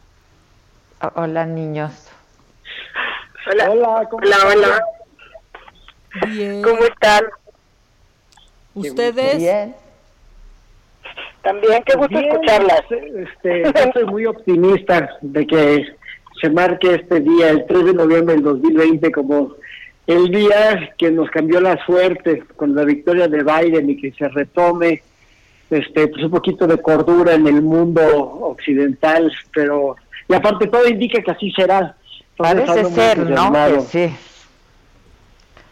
[1.15, 1.93] Hola, niños.
[3.51, 4.85] Hola, hola, ¿cómo hola, hola.
[6.29, 6.63] Bien.
[6.63, 7.25] ¿Cómo están?
[8.75, 9.37] ¿Ustedes?
[9.39, 9.77] Bien.
[11.45, 12.83] También, qué gusto escucharlas.
[12.91, 15.87] Este, yo soy muy optimista de que
[16.41, 19.55] se marque este día, el 3 de noviembre del 2020, como
[20.07, 24.29] el día que nos cambió la suerte con la victoria de Biden y que se
[24.29, 25.03] retome
[25.71, 28.03] este pues un poquito de cordura en el mundo
[28.43, 29.97] occidental, pero
[30.29, 31.97] y aparte todo indica que así será.
[32.37, 33.53] Parece ser, ¿no?
[33.83, 34.15] sí.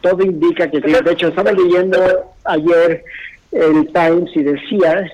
[0.00, 0.92] Todo indica que sí.
[0.92, 1.98] De hecho, estaba leyendo
[2.44, 3.04] ayer
[3.52, 5.10] el Times y decía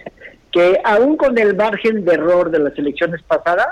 [0.53, 3.69] que aún con el margen de error de las elecciones pasadas,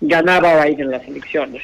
[0.00, 1.62] ganaba Biden las elecciones,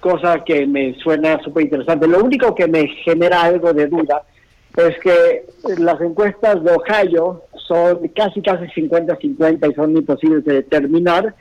[0.00, 2.06] cosa que me suena súper interesante.
[2.06, 4.22] Lo único que me genera algo de duda
[4.76, 5.44] es que
[5.78, 11.34] las encuestas de Ohio son casi casi 50-50 y son imposibles de determinar.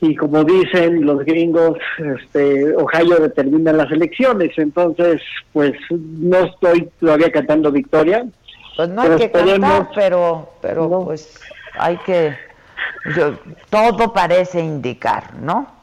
[0.00, 4.50] Y como dicen los gringos, este, Ohio determina las elecciones.
[4.56, 5.22] Entonces,
[5.52, 8.26] pues no estoy todavía cantando victoria.
[8.76, 11.40] Pues no hay que cantar, pero, pero pues
[11.78, 12.36] hay que...
[13.70, 15.82] todo parece indicar, ¿no?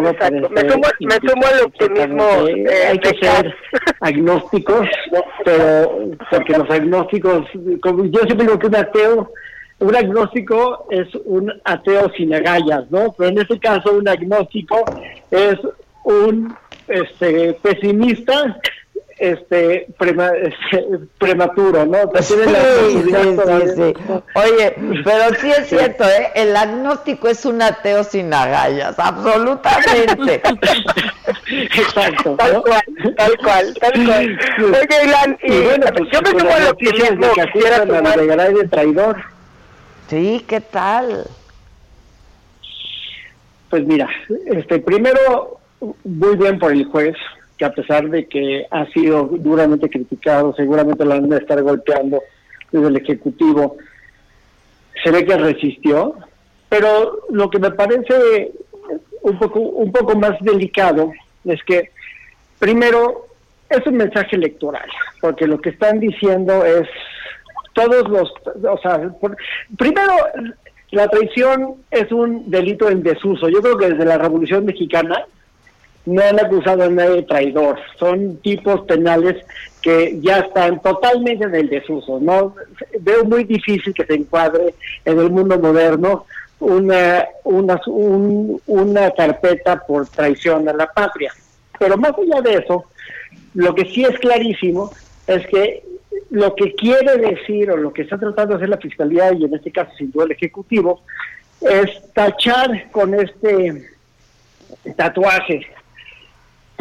[0.00, 2.48] me, sumo, al optimismo.
[2.48, 3.54] Eh, hay que ser
[4.00, 4.88] agnósticos,
[5.44, 7.46] pero porque los agnósticos,
[7.82, 9.30] como yo siempre digo que un ateo,
[9.80, 13.12] un agnóstico es un ateo sin agallas, ¿no?
[13.18, 14.84] Pero en este caso un agnóstico
[15.30, 15.58] es
[16.04, 16.54] un
[16.88, 18.56] este pesimista
[19.22, 20.84] este, este,
[21.16, 21.98] prematuro, ¿no?
[22.22, 23.94] Sí, sí,
[24.34, 24.74] Oye,
[25.04, 26.32] pero sí es cierto, ¿eh?
[26.34, 30.42] El agnóstico es un ateo sin agallas, absolutamente.
[31.46, 32.34] Exacto.
[32.36, 32.82] Tal cual,
[33.16, 34.38] tal cual, tal cual.
[34.58, 38.54] Oye, Ilan, y, bueno, pues, yo me sumo a lo que quisiera tomar.
[38.54, 39.16] de traidor.
[40.08, 41.26] Sí, ¿qué tal?
[43.70, 44.08] Pues mira,
[44.46, 45.60] este, primero,
[46.04, 47.16] muy bien por el juez,
[47.64, 52.22] a pesar de que ha sido duramente criticado, seguramente lo van a estar golpeando
[52.70, 53.76] desde el Ejecutivo,
[55.02, 56.14] se ve que resistió,
[56.68, 58.52] pero lo que me parece
[59.22, 61.12] un poco, un poco más delicado
[61.44, 61.90] es que,
[62.58, 63.26] primero,
[63.68, 64.88] es un mensaje electoral,
[65.20, 66.88] porque lo que están diciendo es
[67.72, 68.32] todos los,
[68.68, 69.10] o sea,
[69.78, 70.12] primero,
[70.90, 73.48] la traición es un delito en desuso.
[73.48, 75.24] Yo creo que desde la Revolución Mexicana
[76.04, 77.78] no han acusado a nadie de traidor.
[77.98, 79.44] Son tipos penales
[79.80, 82.18] que ya están totalmente en el desuso.
[82.20, 82.54] No
[83.00, 84.74] veo muy difícil que se encuadre
[85.04, 86.26] en el mundo moderno
[86.60, 87.80] una una
[88.66, 91.32] una carpeta por traición a la patria.
[91.78, 92.84] Pero más allá de eso,
[93.54, 94.92] lo que sí es clarísimo
[95.26, 95.84] es que
[96.30, 99.54] lo que quiere decir o lo que está tratando de hacer la fiscalía y en
[99.54, 101.02] este caso sin duda el ejecutivo
[101.60, 103.88] es tachar con este
[104.96, 105.66] tatuaje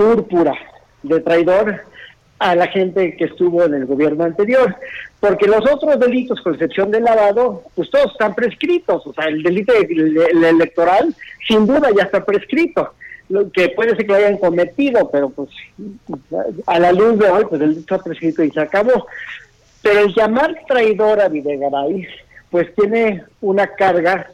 [0.01, 0.53] púrpura
[1.03, 1.81] de traidor
[2.39, 4.75] a la gente que estuvo en el gobierno anterior,
[5.19, 9.43] porque los otros delitos, con excepción del lavado, pues todos están prescritos, o sea, el
[9.43, 11.13] delito electoral
[11.47, 12.93] sin duda ya está prescrito,
[13.29, 15.49] lo que puede ser que lo hayan cometido, pero pues
[16.65, 19.05] a la luz de hoy, pues el delito está prescrito y se acabó.
[19.83, 22.07] Pero el llamar traidor a Videgaray,
[22.49, 24.27] pues tiene una carga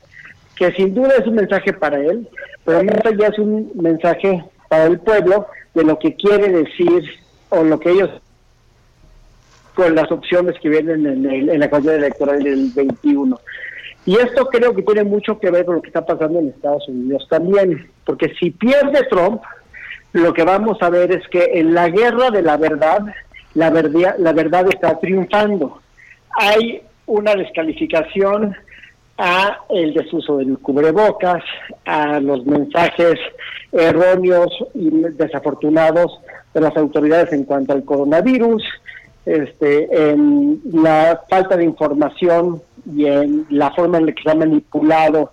[0.55, 2.27] que sin duda es un mensaje para él,
[2.65, 7.03] pero allá es un mensaje para el pueblo de lo que quiere decir
[7.49, 8.09] o lo que ellos
[9.77, 13.39] con las opciones que vienen en, la campaña electoral del 21.
[14.07, 16.87] Y esto creo que tiene mucho que ver con lo que está pasando en Estados
[16.87, 19.43] Unidos también, porque si pierde Trump,
[20.13, 23.01] lo que vamos a ver es que en la guerra de la verdad,
[23.53, 25.79] la verdad, la verdad está triunfando.
[26.39, 28.55] Hay una descalificación
[29.17, 31.43] a el desuso del cubrebocas,
[31.85, 33.15] a los mensajes
[33.71, 36.19] erróneos y desafortunados
[36.53, 38.63] de las autoridades en cuanto al coronavirus,
[39.25, 42.61] este, en la falta de información
[42.95, 45.31] y en la forma en la que se ha manipulado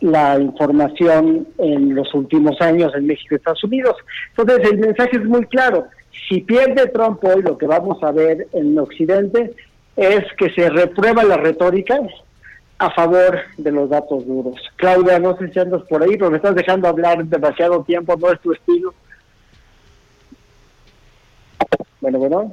[0.00, 3.96] la información en los últimos años en México y Estados Unidos.
[4.36, 5.86] Entonces el mensaje es muy claro.
[6.28, 9.52] Si pierde Trump hoy, lo que vamos a ver en Occidente
[9.96, 12.00] es que se reprueba la retórica,
[12.78, 14.56] a favor de los datos duros.
[14.76, 18.32] Claudia, no sé si andas por ahí, pero me estás dejando hablar demasiado tiempo, no
[18.32, 18.94] es tu estilo.
[22.00, 22.52] Bueno, bueno.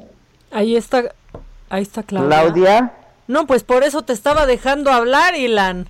[0.52, 1.14] Ahí está,
[1.70, 2.30] ahí está Claudia.
[2.30, 2.94] Claudia.
[3.28, 5.88] No, pues por eso te estaba dejando hablar, Ilan.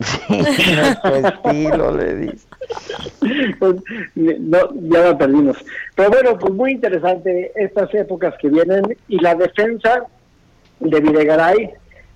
[0.00, 2.46] Sí, no es tu estilo, le dice.
[3.58, 3.76] Pues,
[4.14, 5.56] no, ya la perdimos.
[5.94, 10.04] Pero bueno, pues muy interesante estas épocas que vienen y la defensa
[10.78, 11.70] de Videgaray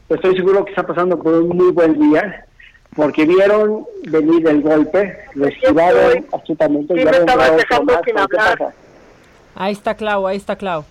[0.08, 2.46] estoy seguro que está pasando por un muy buen día,
[2.94, 6.94] porque vieron venir el golpe, lo esquivaron absolutamente.
[6.94, 8.74] Sí, me estabas dejando sin hablar.
[9.56, 10.84] Ahí está Clau, ahí está Clau.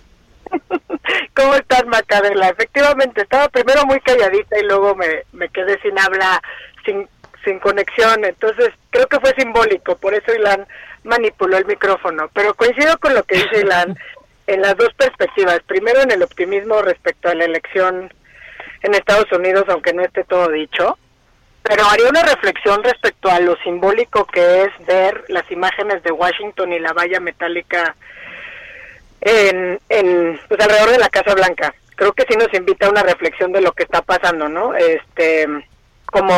[1.36, 2.48] ¿Cómo estás, Macadela?
[2.48, 6.42] Efectivamente, estaba primero muy calladita y luego me, me quedé sin habla,
[6.84, 7.08] sin,
[7.44, 8.24] sin conexión.
[8.24, 10.66] Entonces, creo que fue simbólico, por eso Ilan
[11.02, 12.30] manipuló el micrófono.
[12.32, 13.96] Pero coincido con lo que dice Ilan
[14.46, 15.60] en las dos perspectivas.
[15.66, 18.12] Primero, en el optimismo respecto a la elección
[18.84, 20.98] en Estados Unidos, aunque no esté todo dicho.
[21.62, 26.74] Pero haría una reflexión respecto a lo simbólico que es ver las imágenes de Washington
[26.74, 27.96] y la valla metálica
[29.22, 31.74] en, en pues alrededor de la Casa Blanca.
[31.96, 34.74] Creo que sí nos invita a una reflexión de lo que está pasando, ¿no?
[34.74, 35.48] Este,
[36.04, 36.34] como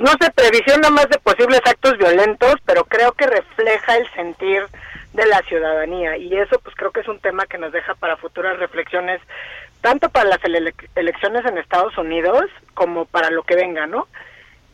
[0.00, 4.66] no se previsión nada más de posibles actos violentos, pero creo que refleja el sentir
[5.12, 8.16] de la ciudadanía y eso pues creo que es un tema que nos deja para
[8.16, 9.20] futuras reflexiones
[9.88, 10.40] tanto para las
[10.96, 12.44] elecciones en Estados Unidos
[12.74, 14.06] como para lo que venga, ¿no?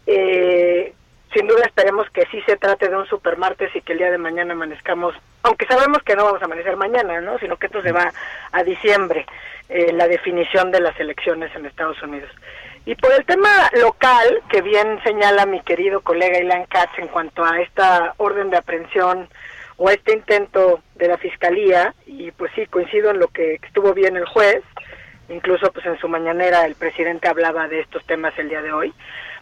[0.08, 0.92] Eh,
[1.32, 4.18] sin duda esperemos que sí se trate de un supermartes y que el día de
[4.18, 5.14] mañana amanezcamos,
[5.44, 7.38] aunque sabemos que no vamos a amanecer mañana, ¿no?
[7.38, 8.12] Sino que esto se va
[8.50, 9.24] a diciembre,
[9.68, 12.30] eh, la definición de las elecciones en Estados Unidos.
[12.84, 17.44] Y por el tema local, que bien señala mi querido colega Ilan Katz en cuanto
[17.44, 19.28] a esta orden de aprehensión
[19.76, 24.16] o este intento de la fiscalía, y pues sí, coincido en lo que estuvo bien
[24.16, 24.62] el juez,
[25.28, 28.92] incluso pues en su mañanera el presidente hablaba de estos temas el día de hoy,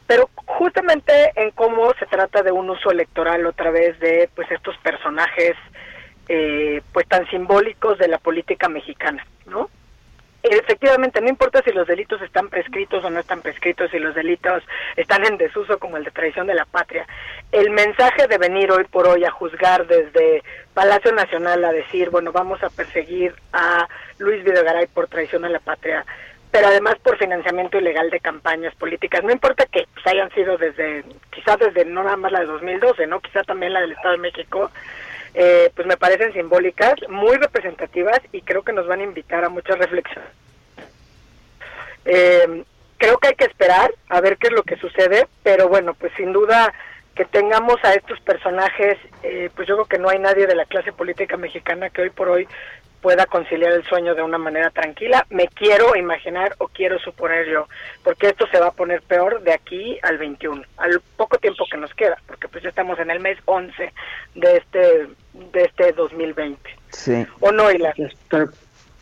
[0.06, 4.76] pero justamente en cómo se trata de un uso electoral otra vez de pues estos
[4.78, 5.56] personajes
[6.28, 9.68] eh, pues tan simbólicos de la política mexicana, ¿no?
[10.42, 14.64] Efectivamente, no importa si los delitos están prescritos o no están prescritos, si los delitos
[14.96, 17.06] están en desuso como el de traición de la patria.
[17.52, 20.42] El mensaje de venir hoy por hoy a juzgar desde
[20.74, 23.86] Palacio Nacional a decir, bueno, vamos a perseguir a
[24.22, 26.04] Luis Videgaray por traición a la patria,
[26.50, 29.22] pero además por financiamiento ilegal de campañas políticas.
[29.24, 33.06] No importa que pues, hayan sido desde, quizás desde no nada más la de 2012,
[33.06, 33.20] ¿no?
[33.20, 34.70] Quizá también la del Estado de México,
[35.34, 39.48] eh, pues me parecen simbólicas, muy representativas y creo que nos van a invitar a
[39.48, 40.30] muchas reflexiones.
[42.04, 42.64] Eh,
[42.98, 46.12] creo que hay que esperar a ver qué es lo que sucede, pero bueno, pues
[46.16, 46.72] sin duda
[47.14, 50.64] que tengamos a estos personajes, eh, pues yo creo que no hay nadie de la
[50.64, 52.46] clase política mexicana que hoy por hoy
[53.02, 55.26] pueda conciliar el sueño de una manera tranquila.
[55.28, 57.66] Me quiero imaginar o quiero suponer yo,
[58.02, 61.76] porque esto se va a poner peor de aquí al 21, al poco tiempo que
[61.76, 63.92] nos queda, porque pues ya estamos en el mes 11
[64.36, 65.08] de este
[65.52, 66.58] de este 2020.
[66.90, 67.26] Sí.
[67.40, 67.94] ¿O no, Ilar?
[68.30, 68.50] Pero,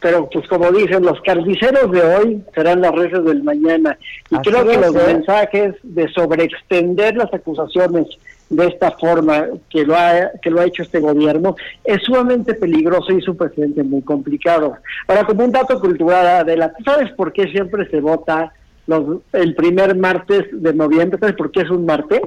[0.01, 3.98] pero, pues como dicen, los carniceros de hoy serán las redes del mañana.
[4.31, 8.06] Y creo que los mensajes de sobreextender las acusaciones
[8.51, 11.55] de esta forma que lo ha que lo ha hecho este gobierno
[11.85, 14.77] es sumamente peligroso y su presidente muy complicado.
[15.06, 18.52] Ahora, como un dato cultural, de la ¿sabes por qué siempre se vota
[18.89, 21.18] los, el primer martes de noviembre?
[21.20, 22.22] ¿Sabes por qué es un martes?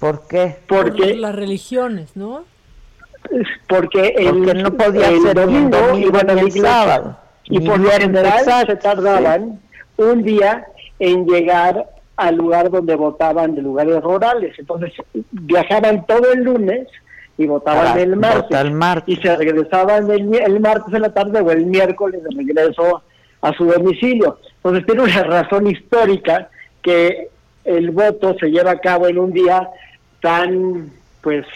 [0.00, 0.56] ¿Por qué?
[0.66, 2.44] Porque Por las religiones, ¿no?
[3.68, 7.16] Porque, el, no podía ser domingo, iban a sábado.
[7.44, 9.60] Y por lo general se tardaban
[9.96, 10.66] un día
[10.98, 11.86] en llegar
[12.16, 14.58] al lugar donde votaban de lugares rurales.
[14.58, 14.92] Entonces
[15.30, 16.88] viajaban todo el lunes
[17.38, 22.22] y votaban el, martes, y se regresaban el, martes en la tarde o el miércoles
[22.22, 23.02] de regreso
[23.40, 24.38] a su domicilio.
[24.56, 26.48] Entonces tiene una razón histórica
[26.82, 27.28] que
[27.64, 29.68] el voto se lleva a cabo en un día
[30.20, 30.90] tan
[31.22, 31.46] pues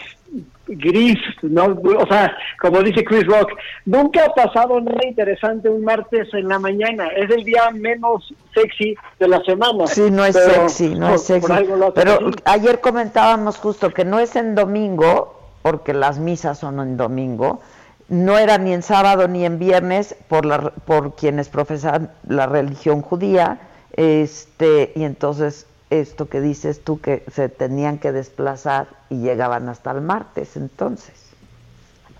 [0.67, 1.65] gris, ¿no?
[1.65, 3.51] O sea, como dice Chris Rock,
[3.85, 8.95] nunca ha pasado nada interesante un martes en la mañana, es el día menos sexy
[9.19, 9.87] de la semana.
[9.87, 11.53] Sí, no es sexy, no es sexy.
[11.95, 17.61] Pero ayer comentábamos justo que no es en domingo, porque las misas son en domingo,
[18.09, 23.01] no era ni en sábado ni en viernes por, la, por quienes profesan la religión
[23.01, 23.59] judía,
[23.93, 29.91] este, y entonces esto que dices tú que se tenían que desplazar y llegaban hasta
[29.91, 31.27] el martes entonces.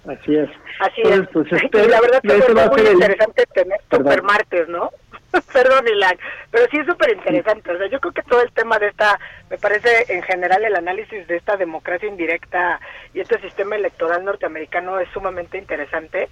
[0.08, 0.50] Así es.
[0.80, 1.28] Así es.
[1.34, 4.90] Pues, este, la verdad que es muy interesante tener super martes, ¿no?
[5.54, 6.18] Perdón, Ilan,
[6.52, 7.72] pero sí es súper interesante.
[7.72, 9.20] O sea, yo creo que todo el tema de esta,
[9.50, 12.80] me parece en general el análisis de esta democracia indirecta
[13.14, 16.30] y este sistema electoral norteamericano es sumamente interesante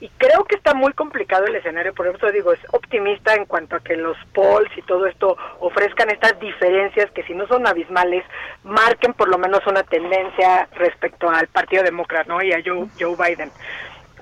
[0.00, 3.76] y creo que está muy complicado el escenario, por eso digo, es optimista en cuanto
[3.76, 8.24] a que los polls y todo esto ofrezcan estas diferencias que si no son abismales,
[8.64, 12.42] marquen por lo menos una tendencia respecto al Partido Demócrata ¿no?
[12.42, 13.50] y a Joe, Joe Biden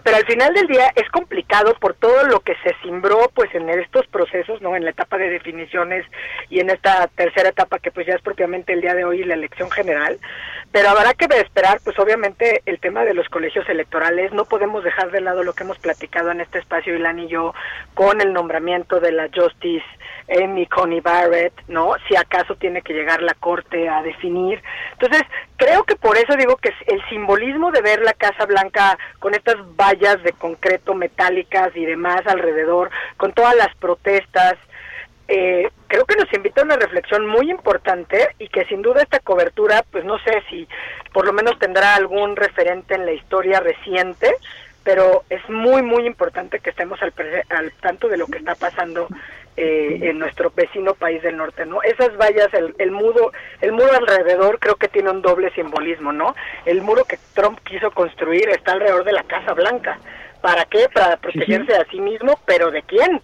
[0.08, 3.68] pero al final del día es complicado por todo lo que se simbró pues en
[3.68, 4.74] estos procesos, ¿no?
[4.74, 6.06] En la etapa de definiciones
[6.48, 9.34] y en esta tercera etapa que pues ya es propiamente el día de hoy la
[9.34, 10.18] elección general,
[10.72, 15.10] pero habrá que esperar pues obviamente el tema de los colegios electorales, no podemos dejar
[15.10, 17.54] de lado lo que hemos platicado en este espacio Ilan y yo
[17.94, 19.84] con el nombramiento de la Justice
[20.30, 21.92] Amy Coney Barrett, ¿no?
[22.06, 24.62] Si acaso tiene que llegar la corte a definir.
[24.92, 25.22] Entonces,
[25.56, 29.56] creo que por eso digo que el simbolismo de ver la Casa Blanca con estas
[29.76, 34.56] vallas de concreto metálicas y demás alrededor, con todas las protestas,
[35.28, 39.20] eh, creo que nos invita a una reflexión muy importante y que sin duda esta
[39.20, 40.66] cobertura, pues no sé si
[41.12, 44.34] por lo menos tendrá algún referente en la historia reciente,
[44.84, 47.12] pero es muy, muy importante que estemos al,
[47.50, 49.06] al tanto de lo que está pasando
[49.56, 51.82] eh, en nuestro vecino país del norte, ¿no?
[51.82, 56.34] Esas vallas, el, el muro, el muro alrededor creo que tiene un doble simbolismo, ¿no?
[56.64, 59.98] El muro que Trump quiso construir está alrededor de la Casa Blanca.
[60.40, 60.88] ¿Para qué?
[60.94, 63.20] Para protegerse a sí mismo, pero ¿de quién?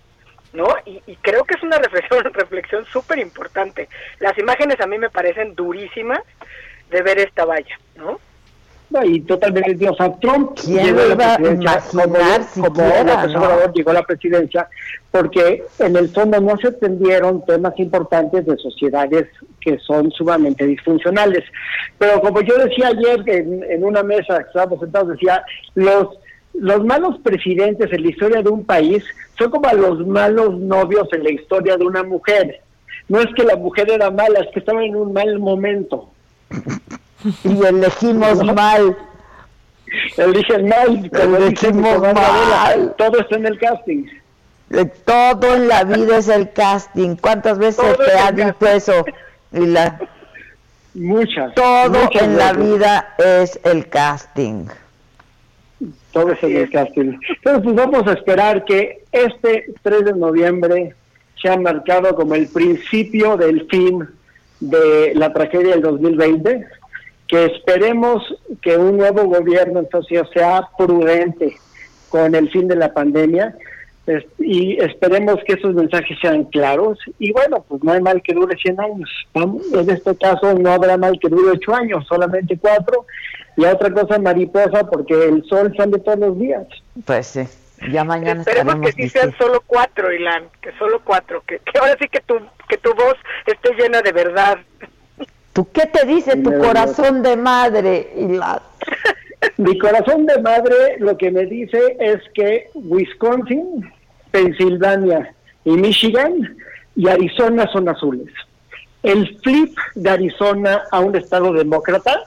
[0.55, 0.67] ¿No?
[0.87, 3.89] Y, y, creo que es una reflexión reflexión súper importante.
[4.21, 6.21] Las imágenes a mí me parecen durísimas
[6.91, 8.19] de ver esta valla, ¿no?
[9.03, 11.83] y totalmente, o sea, Trump llegó a la presidencia
[12.55, 14.69] como, como llegó a la presidencia
[15.11, 19.27] porque en el fondo no se atendieron temas importantes de sociedades
[19.61, 21.45] que son sumamente disfuncionales.
[21.99, 25.45] Pero como yo decía ayer en, en una mesa que estábamos sentados, decía,
[25.75, 26.09] los
[26.55, 29.05] los malos presidentes en la historia de un país
[29.39, 32.61] son como los malos novios en la historia de una mujer.
[33.09, 36.11] No es que la mujer era mala, es que estaba en un mal momento.
[37.45, 38.97] y elegimos mal.
[40.17, 42.95] Eligen mal, elegimos mal.
[42.97, 44.07] Todo está en el casting.
[45.05, 47.17] Todo en la vida es el casting.
[47.17, 49.05] ¿Cuántas veces te ha dicho eso?
[49.53, 50.01] Y la...
[50.95, 51.55] Muchas.
[51.55, 54.67] Todo en la vida es el casting.
[56.15, 57.19] Todo es en el casting.
[57.28, 60.95] Entonces, pues vamos a esperar que este 3 de noviembre
[61.43, 64.09] sea marcado como el principio del fin
[64.61, 66.65] de la tragedia del 2020
[67.27, 68.23] que esperemos
[68.62, 71.57] que un nuevo gobierno entonces sea prudente
[72.09, 73.55] con el fin de la pandemia
[74.39, 78.55] y esperemos que esos mensajes sean claros y bueno, pues no hay mal que dure
[78.57, 79.11] 100 años.
[79.35, 83.07] En este caso no habrá mal que dure 8 años, solamente 4
[83.57, 86.67] y otra cosa mariposa porque el sol sale todos los días.
[87.05, 87.47] Pues sí.
[87.91, 91.97] Ya mañana Esperemos que sí sean solo cuatro, Ilan, que solo cuatro, que, que ahora
[92.01, 93.15] sí que tu, que tu voz
[93.47, 94.59] esté llena de verdad.
[95.53, 98.13] ¿Tú qué te dice tu corazón de madre?
[99.57, 103.93] Mi corazón de madre lo que me dice es que Wisconsin,
[104.31, 106.57] Pensilvania y Michigan
[106.97, 108.33] y Arizona son azules.
[109.03, 112.25] El flip de Arizona a un estado demócrata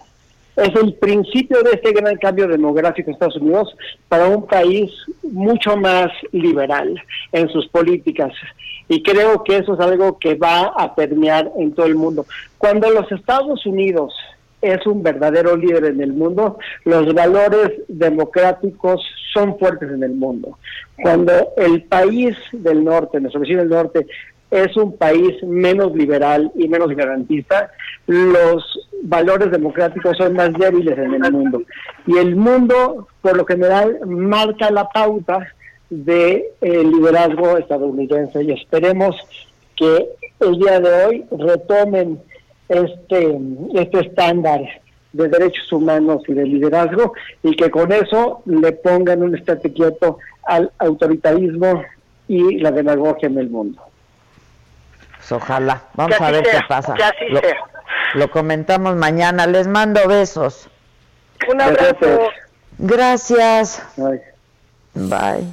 [0.58, 3.76] es el principio de este gran cambio demográfico en Estados Unidos
[4.10, 4.92] para un país
[5.24, 7.00] mucho más liberal
[7.32, 8.34] en sus políticas
[8.90, 12.26] y creo que eso es algo que va a permear en todo el mundo.
[12.58, 14.14] Cuando los Estados Unidos
[14.62, 20.58] es un verdadero líder en el mundo, los valores democráticos son fuertes en el mundo.
[21.02, 24.08] Cuando el país del norte, nuestro vecino del norte,
[24.52, 27.72] es un país menos liberal y menos garantista,
[28.08, 31.62] los valores democráticos son más débiles en el mundo.
[32.06, 35.48] Y el mundo, por lo general, marca la pauta
[35.90, 39.16] de eh, liderazgo estadounidense y esperemos
[39.76, 40.08] que
[40.40, 42.20] el día de hoy retomen
[42.68, 43.40] este,
[43.76, 44.62] este estándar
[45.14, 47.14] de derechos humanos y de liderazgo
[47.44, 51.84] y que con eso le pongan un estate quieto al autoritarismo
[52.28, 53.82] y la demagogia en el mundo.
[55.28, 56.96] Pues ojalá, vamos a ver qué pasa.
[58.14, 60.70] Lo, comentamos mañana, les mando besos.
[61.52, 62.30] Un abrazo.
[62.78, 63.84] Gracias.
[64.94, 65.44] Bye.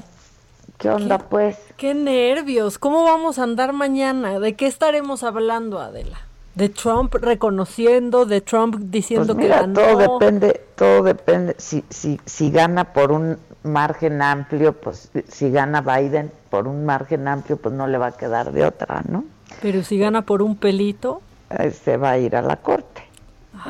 [0.79, 1.59] ¿Qué onda, pues?
[1.77, 2.79] Qué nervios.
[2.79, 4.39] ¿Cómo vamos a andar mañana?
[4.39, 6.19] ¿De qué estaremos hablando, Adela?
[6.55, 8.27] ¿De Trump reconociendo?
[8.27, 9.75] ¿De Trump diciendo pues que ganó?
[9.75, 11.57] Todo depende, todo depende.
[11.59, 17.27] Si, si, si gana por un margen amplio, pues si gana Biden por un margen
[17.27, 19.34] amplio, pues no le va a quedar de otra, ¿no?
[19.63, 21.23] Pero si gana por un pelito.
[21.51, 23.03] Eh, se va a ir a la corte.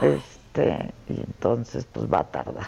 [0.02, 2.66] Este, y entonces, pues va a tardar.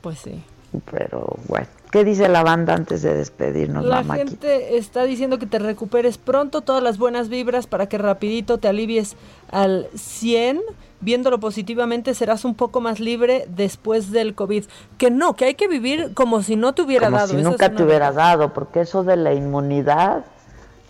[0.00, 0.42] Pues sí.
[0.90, 1.66] Pero bueno.
[1.90, 3.84] ¿Qué dice la banda antes de despedirnos?
[3.84, 8.58] La gente está diciendo que te recuperes pronto, todas las buenas vibras para que rapidito
[8.58, 9.16] te alivies
[9.50, 10.60] al 100.
[11.00, 14.64] Viéndolo positivamente serás un poco más libre después del COVID.
[14.98, 17.28] Que no, que hay que vivir como si no te hubiera dado.
[17.28, 20.24] Si nunca te hubiera dado, porque eso de la inmunidad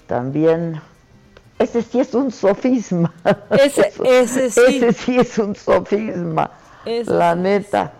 [0.06, 0.80] también...
[1.58, 3.12] Ese sí es un sofisma.
[3.50, 4.60] Ese, ese sí.
[4.66, 6.50] Ese sí es un sofisma.
[6.84, 7.92] la neta.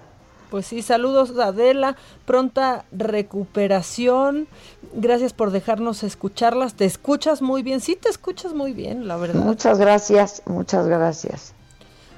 [0.50, 4.48] Pues sí, saludos Adela, pronta recuperación.
[4.94, 6.74] Gracias por dejarnos escucharlas.
[6.74, 9.42] Te escuchas muy bien, sí te escuchas muy bien, la verdad.
[9.42, 11.52] Muchas gracias, muchas gracias.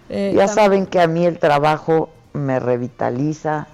[0.09, 3.67] Eh, ya saben que a mí el trabajo me revitaliza,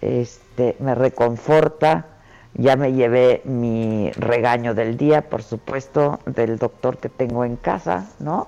[0.00, 2.06] este, me reconforta.
[2.54, 8.06] Ya me llevé mi regaño del día, por supuesto, del doctor que tengo en casa,
[8.20, 8.46] ¿no?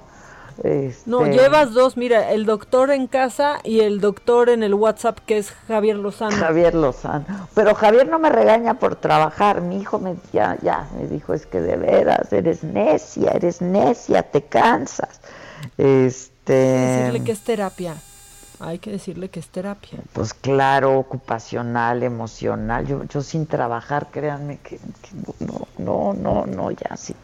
[1.05, 5.19] No, este, llevas dos, mira, el doctor en casa y el doctor en el WhatsApp
[5.27, 6.35] que es Javier Lozano.
[6.35, 7.49] Javier Lozano.
[7.55, 11.45] Pero Javier no me regaña por trabajar, mi hijo me, ya, ya, me dijo, es
[11.47, 15.21] que de veras, eres necia, eres necia, te cansas.
[15.77, 16.55] Este...
[16.55, 17.97] Decirle que es terapia.
[18.61, 19.99] Hay que decirle que es terapia.
[20.13, 22.87] Pues claro, ocupacional, emocional.
[22.87, 24.79] Yo, yo sin trabajar, créanme que,
[25.41, 27.15] no, no, no, no, ya sí.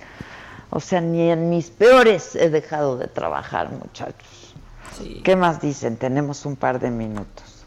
[0.70, 4.54] O sea, ni en mis peores he dejado de trabajar, muchachos.
[5.24, 5.96] ¿Qué más dicen?
[5.96, 7.64] Tenemos un par de minutos.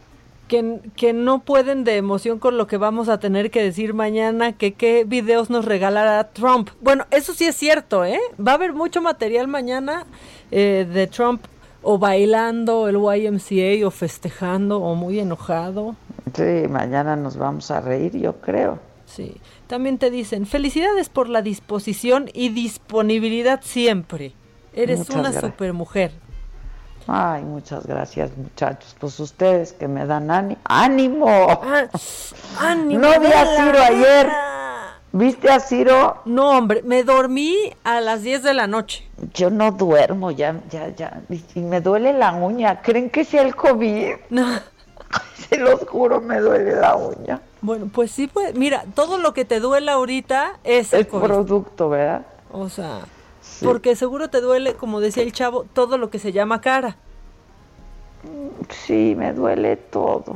[0.47, 4.53] Que, que, no pueden de emoción con lo que vamos a tener que decir mañana,
[4.53, 6.69] que qué videos nos regalará Trump.
[6.81, 8.19] Bueno, eso sí es cierto, ¿eh?
[8.39, 10.05] Va a haber mucho material mañana
[10.51, 11.45] eh, de Trump
[11.85, 15.95] o bailando el YMCA o festejando o muy enojado.
[16.33, 18.79] Sí, mañana nos vamos a reír, yo creo.
[19.05, 19.39] Sí.
[19.67, 24.33] También te dicen, felicidades por la disposición y disponibilidad siempre.
[24.73, 26.11] Eres una supermujer.
[27.07, 28.95] Ay, muchas gracias, muchachos.
[28.99, 30.59] Pues ustedes que me dan ánimo.
[30.65, 31.27] ¡Ánimo!
[31.29, 31.85] Ah,
[32.59, 32.99] ¡Ánimo!
[32.99, 34.27] No vi a Ciro ayer.
[35.15, 36.17] ¿Viste a Ciro?
[36.25, 37.55] No, hombre, me dormí
[37.85, 39.07] a las 10 de la noche.
[39.33, 41.21] Yo no duermo, ya, ya, ya.
[41.53, 42.81] Y me duele la uña.
[42.81, 44.15] ¿Creen que sea el COVID?
[44.29, 44.59] No.
[45.35, 47.39] Se los juro, me duele la uña.
[47.61, 52.25] Bueno, pues sí, pues, mira, todo lo que te duele ahorita es el, producto, ¿verdad?
[52.51, 52.99] O sea,
[53.63, 56.97] porque seguro te duele, como decía el chavo, todo lo que se llama cara.
[58.69, 60.35] Sí, me duele todo.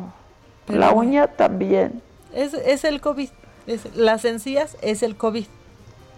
[0.70, 2.02] la uña también.
[2.34, 3.30] Es, es el COVID.
[3.70, 5.46] Es, las encías es el COVID.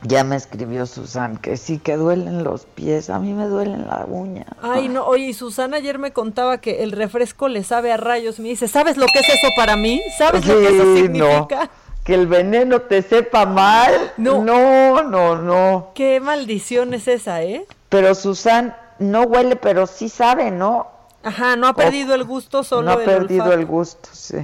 [0.04, 4.06] Ya me escribió Susan que sí que duelen los pies, a mí me duelen la
[4.08, 4.46] uña.
[4.62, 8.40] Ay, no, oye, y Susana ayer me contaba que el refresco le sabe a rayos.
[8.40, 10.02] Me dice, ¿sabes lo que es eso para mí?
[10.18, 11.70] ¿Sabes lo que eso significa?
[12.06, 14.14] Que el veneno te sepa mal.
[14.16, 15.92] No, no, no, no.
[15.94, 17.68] Qué maldición es esa, ¿eh?
[17.90, 20.88] Pero Susan no huele, pero sí sabe, ¿no?
[21.22, 24.38] Ajá, no ha perdido el gusto, solo No ha perdido el gusto, sí.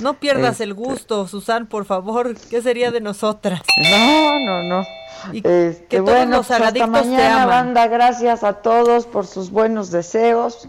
[0.00, 0.82] No pierdas el este.
[0.82, 2.34] gusto, Susan, por favor.
[2.50, 3.62] ¿Qué sería de nosotras?
[3.90, 4.86] No, no, no.
[5.32, 7.86] este, que bueno, los pues hasta mañana, banda.
[7.86, 10.68] Gracias a todos por sus buenos deseos.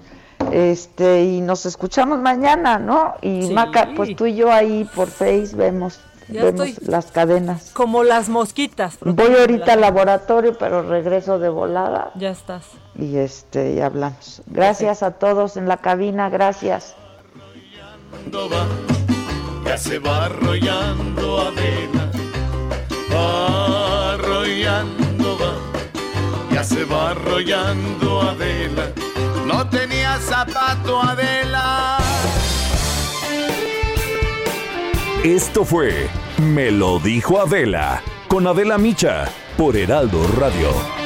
[0.52, 3.15] Este, y nos escuchamos mañana, ¿no?
[3.22, 7.72] Y Maca, pues tú y yo ahí por Face vemos, vemos las cadenas.
[7.73, 8.97] Como las mosquitas.
[9.02, 12.11] Voy ahorita al laboratorio, pero regreso de volada.
[12.15, 12.65] Ya estás.
[12.95, 14.43] Y este, y hablamos.
[14.45, 16.95] Gracias a todos en la cabina, gracias
[19.65, 22.11] ya se va arrollando Adela,
[23.13, 28.91] va arrollando va, ya se va arrollando Adela,
[29.45, 31.97] no tenía zapato Adela.
[35.23, 39.25] Esto fue Me lo dijo Adela, con Adela Micha,
[39.57, 41.05] por Heraldo Radio.